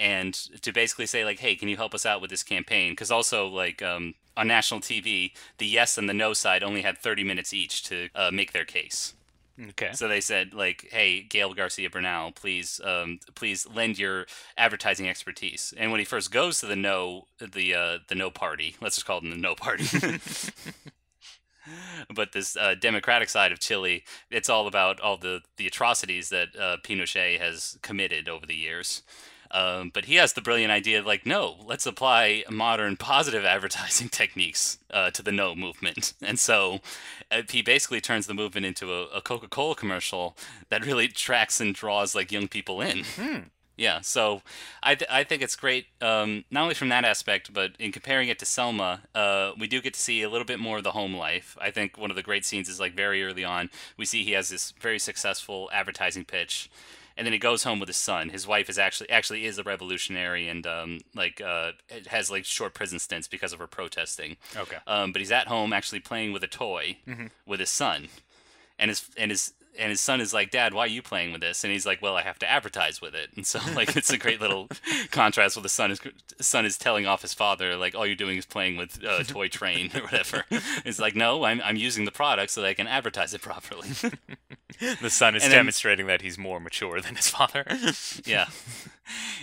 and 0.00 0.32
to 0.62 0.72
basically 0.72 1.06
say 1.06 1.24
like 1.24 1.38
hey 1.38 1.54
can 1.54 1.68
you 1.68 1.76
help 1.76 1.94
us 1.94 2.06
out 2.06 2.20
with 2.20 2.30
this 2.30 2.42
campaign 2.42 2.92
because 2.92 3.10
also 3.10 3.46
like 3.46 3.82
um, 3.82 4.14
on 4.36 4.48
national 4.48 4.80
tv 4.80 5.32
the 5.58 5.66
yes 5.66 5.98
and 5.98 6.08
the 6.08 6.14
no 6.14 6.32
side 6.32 6.64
only 6.64 6.82
had 6.82 6.98
30 6.98 7.22
minutes 7.22 7.52
each 7.52 7.82
to 7.84 8.08
uh, 8.14 8.30
make 8.32 8.52
their 8.52 8.64
case 8.64 9.14
Okay. 9.68 9.90
so 9.92 10.08
they 10.08 10.20
said 10.20 10.54
like 10.54 10.88
hey 10.90 11.22
gael 11.22 11.52
garcia 11.52 11.90
bernal 11.90 12.32
please 12.32 12.80
um, 12.82 13.18
please 13.34 13.66
lend 13.66 13.98
your 13.98 14.26
advertising 14.56 15.08
expertise 15.08 15.74
and 15.76 15.90
when 15.90 15.98
he 15.98 16.04
first 16.04 16.32
goes 16.32 16.60
to 16.60 16.66
the 16.66 16.76
no 16.76 17.26
the 17.38 17.74
uh, 17.74 17.98
the 18.08 18.14
no 18.14 18.30
party 18.30 18.76
let's 18.80 18.96
just 18.96 19.06
call 19.06 19.18
it 19.18 19.28
the 19.28 19.36
no 19.36 19.54
party 19.54 19.84
but 22.14 22.32
this 22.32 22.56
uh, 22.56 22.74
democratic 22.74 23.28
side 23.28 23.52
of 23.52 23.60
Chile, 23.60 24.04
it's 24.30 24.48
all 24.48 24.66
about 24.66 25.00
all 25.00 25.16
the, 25.16 25.40
the 25.56 25.66
atrocities 25.66 26.28
that 26.30 26.48
uh, 26.58 26.76
Pinochet 26.82 27.38
has 27.38 27.78
committed 27.82 28.28
over 28.28 28.46
the 28.46 28.54
years. 28.54 29.02
Um, 29.52 29.90
but 29.92 30.04
he 30.04 30.16
has 30.16 30.32
the 30.32 30.40
brilliant 30.40 30.70
idea 30.70 30.98
of 30.98 31.06
like, 31.06 31.26
no, 31.26 31.56
let's 31.66 31.86
apply 31.86 32.44
modern 32.50 32.96
positive 32.96 33.44
advertising 33.56 34.08
techniques 34.08 34.78
uh, 34.90 35.10
to 35.10 35.22
the 35.22 35.32
no 35.32 35.54
movement. 35.54 36.12
And 36.22 36.38
so 36.38 36.80
uh, 37.32 37.42
he 37.50 37.60
basically 37.60 38.00
turns 38.00 38.26
the 38.26 38.34
movement 38.34 38.64
into 38.64 38.92
a, 38.92 39.06
a 39.06 39.20
Coca 39.20 39.48
Cola 39.48 39.74
commercial 39.74 40.36
that 40.68 40.86
really 40.86 41.08
tracks 41.26 41.60
and 41.60 41.74
draws 41.74 42.14
like 42.14 42.30
young 42.30 42.46
people 42.46 42.80
in. 42.80 43.04
Yeah, 43.80 44.02
so 44.02 44.42
I, 44.82 44.94
th- 44.94 45.10
I 45.10 45.24
think 45.24 45.40
it's 45.40 45.56
great, 45.56 45.86
um, 46.02 46.44
not 46.50 46.64
only 46.64 46.74
from 46.74 46.90
that 46.90 47.06
aspect, 47.06 47.54
but 47.54 47.70
in 47.78 47.92
comparing 47.92 48.28
it 48.28 48.38
to 48.40 48.44
Selma, 48.44 49.00
uh, 49.14 49.52
we 49.58 49.66
do 49.66 49.80
get 49.80 49.94
to 49.94 50.00
see 50.00 50.20
a 50.20 50.28
little 50.28 50.44
bit 50.44 50.60
more 50.60 50.76
of 50.76 50.84
the 50.84 50.90
home 50.90 51.14
life. 51.14 51.56
I 51.58 51.70
think 51.70 51.96
one 51.96 52.10
of 52.10 52.16
the 52.16 52.22
great 52.22 52.44
scenes 52.44 52.68
is 52.68 52.78
like 52.78 52.92
very 52.92 53.24
early 53.24 53.42
on, 53.42 53.70
we 53.96 54.04
see 54.04 54.22
he 54.22 54.32
has 54.32 54.50
this 54.50 54.74
very 54.78 54.98
successful 54.98 55.70
advertising 55.72 56.26
pitch, 56.26 56.68
and 57.20 57.26
then 57.26 57.34
he 57.34 57.38
goes 57.38 57.64
home 57.64 57.78
with 57.78 57.88
his 57.90 57.98
son. 57.98 58.30
His 58.30 58.46
wife 58.46 58.70
is 58.70 58.78
actually 58.78 59.10
actually 59.10 59.44
is 59.44 59.58
a 59.58 59.62
revolutionary 59.62 60.48
and 60.48 60.66
um, 60.66 61.00
like 61.14 61.38
uh, 61.42 61.72
has 62.06 62.30
like 62.30 62.46
short 62.46 62.72
prison 62.72 62.98
stints 62.98 63.28
because 63.28 63.52
of 63.52 63.58
her 63.58 63.66
protesting. 63.66 64.38
Okay. 64.56 64.78
Um, 64.86 65.12
but 65.12 65.20
he's 65.20 65.30
at 65.30 65.46
home 65.46 65.74
actually 65.74 66.00
playing 66.00 66.32
with 66.32 66.42
a 66.42 66.46
toy 66.46 66.96
with 67.44 67.60
his 67.60 67.68
son, 67.68 68.08
and 68.78 68.88
his 68.88 69.04
and 69.18 69.30
his 69.30 69.52
and 69.78 69.90
his 69.90 70.00
son 70.00 70.20
is 70.20 70.32
like, 70.34 70.50
"Dad, 70.50 70.74
why 70.74 70.84
are 70.84 70.88
you 70.88 71.02
playing 71.02 71.32
with 71.32 71.40
this?" 71.40 71.64
And 71.64 71.72
he's 71.72 71.86
like, 71.86 72.02
"Well, 72.02 72.16
I 72.16 72.22
have 72.22 72.38
to 72.40 72.50
advertise 72.50 73.00
with 73.00 73.14
it." 73.14 73.30
And 73.36 73.46
so 73.46 73.58
like 73.74 73.96
it's 73.96 74.10
a 74.10 74.18
great 74.18 74.40
little 74.40 74.68
contrast 75.10 75.56
with 75.56 75.62
the 75.62 75.68
son 75.68 75.90
is 75.90 76.00
son 76.40 76.64
is 76.66 76.76
telling 76.78 77.06
off 77.06 77.22
his 77.22 77.34
father 77.34 77.76
like, 77.76 77.94
"All 77.94 78.06
you're 78.06 78.16
doing 78.16 78.36
is 78.38 78.46
playing 78.46 78.76
with 78.76 79.02
a 79.02 79.24
toy 79.28 79.48
train 79.48 79.90
or 79.94 80.02
whatever." 80.02 80.44
It's 80.84 80.98
like, 80.98 81.14
"No, 81.14 81.44
I'm 81.44 81.60
I'm 81.64 81.76
using 81.76 82.04
the 82.04 82.12
product 82.12 82.50
so 82.52 82.60
that 82.62 82.68
I 82.68 82.74
can 82.74 82.86
advertise 82.86 83.32
it 83.34 83.42
properly." 83.42 83.88
The 85.02 85.10
son 85.10 85.34
is 85.36 85.42
And 85.42 85.52
then- 85.52 85.58
demonstrating 85.58 86.06
that 86.06 86.22
he's 86.22 86.38
more 86.38 86.58
mature 86.60 87.00
than 87.00 87.16
his 87.16 87.28
father. 87.28 87.64
yeah. 88.24 88.46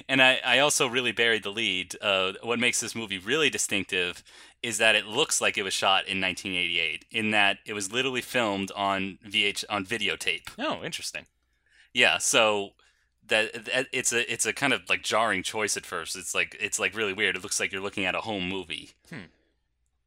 And 0.08 0.22
I, 0.22 0.40
I 0.46 0.60
also 0.60 0.88
really 0.88 1.12
buried 1.12 1.44
the 1.44 1.52
lead. 1.52 1.96
Uh, 2.02 2.34
what 2.42 2.58
makes 2.58 2.80
this 2.80 2.96
movie 2.96 3.18
really 3.18 3.50
distinctive 3.50 4.24
is 4.64 4.78
that 4.80 4.96
it 4.96 5.06
looks 5.06 5.40
like 5.40 5.58
it 5.58 5.64
was 5.64 5.74
shot 5.74 6.08
in 6.08 6.20
1988, 6.20 7.06
in 7.12 7.32
that 7.32 7.60
it 7.66 7.74
was 7.74 7.92
literally 7.92 8.22
filmed 8.22 8.72
on 8.76 9.20
VH 9.28 9.64
on 9.70 9.86
videotape. 9.86 10.50
oh, 10.60 10.84
interesting. 10.84 11.26
Yeah, 11.94 12.18
so 12.18 12.72
that, 13.28 13.66
that 13.66 13.88
it's 13.92 14.14
a 14.14 14.32
it's 14.32 14.46
a 14.46 14.54
kind 14.54 14.74
of 14.74 14.90
like 14.90 15.04
jarring 15.04 15.44
choice 15.44 15.78
at 15.78 15.86
first. 15.86 16.16
It's 16.16 16.34
like 16.36 16.56
it's 16.60 16.80
like 16.80 16.96
really 16.96 17.14
weird. 17.14 17.36
It 17.36 17.44
looks 17.44 17.60
like 17.60 17.72
you're 17.72 17.82
looking 17.82 18.06
at 18.06 18.16
a 18.16 18.22
home 18.22 18.48
movie. 18.50 18.92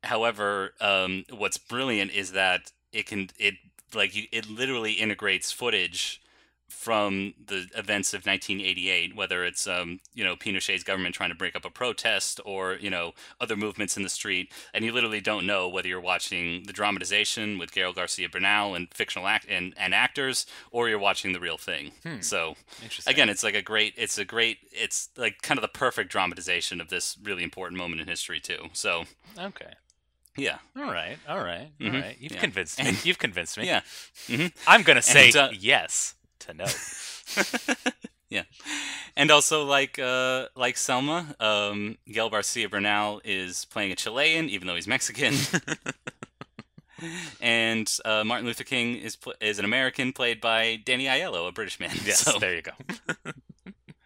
However, 0.04 0.74
um, 0.80 1.24
what's 1.30 1.58
brilliant 1.58 2.12
is 2.12 2.32
that 2.32 2.72
it 2.92 3.06
can 3.06 3.30
it 3.38 3.54
like 3.94 4.14
you, 4.14 4.24
it 4.32 4.48
literally 4.48 4.92
integrates 4.92 5.52
footage 5.52 6.22
from 6.70 7.34
the 7.44 7.66
events 7.76 8.14
of 8.14 8.24
1988, 8.26 9.14
whether 9.14 9.44
it's 9.44 9.66
um, 9.66 10.00
you 10.14 10.24
know 10.24 10.36
Pinochet's 10.36 10.82
government 10.84 11.14
trying 11.14 11.30
to 11.30 11.34
break 11.36 11.54
up 11.56 11.64
a 11.64 11.70
protest 11.70 12.40
or 12.44 12.74
you 12.74 12.88
know 12.90 13.12
other 13.40 13.56
movements 13.56 13.96
in 13.96 14.02
the 14.02 14.08
street, 14.08 14.52
and 14.72 14.84
you 14.84 14.92
literally 14.92 15.20
don't 15.20 15.46
know 15.46 15.68
whether 15.68 15.88
you're 15.88 16.00
watching 16.00 16.62
the 16.64 16.72
dramatization 16.72 17.58
with 17.58 17.72
Gael 17.72 17.92
Garcia 17.92 18.28
Bernal 18.28 18.74
and 18.74 18.92
fictional 18.94 19.26
act 19.28 19.46
and, 19.48 19.74
and 19.76 19.94
actors, 19.94 20.46
or 20.70 20.88
you're 20.88 20.98
watching 20.98 21.32
the 21.32 21.40
real 21.40 21.58
thing. 21.58 21.92
So 22.20 22.56
again, 23.06 23.28
it's 23.28 23.42
like 23.42 23.54
a 23.54 23.62
great, 23.62 23.94
it's 23.96 24.16
a 24.18 24.24
great, 24.24 24.58
it's 24.72 25.08
like 25.16 25.42
kind 25.42 25.58
of 25.58 25.62
the 25.62 25.68
perfect 25.68 26.10
dramatization 26.10 26.80
of 26.80 26.88
this 26.88 27.16
really 27.22 27.42
important 27.42 27.78
moment 27.78 28.00
in 28.00 28.08
history 28.08 28.40
too. 28.40 28.68
So 28.72 29.04
Okay. 29.38 29.72
yeah, 30.36 30.58
All 30.76 30.84
right. 30.84 31.18
All 31.28 31.38
right. 31.42 31.70
all 31.80 31.86
Mhm. 31.88 32.00
right. 32.02 32.16
You've 32.20 32.32
Yeah. 32.32 32.40
convinced 32.40 32.82
me. 32.82 32.96
You've 33.02 33.18
convinced 33.18 33.58
me. 33.58 33.66
yeah. 33.66 33.80
I'm 34.66 34.82
gonna 34.82 35.02
say 35.02 35.26
And, 35.26 35.36
uh, 35.36 35.48
yes 35.52 36.14
to 36.40 36.54
know. 36.54 36.66
Yeah, 38.30 38.44
and 39.16 39.28
also 39.32 39.64
like 39.64 39.98
uh, 39.98 40.46
like 40.54 40.76
Selma, 40.76 41.34
um, 41.40 41.98
Gael 42.06 42.30
Garcia 42.30 42.68
Bernal 42.68 43.20
is 43.24 43.64
playing 43.64 43.90
a 43.90 43.96
Chilean, 43.96 44.48
even 44.48 44.68
though 44.68 44.76
he's 44.76 44.86
Mexican. 44.86 45.34
and 47.40 47.92
uh, 48.04 48.22
Martin 48.22 48.46
Luther 48.46 48.62
King 48.62 48.94
is 48.94 49.16
pl- 49.16 49.34
is 49.40 49.58
an 49.58 49.64
American, 49.64 50.12
played 50.12 50.40
by 50.40 50.76
David 50.76 51.06
Oyelowo, 51.06 51.48
a 51.48 51.52
British 51.52 51.80
man. 51.80 51.90
Yes. 52.04 52.20
so, 52.20 52.38
There 52.38 52.54
you 52.54 52.62
go. 52.62 52.70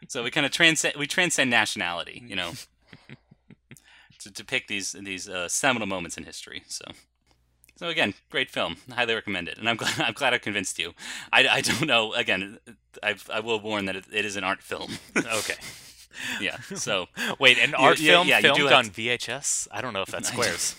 so 0.09 0.24
we 0.24 0.30
kind 0.30 0.47
of 0.47 0.53
transcend 0.53 0.95
we 0.99 1.07
transcend 1.07 1.51
nationality, 1.51 2.22
you 2.26 2.35
know, 2.35 2.53
to 4.20 4.30
depict 4.30 4.68
these 4.68 4.93
these 4.93 5.28
uh, 5.28 5.49
seminal 5.51 5.87
moments 5.87 6.16
in 6.16 6.24
history. 6.24 6.62
So. 6.66 6.87
So 7.77 7.89
again, 7.89 8.14
great 8.31 8.51
film. 8.51 8.77
Highly 8.93 9.14
recommend 9.14 9.49
it, 9.49 9.59
and 9.59 9.68
I'm 9.68 9.77
glad 9.83 10.01
I'm 10.01 10.12
glad 10.12 10.35
I 10.35 10.39
convinced 10.39 10.79
you. 10.79 10.93
I, 11.33 11.47
I 11.49 11.61
don't 11.61 11.87
know. 11.87 12.12
Again, 12.12 12.59
I 13.03 13.16
I 13.33 13.41
will 13.41 13.61
warn 13.61 13.87
that 13.87 13.97
it, 13.97 14.05
it 14.12 14.25
is 14.25 14.37
an 14.37 14.45
art 14.45 14.62
film. 14.62 14.93
Okay. 15.16 15.57
yeah. 16.41 16.59
So 16.77 17.07
Wait, 17.41 17.59
an 17.59 17.75
art 17.75 17.99
yeah, 17.99 18.12
film 18.12 18.29
yeah, 18.29 18.39
you 18.39 18.55
do 18.55 18.68
filmed 18.68 18.72
on 18.72 18.85
VHS? 18.87 19.68
I 19.72 19.81
don't 19.81 19.93
know 19.93 20.03
if 20.03 20.09
that 20.11 20.25
squares. 20.25 20.77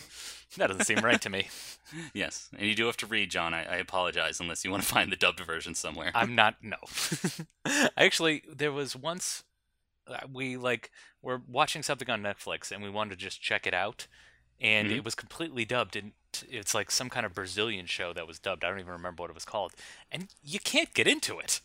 that 0.57 0.67
doesn't 0.67 0.85
seem 0.85 0.99
right 0.99 1.19
to 1.21 1.29
me. 1.29 1.49
yes, 2.13 2.49
and 2.57 2.67
you 2.67 2.73
do 2.73 2.85
have 2.85 2.97
to 2.97 3.05
read, 3.05 3.31
Jon. 3.31 3.53
I, 3.53 3.63
I 3.63 3.75
apologize 3.75 4.39
unless 4.39 4.63
you 4.63 4.71
want 4.71 4.83
to 4.83 4.89
find 4.89 5.11
the 5.11 5.17
dubbed 5.17 5.41
version 5.41 5.75
somewhere. 5.75 6.11
I'm 6.15 6.35
not. 6.35 6.55
No. 6.63 6.77
Actually, 7.97 8.43
there 8.49 8.71
was 8.71 8.95
once 8.95 9.43
uh, 10.07 10.19
we 10.31 10.57
like 10.57 10.91
were 11.21 11.41
watching 11.47 11.83
something 11.83 12.09
on 12.09 12.21
Netflix 12.21 12.71
and 12.71 12.83
we 12.83 12.89
wanted 12.89 13.11
to 13.11 13.15
just 13.17 13.41
check 13.41 13.65
it 13.67 13.73
out, 13.73 14.07
and 14.59 14.89
Mhm. 14.89 14.97
it 14.97 15.03
was 15.03 15.15
completely 15.15 15.65
dubbed. 15.65 15.95
And 15.95 16.13
it's 16.49 16.73
like 16.73 16.91
some 16.91 17.09
kind 17.09 17.25
of 17.25 17.33
Brazilian 17.33 17.85
show 17.85 18.13
that 18.13 18.27
was 18.27 18.39
dubbed. 18.39 18.63
I 18.63 18.69
don't 18.69 18.79
even 18.79 18.91
remember 18.91 19.21
what 19.23 19.29
it 19.29 19.33
was 19.35 19.45
called, 19.45 19.73
and 20.11 20.27
you 20.43 20.59
can't 20.59 20.93
get 20.93 21.07
into 21.07 21.39
it. 21.39 21.61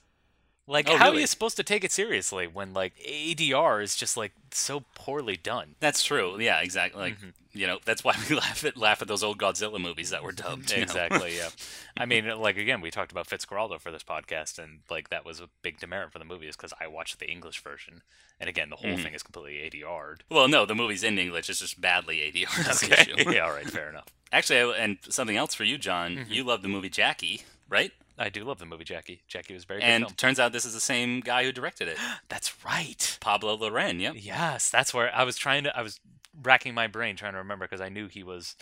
Like, 0.70 0.88
Oh, 0.88 0.96
how 0.96 1.10
are 1.10 1.14
you 1.18 1.26
supposed 1.26 1.56
to 1.56 1.62
take 1.64 1.82
it 1.84 1.92
seriously 1.92 2.46
when 2.46 2.72
like 2.72 2.94
ADR 3.06 3.82
is 3.82 3.96
just 3.96 4.16
like 4.16 4.32
so 4.52 4.84
poorly 4.94 5.36
done? 5.36 5.74
That's 5.80 6.02
true. 6.02 6.40
Yeah, 6.40 6.60
exactly. 6.60 7.00
Like 7.00 7.16
Mm-hmm. 7.18 7.28
you 7.52 7.66
know, 7.66 7.78
that's 7.84 8.04
why 8.04 8.14
we 8.30 8.36
laugh 8.36 8.64
at 8.64 8.76
laugh 8.76 9.02
at 9.02 9.08
those 9.08 9.22
old 9.24 9.38
Godzilla 9.38 9.80
movies 9.80 10.10
that 10.10 10.22
were 10.22 10.32
dubbed. 10.44 10.72
Exactly. 10.72 11.36
Yeah. 11.36 11.48
I 11.96 12.06
mean, 12.06 12.26
like 12.38 12.56
again, 12.56 12.80
we 12.80 12.90
talked 12.90 13.10
about 13.12 13.26
Fitzcarraldo 13.26 13.80
for 13.80 13.90
this 13.90 14.04
podcast, 14.04 14.58
and 14.62 14.78
like 14.88 15.10
that 15.10 15.24
was 15.24 15.40
a 15.40 15.48
big 15.62 15.78
demerit 15.80 16.12
for 16.12 16.18
the 16.20 16.24
movie 16.24 16.46
is 16.48 16.56
because 16.56 16.72
I 16.80 16.86
watched 16.86 17.18
the 17.18 17.28
English 17.28 17.62
version, 17.62 18.02
and 18.38 18.48
again, 18.48 18.70
the 18.70 18.76
whole 18.76 18.90
Mm-hmm. 18.92 19.02
thing 19.02 19.14
is 19.14 19.22
completely 19.24 19.68
ADR'd. 19.68 20.22
Well, 20.30 20.46
no, 20.48 20.64
the 20.66 20.74
movie's 20.76 21.02
in 21.02 21.18
English. 21.18 21.50
It's 21.50 21.58
just 21.60 21.80
badly 21.80 22.18
ADR. 22.18 22.64
That's 22.64 22.80
the 22.86 22.92
issue. 23.00 23.30
yeah. 23.32 23.40
All 23.40 23.52
right. 23.52 23.68
Fair 23.68 23.90
enough. 23.90 24.06
Actually, 24.32 24.76
and 24.78 24.98
something 25.08 25.36
else 25.36 25.54
for 25.54 25.64
you, 25.64 25.76
Jon. 25.78 26.14
Mm-hmm. 26.16 26.32
You 26.32 26.44
love 26.44 26.62
the 26.62 26.68
movie 26.68 26.88
Jackie, 26.88 27.42
right? 27.68 27.90
I 28.20 28.28
do 28.28 28.44
love 28.44 28.58
the 28.58 28.66
movie 28.66 28.84
Jackie. 28.84 29.22
Jackie 29.26 29.54
was 29.54 29.64
very 29.64 29.80
good 29.80 29.86
And 29.86 30.16
turns 30.16 30.38
out 30.38 30.52
this 30.52 30.64
is 30.64 30.74
the 30.74 30.80
same 30.80 31.20
guy 31.20 31.42
who 31.44 31.52
directed 31.52 31.88
it, 31.88 31.96
That's 32.28 32.64
right. 32.64 33.18
Pablo 33.20 33.56
Larraín. 33.56 34.00
Yep. 34.00 34.14
Yes, 34.18 34.70
that's 34.70 34.92
where 34.94 35.10
I 35.14 35.24
was 35.24 35.36
trying 35.36 35.64
to. 35.64 35.76
I 35.76 35.82
was 35.82 35.98
racking 36.42 36.74
my 36.74 36.86
brain 36.86 37.16
trying 37.16 37.32
to 37.32 37.38
remember 37.38 37.64
because 37.66 37.80
I 37.80 37.88
knew 37.88 38.06
he 38.08 38.22
was. 38.22 38.54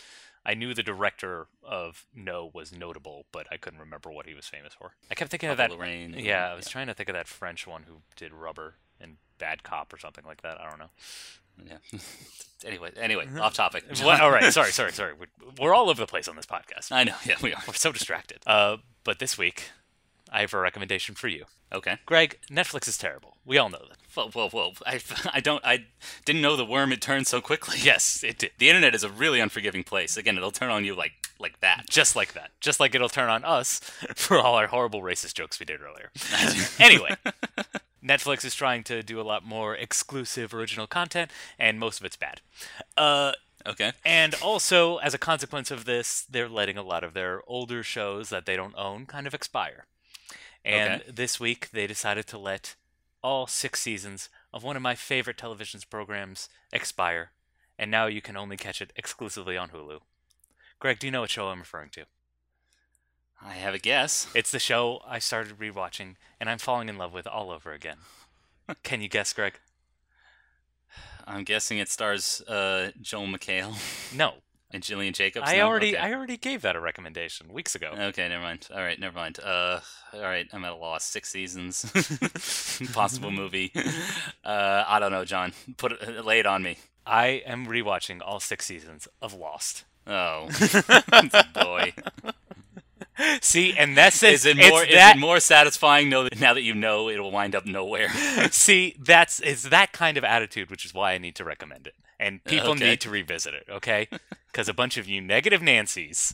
I 0.45 0.53
knew 0.53 0.73
the 0.73 0.81
director 0.83 1.47
of 1.61 2.05
No 2.15 2.49
was 2.53 2.71
notable, 2.71 3.25
but 3.33 3.45
I 3.51 3.57
couldn't 3.57 3.79
remember 3.81 4.09
what 4.09 4.25
he 4.25 4.33
was 4.33 4.47
famous 4.47 4.73
for. 4.73 4.93
I 5.11 5.13
kept 5.13 5.29
thinking 5.29 5.49
of 5.49 5.57
Pablo 5.57 5.75
that. 5.75 5.79
Lorraine, 5.81 6.15
Yeah, 6.17 6.49
I 6.51 6.55
was 6.55 6.65
yeah. 6.65 6.71
trying 6.71 6.87
to 6.87 6.93
think 6.93 7.09
of 7.09 7.13
that 7.13 7.27
French 7.27 7.67
one 7.67 7.83
who 7.83 7.95
did 8.15 8.33
Rubber 8.33 8.75
and 9.01 9.17
Bad 9.37 9.63
Cop 9.63 9.91
or 9.93 9.97
something 9.97 10.23
like 10.25 10.41
that. 10.41 10.59
I 10.59 10.69
don't 10.69 10.79
know. 10.79 10.89
Yeah. 11.67 11.99
anyway, 12.65 12.91
anyway, 12.97 13.27
off 13.39 13.53
topic. 13.53 13.83
What? 14.03 14.21
All 14.21 14.31
right, 14.31 14.51
sorry, 14.53 14.71
sorry, 14.71 14.91
sorry. 14.91 15.13
We're, 15.13 15.27
we're 15.59 15.73
all 15.73 15.89
over 15.89 16.01
the 16.01 16.07
place 16.07 16.27
on 16.27 16.35
this 16.35 16.45
podcast. 16.45 16.91
I 16.91 17.03
know. 17.03 17.15
Yeah, 17.25 17.35
we 17.41 17.53
are. 17.53 17.61
We're 17.67 17.73
so 17.73 17.91
distracted. 17.91 18.39
Uh, 18.45 18.77
but 19.03 19.19
this 19.19 19.37
week, 19.37 19.71
I 20.31 20.41
have 20.41 20.53
a 20.53 20.59
recommendation 20.59 21.15
for 21.15 21.27
you. 21.27 21.45
Okay. 21.71 21.97
Greg, 22.05 22.39
Netflix 22.49 22.87
is 22.87 22.97
terrible. 22.97 23.37
We 23.45 23.57
all 23.57 23.69
know 23.69 23.81
that. 23.89 23.97
Whoa, 24.15 24.29
whoa, 24.29 24.49
whoa! 24.49 24.71
I, 24.85 24.99
I 25.33 25.39
don't, 25.39 25.63
I 25.63 25.85
didn't 26.25 26.41
know 26.41 26.55
the 26.55 26.65
worm 26.65 26.89
had 26.89 27.01
turned 27.01 27.27
so 27.27 27.41
quickly. 27.41 27.77
Yes, 27.81 28.23
it 28.23 28.39
did. 28.39 28.51
The 28.57 28.69
internet 28.69 28.95
is 28.95 29.03
a 29.03 29.09
really 29.09 29.39
unforgiving 29.39 29.83
place. 29.83 30.17
Again, 30.17 30.35
it'll 30.37 30.51
turn 30.51 30.69
on 30.71 30.83
you 30.83 30.95
like, 30.95 31.11
like 31.39 31.59
that. 31.61 31.85
Just 31.89 32.15
like 32.15 32.33
that. 32.33 32.51
Just 32.59 32.79
like 32.79 32.95
it'll 32.95 33.09
turn 33.09 33.29
on 33.29 33.43
us 33.43 33.79
for 34.15 34.37
all 34.39 34.55
our 34.55 34.67
horrible 34.67 35.01
racist 35.01 35.35
jokes 35.35 35.59
we 35.59 35.65
did 35.65 35.79
earlier. 35.81 36.11
anyway, 36.79 37.15
Netflix 38.03 38.45
is 38.45 38.55
trying 38.55 38.83
to 38.85 39.03
do 39.03 39.19
a 39.19 39.23
lot 39.23 39.43
more 39.45 39.75
exclusive 39.75 40.53
original 40.53 40.87
content, 40.87 41.31
and 41.57 41.79
most 41.79 41.99
of 41.99 42.05
it's 42.05 42.15
bad. 42.17 42.41
Uh, 42.97 43.33
Okay. 43.67 43.91
and 44.05 44.35
also, 44.35 44.97
as 44.97 45.13
a 45.13 45.17
consequence 45.17 45.69
of 45.69 45.83
this, 45.83 46.21
they're 46.21 46.47
letting 46.47 46.77
a 46.77 46.81
lot 46.81 47.03
of 47.03 47.13
their 47.13 47.41
older 47.45 47.83
shows 47.83 48.29
that 48.29 48.45
they 48.45 48.55
don't 48.55 48.73
own 48.77 49.05
kind 49.05 49.27
of 49.27 49.33
expire. 49.33 49.85
And 50.63 51.01
Okay. 51.01 51.11
this 51.11 51.39
week, 51.39 51.69
they 51.71 51.85
decided 51.85 52.25
to 52.27 52.37
let 52.37 52.75
all 53.21 53.47
six 53.47 53.81
seasons 53.81 54.29
of 54.53 54.63
one 54.63 54.77
of 54.77 54.81
my 54.81 54.95
favorite 54.95 55.37
television 55.37 55.81
programs 55.89 56.47
expire, 56.71 57.31
and 57.77 57.91
now 57.91 58.05
you 58.05 58.21
can 58.21 58.37
only 58.37 58.55
catch 58.55 58.81
it 58.81 58.93
exclusively 58.95 59.57
on 59.57 59.69
Hulu. 59.69 59.99
Greg, 60.79 60.99
do 60.99 61.07
you 61.07 61.11
know 61.11 61.21
what 61.21 61.29
show 61.29 61.49
I'm 61.49 61.59
referring 61.59 61.89
to? 61.91 62.05
I 63.45 63.53
have 63.53 63.73
a 63.73 63.79
guess. 63.79 64.27
It's 64.35 64.51
the 64.51 64.59
show 64.59 65.01
I 65.07 65.19
started 65.19 65.57
rewatching, 65.57 66.15
and 66.39 66.49
I'm 66.49 66.57
falling 66.57 66.89
in 66.89 66.97
love 66.97 67.13
with 67.13 67.25
all 67.27 67.51
over 67.51 67.71
again. 67.71 67.97
Can 68.83 69.01
you 69.01 69.07
guess, 69.09 69.33
Greg? 69.33 69.59
I'm 71.25 71.43
guessing 71.43 71.77
it 71.77 71.89
stars 71.89 72.41
uh, 72.47 72.91
Joel 73.01 73.27
McHale 73.27 73.75
No, 74.15 74.35
and 74.71 74.83
Gillian 74.83 75.13
Jacobs. 75.13 75.47
I 75.47 75.57
No? 75.57 75.67
already 75.67 75.95
Okay. 75.95 75.97
I 76.05 76.13
already 76.13 76.37
gave 76.37 76.63
that 76.63 76.75
a 76.75 76.79
recommendation 76.79 77.53
weeks 77.53 77.75
ago. 77.75 77.93
Okay, 77.97 78.27
never 78.27 78.41
mind. 78.43 78.67
All 78.73 78.81
right, 78.81 78.99
never 78.99 79.15
mind. 79.15 79.39
Uh, 79.39 79.79
all 80.13 80.21
right, 80.21 80.47
I'm 80.51 80.65
at 80.65 80.73
a 80.73 80.75
loss. 80.75 81.03
Six 81.05 81.29
seasons, 81.31 81.85
possible 82.93 83.31
movie. 83.31 83.71
Uh, 84.43 84.83
I 84.87 84.99
don't 84.99 85.11
know, 85.11 85.23
Jon. 85.25 85.53
Put 85.77 85.93
it, 85.93 86.25
lay 86.25 86.39
it 86.39 86.45
on 86.45 86.63
me. 86.63 86.77
I 87.05 87.43
am 87.45 87.67
rewatching 87.67 88.21
all 88.25 88.39
six 88.39 88.65
seasons 88.65 89.07
of 89.21 89.33
Lost. 89.33 89.85
Oh, 90.07 90.49
boy. 91.53 91.93
See, 93.41 93.75
and 93.77 93.97
that's 93.97 94.21
it. 94.23 94.33
Is 94.33 94.45
it 94.45 94.57
It's 94.59 94.69
more? 94.69 94.83
Is 94.83 94.93
that- 94.95 95.15
it 95.17 95.19
more 95.19 95.39
satisfying 95.39 96.09
know 96.09 96.27
now 96.39 96.53
that 96.53 96.61
you 96.63 96.73
know 96.73 97.09
it'll 97.09 97.31
wind 97.31 97.55
up 97.55 97.65
nowhere? 97.65 98.09
See, 98.51 98.95
that's 98.99 99.39
it's 99.41 99.63
that 99.63 99.91
kind 99.91 100.17
of 100.17 100.23
attitude, 100.23 100.69
which 100.69 100.85
is 100.85 100.93
why 100.93 101.13
I 101.13 101.17
need 101.17 101.35
to 101.35 101.43
recommend 101.43 101.87
it, 101.87 101.95
and 102.19 102.43
people 102.43 102.71
Okay. 102.71 102.89
need 102.91 103.01
to 103.01 103.09
revisit 103.09 103.53
it. 103.53 103.65
Okay, 103.69 104.07
because 104.51 104.69
a 104.69 104.73
bunch 104.73 104.97
of 104.97 105.07
you 105.07 105.21
negative 105.21 105.61
Nancys 105.61 106.33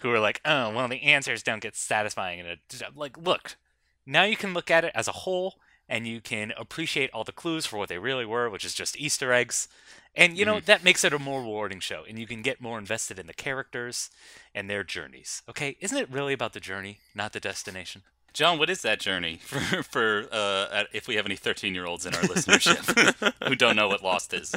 who 0.00 0.10
are 0.10 0.20
like, 0.20 0.40
oh, 0.44 0.70
well, 0.74 0.88
the 0.88 1.02
answers 1.02 1.42
don't 1.42 1.62
get 1.62 1.74
satisfying, 1.74 2.40
and 2.40 2.58
like, 2.94 3.16
look, 3.16 3.56
now 4.04 4.24
you 4.24 4.36
can 4.36 4.52
look 4.52 4.70
at 4.70 4.84
it 4.84 4.92
as 4.94 5.08
a 5.08 5.12
whole, 5.12 5.54
and 5.88 6.06
you 6.06 6.20
can 6.20 6.52
appreciate 6.56 7.10
all 7.12 7.24
the 7.24 7.32
clues 7.32 7.66
for 7.66 7.76
what 7.78 7.88
they 7.88 7.98
really 7.98 8.26
were, 8.26 8.50
which 8.50 8.64
is 8.64 8.74
just 8.74 8.98
Easter 8.98 9.32
eggs, 9.32 9.68
and 10.14 10.36
you 10.36 10.44
know 10.44 10.56
mm-hmm. 10.56 10.66
that 10.66 10.84
makes 10.84 11.04
it 11.04 11.12
a 11.12 11.18
more 11.18 11.40
rewarding 11.40 11.80
show, 11.80 12.02
and 12.08 12.18
you 12.18 12.26
can 12.26 12.42
get 12.42 12.60
more 12.60 12.78
invested 12.78 13.18
in 13.18 13.26
the 13.26 13.34
characters 13.34 14.10
and 14.54 14.68
their 14.68 14.84
journeys. 14.84 15.42
Okay, 15.48 15.76
isn't 15.80 15.98
it 15.98 16.10
really 16.10 16.32
about 16.32 16.52
the 16.52 16.60
journey, 16.60 16.98
not 17.14 17.32
the 17.32 17.40
destination? 17.40 18.02
Jon, 18.36 18.58
what 18.58 18.68
is 18.68 18.82
that 18.82 19.00
journey 19.00 19.36
for 19.42 19.82
for 19.82 20.28
uh, 20.30 20.84
if 20.92 21.08
we 21.08 21.14
have 21.14 21.24
any 21.24 21.36
thirteen 21.36 21.74
year 21.74 21.86
olds 21.86 22.04
in 22.04 22.14
our 22.14 22.20
listenership 22.20 23.32
who 23.48 23.56
don't 23.56 23.76
know 23.76 23.88
what 23.88 24.02
Lost 24.02 24.34
is? 24.34 24.54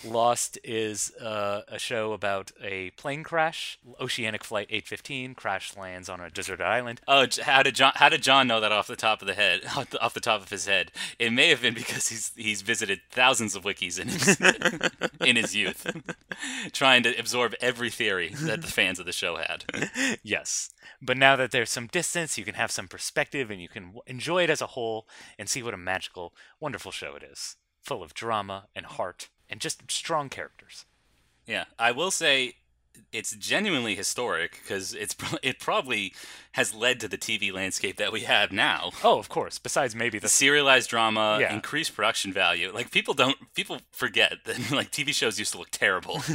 Lost 0.04 0.58
is 0.64 1.14
uh, 1.20 1.60
a 1.68 1.78
show 1.78 2.14
about 2.14 2.50
a 2.60 2.90
plane 2.90 3.22
crash. 3.22 3.78
Oceanic 4.00 4.42
Flight 4.42 4.66
815 4.70 5.36
crash 5.36 5.76
lands 5.76 6.08
on 6.08 6.18
a 6.20 6.30
deserted 6.30 6.66
island. 6.66 7.00
Oh, 7.06 7.28
how 7.42 7.62
did 7.62 7.76
Jon? 7.76 7.92
How 7.94 8.08
did 8.08 8.24
Jon 8.24 8.48
know 8.48 8.58
that 8.58 8.72
off 8.72 8.88
the 8.88 8.96
top 8.96 9.22
of 9.22 9.28
the 9.28 9.34
head? 9.34 9.60
Off 9.76 9.90
the, 9.90 10.02
off 10.02 10.14
the 10.14 10.20
top 10.20 10.42
of 10.42 10.50
his 10.50 10.66
head, 10.66 10.90
it 11.20 11.32
may 11.32 11.48
have 11.48 11.62
been 11.62 11.74
because 11.74 12.08
he's 12.08 12.32
he's 12.36 12.62
visited 12.62 13.00
thousands 13.10 13.54
of 13.54 13.62
wikis 13.62 14.00
in 14.00 14.08
his 14.08 14.40
in 15.20 15.36
his 15.36 15.54
youth, 15.54 15.86
trying 16.72 17.04
to 17.04 17.16
absorb 17.16 17.54
every 17.60 17.88
theory 17.88 18.34
that 18.40 18.62
the 18.62 18.66
fans 18.66 18.98
of 18.98 19.06
the 19.06 19.12
show 19.12 19.36
had. 19.36 19.64
Yes. 20.24 20.70
But 21.00 21.16
now 21.16 21.36
that 21.36 21.50
there's 21.50 21.70
some 21.70 21.86
distance, 21.86 22.38
you 22.38 22.44
can 22.44 22.54
have 22.54 22.70
some 22.70 22.88
perspective 22.88 23.50
and 23.50 23.60
you 23.60 23.68
can 23.68 23.94
enjoy 24.06 24.44
it 24.44 24.50
as 24.50 24.60
a 24.60 24.68
whole 24.68 25.06
and 25.38 25.48
see 25.48 25.62
what 25.62 25.74
a 25.74 25.78
magical, 25.78 26.34
wonderful 26.60 26.92
show 26.92 27.14
it 27.14 27.22
is. 27.22 27.56
Full 27.82 28.02
of 28.02 28.14
drama 28.14 28.68
and 28.74 28.86
heart 28.86 29.28
and 29.48 29.60
just 29.60 29.90
strong 29.90 30.28
characters. 30.28 30.86
Yeah, 31.46 31.64
I 31.78 31.90
will 31.92 32.10
say 32.10 32.56
it's 33.12 33.34
genuinely 33.36 33.94
historic 33.94 34.60
because 34.62 34.94
it's 34.94 35.14
it 35.42 35.58
probably 35.60 36.14
has 36.52 36.74
led 36.74 37.00
to 37.00 37.08
the 37.08 37.16
TV 37.18 37.52
landscape 37.52 37.96
that 37.96 38.12
we 38.12 38.20
have 38.22 38.52
now. 38.52 38.90
Oh, 39.04 39.18
of 39.18 39.28
course. 39.28 39.58
Besides 39.58 39.94
maybe 39.94 40.18
The 40.18 40.28
serialized 40.28 40.90
drama, 40.90 41.38
Yeah. 41.40 41.52
increased 41.54 41.94
production 41.94 42.32
value. 42.32 42.70
Like 42.72 42.90
people 42.90 43.14
don't 43.14 43.36
people 43.54 43.80
forget 43.90 44.38
that 44.44 44.70
like 44.70 44.90
TV 44.90 45.14
shows 45.14 45.38
used 45.38 45.52
to 45.52 45.58
look 45.58 45.70
terrible. 45.70 46.22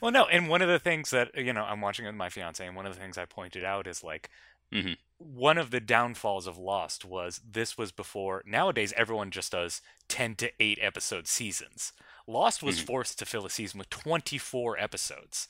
Well, 0.00 0.10
no, 0.10 0.24
and 0.26 0.48
one 0.48 0.60
of 0.62 0.68
the 0.68 0.78
things 0.78 1.10
that 1.10 1.36
you 1.36 1.52
know 1.52 1.64
I'm 1.64 1.80
watching 1.80 2.04
with 2.06 2.14
my 2.14 2.28
fiance, 2.28 2.66
and 2.66 2.76
one 2.76 2.86
of 2.86 2.94
the 2.94 3.00
things 3.00 3.16
I 3.18 3.24
pointed 3.24 3.64
out 3.64 3.86
is 3.86 4.02
like 4.04 4.30
Mhm. 4.72 4.96
one 5.18 5.56
of 5.58 5.70
the 5.70 5.80
downfalls 5.80 6.46
of 6.48 6.58
Lost 6.58 7.04
was 7.04 7.40
this 7.48 7.78
was 7.78 7.92
before. 7.92 8.42
Nowadays, 8.46 8.92
everyone 8.96 9.30
just 9.30 9.52
does 9.52 9.80
ten 10.08 10.34
to 10.36 10.50
eight 10.58 10.78
episode 10.82 11.28
seasons. 11.28 11.92
Lost 12.26 12.62
was 12.62 12.80
forced 12.80 13.18
to 13.18 13.26
fill 13.26 13.44
a 13.44 13.50
season 13.50 13.78
with 13.78 13.90
24 13.90 14.78
episodes. 14.78 15.48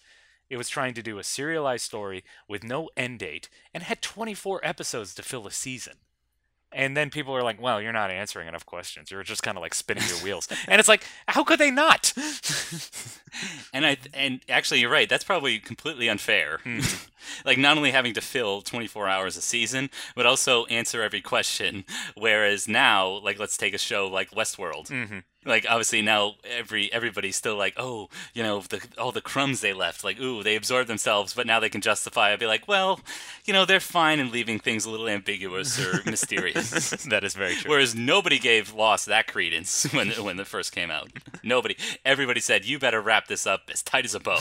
It 0.50 0.56
was 0.56 0.68
trying 0.68 0.94
to 0.94 1.02
do 1.02 1.18
a 1.18 1.24
serialized 1.24 1.84
story 1.84 2.24
with 2.48 2.64
no 2.64 2.90
end 2.96 3.20
date 3.20 3.48
and 3.72 3.82
had 3.82 4.02
24 4.02 4.60
episodes 4.62 5.14
to 5.14 5.22
fill 5.22 5.46
a 5.46 5.50
season. 5.50 5.94
And 6.74 6.96
then 6.96 7.08
people 7.08 7.34
are 7.36 7.42
like, 7.42 7.62
"Well, 7.62 7.80
you're 7.80 7.92
not 7.92 8.10
answering 8.10 8.48
enough 8.48 8.66
questions. 8.66 9.08
You're 9.10 9.22
just 9.22 9.44
kind 9.44 9.56
of 9.56 9.62
like 9.62 9.74
spinning 9.74 10.02
your 10.08 10.18
wheels." 10.18 10.48
And 10.68 10.80
it's 10.80 10.88
like, 10.88 11.04
how 11.28 11.44
could 11.44 11.60
they 11.60 11.70
not? 11.70 12.12
and 13.72 13.86
I 13.86 13.96
and 14.12 14.40
actually 14.48 14.80
you're 14.80 14.90
right. 14.90 15.08
That's 15.08 15.22
probably 15.22 15.60
completely 15.60 16.08
unfair. 16.08 16.58
Hmm. 16.64 16.80
like 17.44 17.58
not 17.58 17.76
only 17.76 17.92
having 17.92 18.14
to 18.14 18.20
fill 18.20 18.60
24 18.60 19.08
hours 19.08 19.36
a 19.36 19.42
season, 19.42 19.88
but 20.16 20.26
also 20.26 20.64
answer 20.66 21.00
every 21.00 21.20
question. 21.20 21.84
Whereas 22.16 22.66
now, 22.66 23.20
like 23.22 23.38
let's 23.38 23.56
take 23.56 23.74
a 23.74 23.78
show 23.78 24.08
like 24.08 24.32
Westworld. 24.32 24.88
Mm-hmm. 24.88 25.18
Like 25.44 25.66
obviously 25.68 26.02
now 26.02 26.34
every 26.44 26.92
everybody's 26.92 27.36
still 27.36 27.56
like, 27.56 27.74
oh, 27.76 28.08
you 28.32 28.42
know, 28.42 28.60
the 28.60 28.80
all 28.98 29.12
the 29.12 29.20
crumbs 29.20 29.60
they 29.60 29.72
left, 29.72 30.04
like, 30.04 30.20
ooh, 30.20 30.42
they 30.42 30.56
absorbed 30.56 30.88
themselves, 30.88 31.34
but 31.34 31.46
now 31.46 31.60
they 31.60 31.68
can 31.68 31.80
justify 31.80 32.32
it. 32.32 32.40
Be 32.40 32.46
like, 32.46 32.66
well, 32.68 33.00
you 33.44 33.52
know, 33.52 33.64
they're 33.64 33.80
fine 33.80 34.18
in 34.18 34.30
leaving 34.30 34.58
things 34.58 34.84
a 34.84 34.90
little 34.90 35.08
ambiguous 35.08 35.78
or 35.78 36.02
mysterious. 36.10 36.70
that 37.10 37.24
is 37.24 37.34
very 37.34 37.54
true. 37.56 37.70
Whereas 37.70 37.94
nobody 37.94 38.38
gave 38.38 38.72
Lost 38.74 39.06
that 39.06 39.26
credence 39.26 39.84
when 39.92 40.10
when 40.10 40.38
it 40.38 40.46
first 40.46 40.72
came 40.72 40.90
out. 40.90 41.10
Nobody. 41.42 41.76
Everybody 42.04 42.40
said, 42.40 42.64
"You 42.64 42.78
better 42.78 43.00
wrap 43.00 43.28
this 43.28 43.46
up 43.46 43.62
as 43.72 43.82
tight 43.82 44.04
as 44.04 44.14
a 44.14 44.20
bow." 44.20 44.38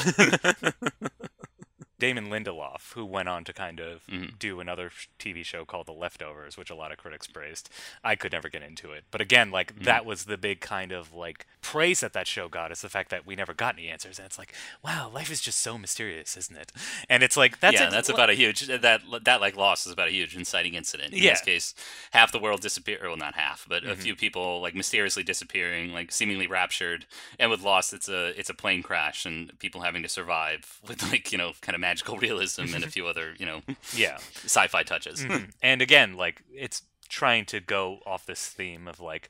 Damon 2.00 2.28
Lindelof, 2.30 2.94
who 2.94 3.06
went 3.06 3.30
on 3.30 3.44
to 3.46 3.54
kind 3.54 3.80
of 3.80 4.02
Mm-hmm. 4.08 4.36
do 4.38 4.60
another 4.60 4.92
TV 5.20 5.44
show 5.46 5.64
called 5.66 5.86
The 5.88 5.94
Leftovers, 5.94 6.58
which 6.58 6.70
a 6.70 6.76
lot 6.76 6.92
of 6.92 6.98
critics 6.98 7.28
praised. 7.28 7.70
I 8.04 8.16
could 8.16 8.32
never 8.34 8.50
get 8.50 8.62
into 8.64 8.92
it. 8.92 9.06
But 9.12 9.22
again, 9.22 9.52
like 9.52 9.74
Mm-hmm. 9.74 9.84
that 9.86 10.06
was 10.06 10.26
the 10.26 10.38
big 10.38 10.60
kind 10.60 10.92
of 10.92 11.14
like 11.14 11.46
praise 11.62 12.02
that 12.02 12.14
that 12.14 12.28
show 12.28 12.50
got 12.50 12.72
is 12.72 12.82
the 12.82 12.90
fact 12.90 13.10
that 13.12 13.26
we 13.26 13.36
never 13.36 13.54
got 13.54 13.76
any 13.76 13.88
answers. 13.88 14.20
And 14.20 14.26
it's 14.26 14.38
like, 14.38 14.54
wow, 14.84 15.10
life 15.14 15.32
is 15.32 15.40
just 15.42 15.60
so 15.62 15.78
mysterious, 15.78 16.36
isn't 16.36 16.58
it? 16.58 16.72
And 17.10 17.24
it's 17.24 17.38
like 17.38 17.60
that's 17.60 17.76
yeah, 17.76 17.84
ex- 17.86 17.94
that's 17.94 18.10
about 18.10 18.30
a 18.30 18.34
huge 18.34 18.68
that 18.68 18.82
that 19.24 19.42
like 19.42 19.56
Lost 19.56 19.86
is 19.88 19.94
about 19.94 20.08
a 20.10 20.12
huge 20.12 20.36
inciting 20.36 20.74
incident. 20.74 21.14
In 21.14 21.24
Yeah. 21.24 21.32
this 21.32 21.42
case, 21.42 21.74
half 22.12 22.32
the 22.32 22.40
world 22.40 22.62
disappear. 22.62 23.00
Well, 23.04 23.16
not 23.18 23.36
half, 23.36 23.66
but 23.70 23.84
Mm-hmm. 23.84 23.92
a 23.92 23.96
few 23.96 24.16
people 24.16 24.62
like 24.62 24.76
mysteriously 24.76 25.24
disappearing, 25.24 25.94
like 25.94 26.12
seemingly 26.12 26.48
raptured. 26.48 27.06
And 27.40 27.50
with 27.50 27.62
Lost, 27.62 27.94
it's 27.94 28.10
a 28.10 28.38
it's 28.40 28.50
a 28.50 28.54
plane 28.54 28.84
crash 28.84 29.26
and 29.26 29.58
people 29.60 29.82
having 29.82 30.04
to 30.04 30.10
survive 30.10 30.80
with 30.88 31.02
like 31.12 31.32
you 31.32 31.38
know 31.38 31.54
kind 31.62 31.76
of 31.76 31.82
magical 31.94 32.18
realism 32.28 32.74
and 32.74 32.84
a 32.84 32.90
few 32.90 33.08
other 33.08 33.34
you 33.38 33.46
know 33.46 33.62
yeah. 33.96 34.18
sci-fi 34.46 34.84
touches. 34.84 35.24
Mhm. 35.24 35.52
And 35.62 35.82
again, 35.82 36.14
like 36.16 36.44
it's 36.52 36.84
trying 37.10 37.46
to 37.46 37.60
go 37.60 38.00
off 38.06 38.26
this 38.26 38.48
theme 38.48 38.88
of 38.88 39.00
like 39.00 39.30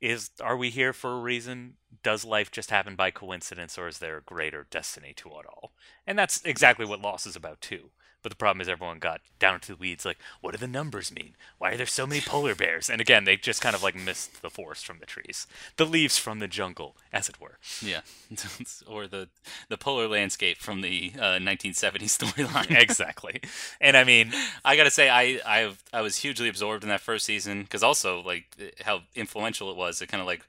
is 0.00 0.30
are 0.40 0.56
we 0.56 0.70
here 0.70 0.92
for 0.92 1.12
a 1.14 1.20
reason? 1.20 1.74
Does 2.02 2.24
life 2.24 2.50
just 2.50 2.70
happen 2.70 2.94
by 2.94 3.10
coincidence 3.10 3.76
or 3.76 3.88
is 3.88 3.98
there 3.98 4.18
a 4.18 4.22
greater 4.22 4.66
destiny 4.70 5.12
to 5.16 5.28
it 5.30 5.46
all? 5.46 5.72
And 6.06 6.18
that's 6.18 6.40
exactly 6.44 6.86
what 6.86 7.00
Lost 7.00 7.26
is 7.26 7.36
about 7.36 7.60
too. 7.60 7.90
But 8.22 8.30
the 8.30 8.36
problem 8.36 8.60
is 8.60 8.68
everyone 8.68 8.98
got 8.98 9.20
down 9.38 9.60
to 9.60 9.68
the 9.68 9.76
weeds 9.76 10.04
like 10.04 10.18
what 10.40 10.52
do 10.52 10.58
the 10.58 10.66
numbers 10.66 11.12
mean? 11.12 11.34
Why 11.58 11.72
are 11.72 11.76
there 11.76 11.86
so 11.86 12.06
many 12.06 12.20
polar 12.20 12.54
bears? 12.54 12.90
And 12.90 13.00
again, 13.00 13.24
they 13.24 13.36
just 13.36 13.60
kind 13.60 13.76
of 13.76 13.82
like 13.82 13.94
missed 13.94 14.42
the 14.42 14.50
forest 14.50 14.84
from 14.84 14.98
the 14.98 15.06
trees. 15.06 15.46
The 15.76 15.84
leaves 15.86 16.18
from 16.18 16.38
the 16.38 16.48
jungle, 16.48 16.96
as 17.12 17.28
it 17.28 17.40
were. 17.40 17.58
Yeah, 17.80 18.00
or 18.86 19.06
the 19.06 19.28
the 19.68 19.78
polar 19.78 20.08
landscape 20.08 20.58
from 20.58 20.80
the 20.80 21.12
uh, 21.16 21.38
1970s 21.38 22.18
storyline. 22.18 22.70
exactly. 22.80 23.40
And 23.80 23.96
I 23.96 24.04
mean, 24.04 24.32
I 24.64 24.76
gotta 24.76 24.90
say, 24.90 25.08
I 25.08 25.40
I 25.46 25.72
I 25.92 26.00
was 26.00 26.16
hugely 26.16 26.48
absorbed 26.48 26.82
in 26.82 26.88
that 26.88 27.00
first 27.00 27.24
season 27.24 27.62
because 27.62 27.82
also 27.82 28.20
like 28.22 28.46
how 28.82 29.02
influential 29.14 29.70
it 29.70 29.76
was. 29.76 30.02
It 30.02 30.08
kind 30.08 30.20
of 30.20 30.26
like 30.26 30.42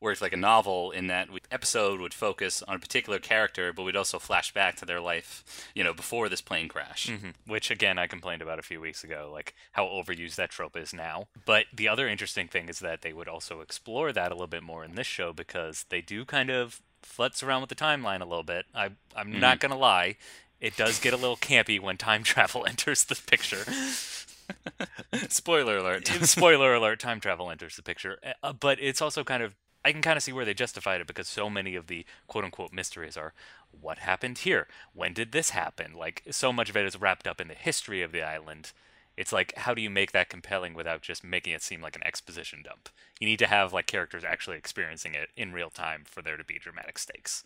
worked 0.00 0.20
like 0.22 0.32
a 0.32 0.36
novel 0.36 0.90
in 0.90 1.06
that 1.08 1.30
we, 1.30 1.40
episode 1.50 2.00
would 2.00 2.14
focus 2.14 2.62
on 2.62 2.76
a 2.76 2.78
particular 2.78 3.18
character, 3.18 3.72
but 3.72 3.82
we'd 3.82 3.96
also 3.96 4.18
flash 4.18 4.52
back 4.52 4.76
to 4.76 4.84
their 4.86 5.00
life, 5.00 5.68
you 5.74 5.82
know, 5.84 5.92
before 5.94 6.28
this 6.28 6.40
plane 6.40 6.68
crash. 6.68 7.06
Mhm. 7.08 7.34
Which 7.46 7.70
again, 7.70 7.98
I 7.98 8.06
complained 8.06 8.42
about 8.42 8.58
a 8.58 8.62
few 8.62 8.80
weeks 8.80 9.04
ago, 9.04 9.30
like 9.32 9.54
how 9.72 9.86
overused 9.86 10.36
that 10.36 10.50
trope 10.50 10.76
is 10.76 10.92
now. 10.92 11.28
But 11.44 11.66
the 11.72 11.88
other 11.88 12.08
interesting 12.08 12.48
thing 12.48 12.68
is 12.68 12.78
that 12.80 13.02
they 13.02 13.12
would 13.12 13.28
also 13.28 13.60
explore 13.60 14.12
that 14.12 14.30
a 14.30 14.34
little 14.34 14.46
bit 14.46 14.62
more 14.62 14.84
in 14.84 14.94
this 14.94 15.06
show 15.06 15.32
because 15.32 15.84
they 15.88 16.00
do 16.00 16.24
kind 16.24 16.50
of 16.50 16.80
futz 17.02 17.42
around 17.42 17.60
with 17.60 17.68
the 17.68 17.74
timeline 17.76 18.20
a 18.20 18.24
little 18.24 18.42
bit. 18.42 18.64
I, 18.74 18.90
I'm 19.14 19.38
not 19.38 19.60
gonna 19.60 19.76
lie, 19.76 20.16
it 20.60 20.76
does 20.76 20.98
get 20.98 21.12
a 21.12 21.16
little 21.16 21.36
campy 21.36 21.78
when 21.78 21.96
time 21.98 22.22
travel 22.24 22.64
enters 22.66 23.04
the 23.04 23.14
picture. 23.14 23.64
Spoiler 25.28 25.78
alert. 25.78 26.06
Spoiler 26.22 26.74
alert: 26.74 27.00
time 27.00 27.20
travel 27.20 27.50
enters 27.50 27.76
the 27.76 27.82
picture. 27.82 28.18
Uh, 28.42 28.52
but 28.52 28.78
it's 28.80 29.00
also 29.00 29.24
kind 29.24 29.42
of 29.42 29.54
I 29.84 29.92
can 29.92 30.02
kind 30.02 30.16
of 30.16 30.22
see 30.22 30.32
where 30.32 30.44
they 30.44 30.54
justified 30.54 31.00
it 31.00 31.06
because 31.06 31.28
so 31.28 31.50
many 31.50 31.74
of 31.74 31.86
the 31.86 32.04
quote 32.26 32.44
unquote 32.44 32.72
mysteries 32.72 33.16
are 33.16 33.32
what 33.80 33.98
happened 33.98 34.38
here? 34.38 34.66
When 34.92 35.12
did 35.12 35.32
this 35.32 35.50
happen? 35.50 35.94
Like 35.94 36.22
so 36.30 36.52
much 36.52 36.70
of 36.70 36.76
it 36.76 36.86
is 36.86 37.00
wrapped 37.00 37.26
up 37.26 37.40
in 37.40 37.48
the 37.48 37.54
history 37.54 38.02
of 38.02 38.12
the 38.12 38.22
island. 38.22 38.72
It's 39.16 39.32
like 39.32 39.54
how 39.58 39.74
do 39.74 39.82
you 39.82 39.90
make 39.90 40.12
that 40.12 40.28
compelling 40.28 40.74
without 40.74 41.02
just 41.02 41.22
making 41.22 41.52
it 41.52 41.62
seem 41.62 41.80
like 41.80 41.96
an 41.96 42.06
exposition 42.06 42.62
dump? 42.64 42.88
You 43.20 43.26
need 43.26 43.38
to 43.40 43.46
have 43.46 43.72
like 43.72 43.86
characters 43.86 44.24
actually 44.24 44.56
experiencing 44.56 45.14
it 45.14 45.28
in 45.36 45.52
real 45.52 45.70
time 45.70 46.02
for 46.04 46.22
there 46.22 46.36
to 46.36 46.44
be 46.44 46.58
dramatic 46.58 46.98
stakes. 46.98 47.44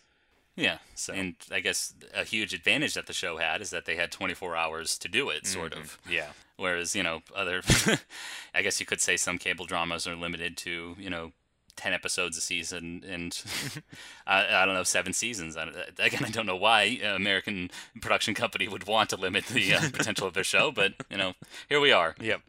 Yeah. 0.55 0.79
So- 0.93 1.13
And 1.13 1.35
I 1.51 1.61
guess 1.61 1.93
a 2.13 2.23
huge 2.23 2.53
advantage 2.53 2.93
that 2.93 3.07
the 3.07 3.13
show 3.13 3.37
had 3.37 3.61
is 3.61 3.69
that 3.69 3.85
they 3.85 3.95
had 3.95 4.11
24 4.11 4.55
hours 4.55 4.97
to 4.99 5.07
do 5.07 5.29
it, 5.29 5.47
sort 5.47 5.71
mm-hmm, 5.71 5.81
of. 5.81 5.97
Yeah. 6.09 6.31
Whereas, 6.57 6.95
you 6.95 7.03
know, 7.03 7.21
other, 7.33 7.61
I 8.53 8.61
guess 8.61 8.79
you 8.79 8.85
could 8.85 8.99
say 8.99 9.15
some 9.15 9.37
cable 9.37 9.65
dramas 9.65 10.05
are 10.05 10.15
limited 10.15 10.57
to, 10.57 10.95
you 10.99 11.09
know, 11.09 11.31
10 11.79 11.93
episodes 11.93 12.37
a 12.37 12.41
season 12.41 13.03
and, 13.07 13.41
I, 14.27 14.61
I 14.63 14.65
don't 14.65 14.75
know, 14.75 14.83
seven 14.83 15.13
seasons. 15.13 15.55
I, 15.55 15.63
again, 15.97 16.25
I 16.25 16.29
don't 16.29 16.45
know 16.45 16.57
why 16.57 16.99
an 17.01 17.15
American 17.15 17.71
production 18.01 18.33
company 18.33 18.67
would 18.67 18.85
want 18.85 19.09
to 19.11 19.15
limit 19.15 19.45
the 19.45 19.75
uh, 19.75 19.81
potential 19.93 20.27
of 20.27 20.33
their 20.33 20.43
show, 20.43 20.71
but, 20.71 20.93
you 21.09 21.15
know, 21.17 21.33
here 21.69 21.79
we 21.79 21.91
are. 21.93 22.15
Yep. 22.19 22.41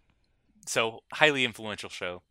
So 0.66 1.02
highly 1.12 1.44
influential 1.44 1.90
show, 1.90 2.22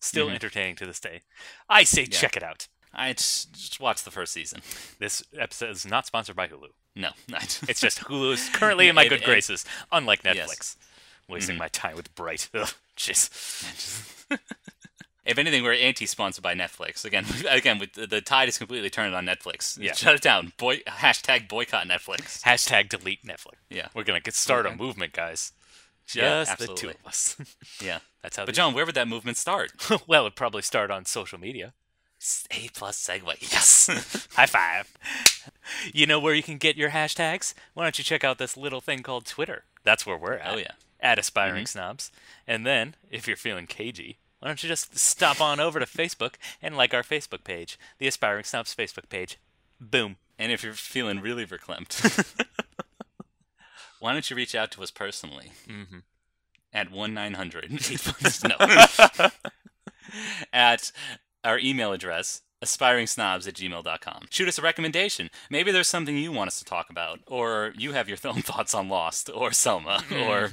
still 0.00 0.30
entertaining 0.30 0.76
to 0.76 0.86
this 0.86 1.00
day. 1.00 1.22
I 1.68 1.82
say 1.84 2.06
check 2.06 2.36
it 2.36 2.42
out. 2.44 2.68
I 2.94 3.12
just, 3.12 3.52
just 3.52 3.80
watched 3.80 4.04
the 4.04 4.12
first 4.12 4.32
season. 4.32 4.60
This 5.00 5.24
episode 5.36 5.70
is 5.70 5.84
not 5.84 6.06
sponsored 6.06 6.36
by 6.36 6.46
Hulu. 6.46 6.68
No, 6.94 7.10
not 7.28 7.60
it's 7.68 7.80
just 7.80 7.98
Hulu 8.04 8.32
is 8.34 8.48
currently 8.50 8.86
in 8.88 8.94
my 8.94 9.04
It- 9.04 9.08
good 9.08 9.22
it- 9.22 9.24
graces, 9.24 9.64
unlike 9.90 10.22
Netflix. 10.22 10.36
Yes. 10.36 10.76
Wasting 11.28 11.56
Mhm. 11.56 11.60
my 11.60 11.68
time 11.68 11.96
with 11.96 12.14
Bright. 12.14 12.48
Jeez. 12.96 13.30
If 15.24 15.38
anything, 15.38 15.62
we're 15.62 15.72
anti-sponsored 15.74 16.42
by 16.42 16.54
Netflix. 16.54 17.04
Again, 17.04 17.24
again, 17.50 17.78
with 17.78 17.94
the, 17.94 18.06
the 18.06 18.20
tide 18.20 18.48
is 18.48 18.58
completely 18.58 18.90
turned 18.90 19.14
on 19.14 19.24
Netflix. 19.24 19.78
Yeah. 19.80 19.92
shut 19.94 20.14
it 20.14 20.20
down. 20.22 20.52
Boy, 20.58 20.78
hashtag 20.86 21.48
boycott 21.48 21.86
Netflix. 21.86 22.42
Hashtag 22.42 22.88
delete 22.90 23.24
Netflix. 23.24 23.54
Yeah. 23.70 23.88
We're 23.94 24.04
gonna 24.04 24.20
get 24.20 24.34
start 24.34 24.66
Okay. 24.66 24.74
a 24.74 24.78
movement, 24.78 25.12
guys. 25.12 25.52
Just 26.06 26.50
Yeah, 26.60 26.66
the 26.66 26.74
two 26.74 26.90
of 26.90 26.96
us. 27.06 27.36
Yeah, 27.82 28.00
That's 28.22 28.36
how. 28.36 28.44
but 28.44 28.54
Jon, 28.54 28.74
where 28.74 28.84
would 28.84 28.94
that 28.96 29.08
movement 29.08 29.38
start? 29.38 29.72
well, 30.06 30.22
it'd 30.26 30.36
probably 30.36 30.60
start 30.62 30.90
on 30.90 31.06
social 31.06 31.38
media. 31.40 31.72
A 32.50 32.68
plus 32.74 33.02
segue. 33.02 33.52
Yes. 33.52 34.28
High 34.34 34.46
five. 34.46 34.92
You 35.92 36.06
know 36.06 36.18
where 36.20 36.34
you 36.34 36.42
can 36.42 36.56
get 36.58 36.76
your 36.76 36.90
hashtags? 36.90 37.52
Why 37.74 37.84
don't 37.84 37.98
you 37.98 38.04
check 38.04 38.24
out 38.24 38.38
this 38.38 38.56
little 38.56 38.80
thing 38.80 39.02
called 39.02 39.26
Twitter? 39.26 39.64
That's 39.82 40.06
where 40.06 40.16
we're 40.16 40.34
at. 40.34 40.54
Oh, 40.54 40.56
yeah. 40.58 40.72
At 41.00 41.18
Aspiring 41.18 41.64
Mhm. 41.64 41.68
Snobs. 41.68 42.10
And 42.46 42.64
then, 42.66 42.94
if 43.10 43.26
you're 43.28 43.36
feeling 43.36 43.66
cagey, 43.66 44.16
why 44.44 44.50
don't 44.50 44.62
you 44.62 44.68
just 44.68 44.98
stop 44.98 45.40
on 45.40 45.58
over 45.58 45.80
to 45.80 45.86
Facebook 45.86 46.34
and 46.60 46.76
like 46.76 46.92
our 46.92 47.02
Facebook 47.02 47.44
page, 47.44 47.78
the 47.96 48.06
Aspiring 48.06 48.44
Snobs 48.44 48.74
Facebook 48.74 49.08
page. 49.08 49.38
Boom. 49.80 50.16
and 50.38 50.52
if 50.52 50.62
you're 50.62 50.74
feeling 50.74 51.20
really 51.20 51.46
verklempt, 51.46 52.34
why 54.00 54.12
don't 54.12 54.28
you 54.28 54.36
reach 54.36 54.54
out 54.54 54.70
to 54.72 54.82
us 54.82 54.90
personally 54.90 55.52
Mm-hmm. 55.66 56.00
at 56.74 56.90
one 56.90 57.14
nine 57.14 57.32
hundred 57.34 57.70
no 58.44 59.28
at 60.52 60.92
our 61.42 61.58
email 61.58 61.92
address 61.92 62.42
aspiringsnobs 62.64 63.46
at 63.48 63.54
gmail.com. 63.54 64.26
Shoot 64.30 64.48
us 64.48 64.58
a 64.58 64.62
recommendation. 64.62 65.30
Maybe 65.50 65.70
there's 65.72 65.88
something 65.88 66.16
you 66.18 66.32
want 66.32 66.48
us 66.48 66.58
to 66.58 66.64
talk 66.64 66.90
about, 66.90 67.20
or 67.26 67.72
you 67.78 67.92
have 67.92 68.08
your 68.08 68.18
own 68.24 68.42
thoughts 68.42 68.74
on 68.74 68.88
Lost, 68.88 69.30
or 69.32 69.52
Selma, 69.52 70.02
or 70.12 70.50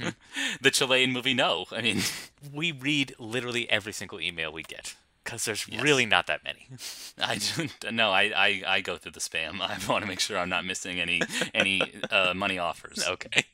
the 0.60 0.70
Chilean 0.70 1.12
movie 1.12 1.34
No. 1.34 1.66
I 1.72 1.80
mean, 1.82 2.00
We 2.52 2.72
read 2.72 3.14
literally 3.18 3.70
every 3.70 3.92
single 3.92 4.20
email 4.20 4.52
we 4.52 4.62
get 4.64 4.94
because 5.24 5.44
there's 5.44 5.66
Yes. 5.68 5.80
really 5.80 6.04
not 6.06 6.26
that 6.26 6.42
many. 6.44 6.66
I 7.18 7.38
don't- 7.56 7.92
no, 7.94 8.10
I, 8.10 8.32
I, 8.36 8.62
I 8.66 8.80
go 8.80 8.96
through 8.96 9.12
the 9.12 9.20
spam. 9.20 9.60
I 9.60 9.78
want 9.90 10.02
to 10.02 10.08
make 10.08 10.18
sure 10.20 10.36
I'm 10.38 10.48
not 10.48 10.64
missing 10.64 10.98
any 11.00 11.20
any 11.54 11.80
uh, 12.10 12.34
money 12.34 12.58
offers. 12.58 13.06
Okay. 13.06 13.44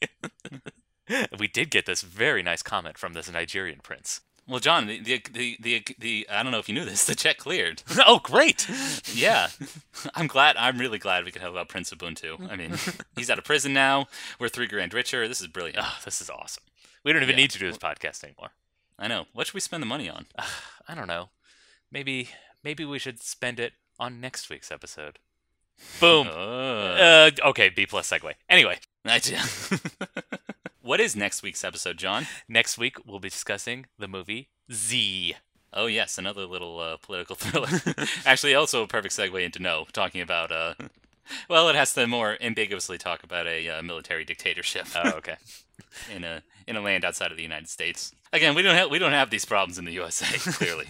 we 1.39 1.49
did 1.49 1.71
get 1.71 1.87
this 1.87 2.03
very 2.03 2.43
nice 2.43 2.63
comment 2.63 2.97
from 2.99 3.13
this 3.13 3.31
Nigerian 3.31 3.81
prince. 3.83 4.21
Well, 4.49 4.61
Jon, 4.61 4.87
the, 4.87 4.99
the 5.01 5.23
the 5.31 5.57
the 5.61 5.85
the 5.99 6.27
I 6.31 6.43
don't 6.43 6.53
know 6.53 6.59
if 6.59 6.69
you 6.69 6.75
knew 6.75 6.85
this. 6.87 7.05
The 7.09 7.15
check 7.15 7.37
cleared. 7.39 7.83
oh, 8.07 8.19
great! 8.23 8.67
yeah, 9.13 9.49
I'm 10.15 10.27
glad. 10.27 10.57
I'm 10.57 10.79
really 10.79 10.99
glad 10.99 11.25
we 11.25 11.31
could 11.31 11.43
help 11.43 11.57
out 11.57 11.69
Prince 11.69 11.91
Ubuntu. 11.93 12.51
I 12.51 12.57
mean, 12.57 12.73
he's 13.17 13.29
out 13.31 13.39
of 13.39 13.45
prison 13.45 13.73
now. 13.75 14.07
We're 14.41 14.49
three 14.49 14.67
grand 14.67 14.95
richer. 14.95 15.29
This 15.29 15.41
is 15.43 15.47
brilliant. 15.49 15.79
Oh, 15.81 15.97
this 16.05 16.21
is 16.23 16.31
awesome. 16.31 16.63
We 17.05 17.13
don't 17.13 17.23
even 17.23 17.37
Yeah. 17.37 17.43
need 17.43 17.51
to 17.51 17.59
do 17.59 17.69
this 17.69 17.79
podcast 17.79 18.25
anymore. 18.25 18.51
I 18.99 19.07
know. 19.07 19.27
What 19.35 19.47
should 19.47 19.55
we 19.55 19.61
spend 19.61 19.83
the 19.83 19.87
money 19.87 20.09
on? 20.09 20.27
I 20.89 20.95
don't 20.95 21.07
know. 21.09 21.29
Maybe 21.93 22.31
maybe 22.65 22.85
we 22.87 22.99
should 22.99 23.23
spend 23.23 23.61
it 23.61 23.75
on 24.01 24.21
next 24.21 24.49
week's 24.51 24.71
episode. 24.73 25.19
Boom. 26.01 26.27
Uh, 26.27 26.31
Uh, 26.33 27.31
okay, 27.45 27.69
B 27.69 27.85
plus 27.87 28.11
segue. 28.11 28.33
Anyway, 28.49 28.79
I- 29.05 29.21
what 30.89 31.01
is 31.01 31.15
next 31.15 31.43
week's 31.43 31.65
episode, 31.65 31.99
Jon? 31.99 32.27
next 32.49 32.79
week 32.79 32.97
we'll 33.05 33.21
be 33.21 33.29
discussing 33.29 33.85
the 33.99 34.09
movie 34.09 34.49
Z. 34.73 35.35
Oh 35.71 35.85
yes, 35.85 36.17
another 36.17 36.47
little 36.47 36.81
uh, 36.81 36.97
political 36.97 37.37
thriller. 37.39 37.69
Actually, 38.25 38.55
also 38.55 38.83
a 38.83 38.87
perfect 38.89 39.15
segue 39.15 39.45
into 39.45 39.61
No, 39.61 39.85
talking 39.93 40.23
about. 40.23 40.51
Uh, 40.51 40.73
well, 41.47 41.69
it 41.69 41.75
has 41.75 41.93
to 41.93 42.07
more 42.07 42.39
ambiguously 42.41 42.97
talk 42.97 43.23
about 43.23 43.47
a 43.47 43.69
uh, 43.69 43.83
military 43.83 44.25
dictatorship 44.25 44.87
Oh, 44.97 45.11
okay. 45.19 45.37
in 46.17 46.25
a 46.25 46.43
in 46.67 46.75
a 46.77 46.81
land 46.81 47.05
outside 47.05 47.31
of 47.33 47.37
the 47.37 47.43
United 47.43 47.69
States. 47.69 48.13
Again, 48.33 48.55
we 48.55 48.63
don't 48.63 48.75
have 48.75 48.91
we 48.91 48.99
don't 48.99 49.13
have 49.13 49.29
these 49.29 49.45
problems 49.45 49.77
in 49.79 49.85
the 49.85 49.93
USA. 49.93 50.39
Clearly, 50.53 50.87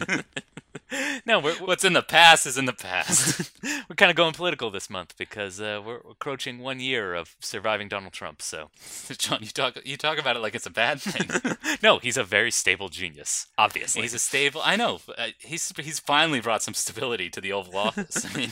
no, 1.26 1.38
we're 1.40 1.54
what's 1.54 1.84
in 1.84 1.92
the 1.92 2.02
past 2.02 2.46
is 2.46 2.56
in 2.58 2.64
the 2.64 2.72
past. 2.72 3.50
we're 3.62 3.96
kind 3.96 4.10
of 4.10 4.16
going 4.16 4.32
political 4.32 4.70
this 4.70 4.88
month 4.88 5.14
because 5.18 5.60
uh, 5.60 5.80
we're 5.84 6.00
approaching 6.10 6.58
one 6.58 6.80
year 6.80 7.14
of 7.14 7.36
surviving 7.40 7.88
Donald 7.88 8.12
Trump. 8.12 8.40
So 8.42 8.70
Jon, 9.18 9.40
you 9.42 9.48
talk 9.48 9.78
you 9.84 9.96
talk 9.96 10.18
about 10.18 10.36
it 10.36 10.40
like 10.40 10.54
it's 10.54 10.66
a 10.66 10.70
bad 10.70 11.00
thing. 11.00 11.56
no, 11.82 11.98
he's 11.98 12.16
a 12.16 12.24
very 12.24 12.50
stable 12.50 12.88
genius. 12.88 13.46
Obviously, 13.58 14.02
he's 14.02 14.14
a 14.14 14.18
stable. 14.18 14.60
I 14.64 14.76
know. 14.76 15.00
Uh, 15.16 15.28
he's 15.38 15.72
he's 15.78 15.98
finally 16.00 16.40
brought 16.40 16.62
some 16.62 16.74
stability 16.74 17.28
to 17.30 17.40
the 17.40 17.52
Oval 17.52 17.76
Office. 17.76 18.24
I 18.24 18.36
mean, 18.36 18.50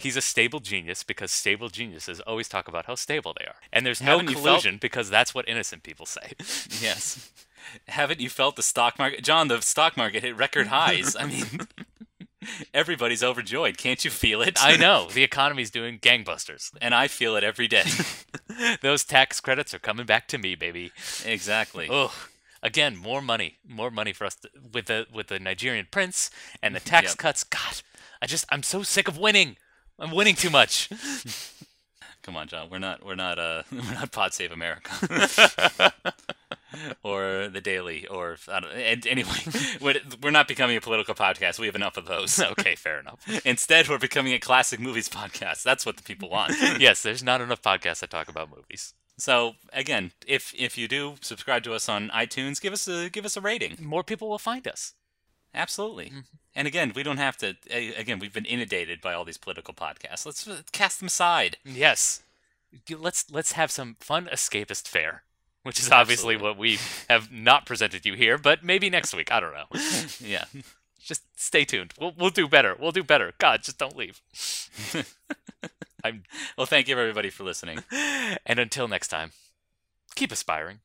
He's 0.00 0.16
a 0.16 0.20
stable 0.20 0.58
genius 0.58 1.04
because 1.04 1.30
stable 1.30 1.68
geniuses 1.68 2.20
always 2.22 2.48
talk 2.48 2.66
about 2.66 2.86
how 2.86 2.96
stable 2.96 3.32
they 3.38 3.44
are. 3.46 3.54
And 3.72 3.86
there's 3.86 4.00
no 4.02 4.18
Haven't 4.18 4.28
you 4.30 4.34
felt- 4.34 4.44
collusion 4.46 4.78
because 4.80 5.08
that's 5.08 5.34
what 5.34 5.48
innocent 5.48 5.82
people 5.84 6.04
say. 6.06 6.32
yes. 6.80 7.30
Haven't 7.88 8.20
you 8.20 8.28
felt 8.28 8.56
the 8.56 8.62
stock 8.62 8.98
market, 8.98 9.22
Jon? 9.24 9.48
The 9.48 9.60
stock 9.60 9.96
market 9.96 10.22
hit 10.22 10.36
record 10.36 10.66
highs. 10.78 11.16
I 11.16 11.26
mean, 11.26 11.44
everybody's 12.72 13.22
overjoyed. 13.22 13.76
Can't 13.78 14.04
you 14.04 14.10
feel 14.10 14.40
it? 14.42 14.58
I 14.62 14.76
know. 14.76 15.08
The 15.12 15.22
economy's 15.24 15.70
doing 15.70 15.98
gangbusters. 15.98 16.70
and 16.80 16.94
I 16.94 17.08
feel 17.08 17.36
it 17.36 17.44
every 17.44 17.68
day. 17.68 17.84
Those 18.82 19.04
tax 19.04 19.40
credits 19.40 19.74
are 19.74 19.78
coming 19.78 20.06
back 20.06 20.28
to 20.28 20.38
me, 20.38 20.54
baby. 20.54 20.92
exactly. 21.24 21.88
Ugh. 21.90 22.10
Again, 22.62 22.96
more 22.96 23.22
money, 23.22 23.58
more 23.68 23.90
money 23.90 24.12
for 24.12 24.24
us 24.24 24.34
to, 24.36 24.50
with 24.72 24.86
the 24.86 25.06
with 25.14 25.28
the 25.28 25.38
Nigerian 25.38 25.86
prince 25.90 26.28
and 26.60 26.74
the 26.74 26.80
tax 26.80 27.12
Yep. 27.12 27.18
cuts. 27.18 27.44
God, 27.44 27.82
I 28.20 28.26
just 28.26 28.44
I'm 28.50 28.64
so 28.64 28.82
sick 28.82 29.06
of 29.06 29.16
winning. 29.16 29.56
I'm 29.96 30.10
winning 30.10 30.34
too 30.34 30.50
much. 30.50 30.88
Come 32.22 32.36
on, 32.36 32.48
Jon. 32.48 32.68
We're 32.68 32.78
not. 32.80 33.06
We're 33.06 33.14
not. 33.14 33.38
Uh, 33.38 33.62
we're 33.70 33.94
not 33.94 34.10
Pod 34.10 34.34
Save 34.34 34.50
America. 34.50 34.90
Or 37.02 37.48
the 37.48 37.60
Daily, 37.60 38.06
or 38.06 38.36
I 38.48 38.60
don't, 38.60 39.06
anyway, 39.06 39.30
we're, 40.22 40.30
not 40.30 40.48
becoming 40.48 40.76
a 40.76 40.80
political 40.80 41.14
podcast. 41.14 41.58
We 41.58 41.66
have 41.66 41.74
enough 41.74 41.96
of 41.96 42.06
those. 42.06 42.40
okay, 42.58 42.74
fair 42.74 43.00
enough. 43.00 43.20
Instead, 43.44 43.88
we're 43.88 43.98
becoming 43.98 44.32
a 44.32 44.38
classic 44.38 44.80
movies 44.80 45.08
podcast. 45.08 45.62
That's 45.62 45.84
what 45.84 45.96
the 45.96 46.02
people 46.02 46.28
want. 46.28 46.54
yes, 46.78 47.02
there's 47.02 47.22
not 47.22 47.40
enough 47.40 47.62
podcasts 47.62 48.00
that 48.00 48.10
talk 48.10 48.28
about 48.28 48.50
movies. 48.54 48.94
So 49.16 49.56
again, 49.72 50.12
if 50.26 50.54
if 50.56 50.78
you 50.78 50.86
do 50.86 51.16
subscribe 51.20 51.64
to 51.64 51.74
us 51.74 51.88
on 51.88 52.08
iTunes, 52.10 52.60
give 52.60 52.72
us 52.72 52.86
a 52.86 53.10
give 53.10 53.24
us 53.24 53.36
a 53.36 53.40
rating. 53.40 53.76
More 53.80 54.04
people 54.04 54.28
will 54.28 54.38
find 54.38 54.66
us. 54.68 54.94
Absolutely. 55.54 56.12
And 56.54 56.68
again, 56.68 56.92
we 56.94 57.02
don't 57.02 57.18
have 57.18 57.36
to. 57.38 57.56
Again, 57.70 58.18
we've 58.20 58.32
been 58.32 58.44
inundated 58.44 59.00
by 59.00 59.14
all 59.14 59.24
these 59.24 59.38
political 59.38 59.74
podcasts. 59.74 60.24
Let's 60.24 60.46
uh, 60.46 60.62
cast 60.72 61.00
them 61.00 61.06
aside. 61.06 61.56
Yes. 61.64 62.22
Let's 62.90 63.30
let's 63.30 63.52
have 63.52 63.70
some 63.70 63.96
fun 63.98 64.28
escapist 64.32 64.86
fare, 64.86 65.22
which 65.68 65.78
is 65.78 65.90
obviously 65.92 66.34
Absolutely. 66.34 66.48
what 66.50 66.58
we 66.58 66.78
have 67.08 67.30
not 67.30 67.66
presented 67.66 68.04
you 68.04 68.14
here, 68.14 68.38
but 68.38 68.64
maybe 68.64 68.90
next 68.90 69.14
week. 69.14 69.30
I 69.30 69.38
don't 69.38 69.52
know. 69.52 69.66
Yeah. 70.20 70.44
just 71.00 71.22
stay 71.36 71.64
tuned. 71.64 71.94
We'll 72.00 72.14
we'll 72.18 72.30
do 72.30 72.48
better. 72.48 72.74
We'll 72.78 72.90
do 72.92 73.04
better. 73.04 73.32
God, 73.38 73.62
just 73.62 73.78
don't 73.78 73.96
leave. 73.96 74.20
I'm 76.02 76.24
Well, 76.56 76.66
thank 76.66 76.88
you 76.88 76.98
everybody 76.98 77.30
for 77.30 77.44
listening. 77.44 77.84
and 78.44 78.58
until 78.58 78.88
next 78.88 79.08
time, 79.08 79.32
keep 80.16 80.32
aspiring. 80.32 80.80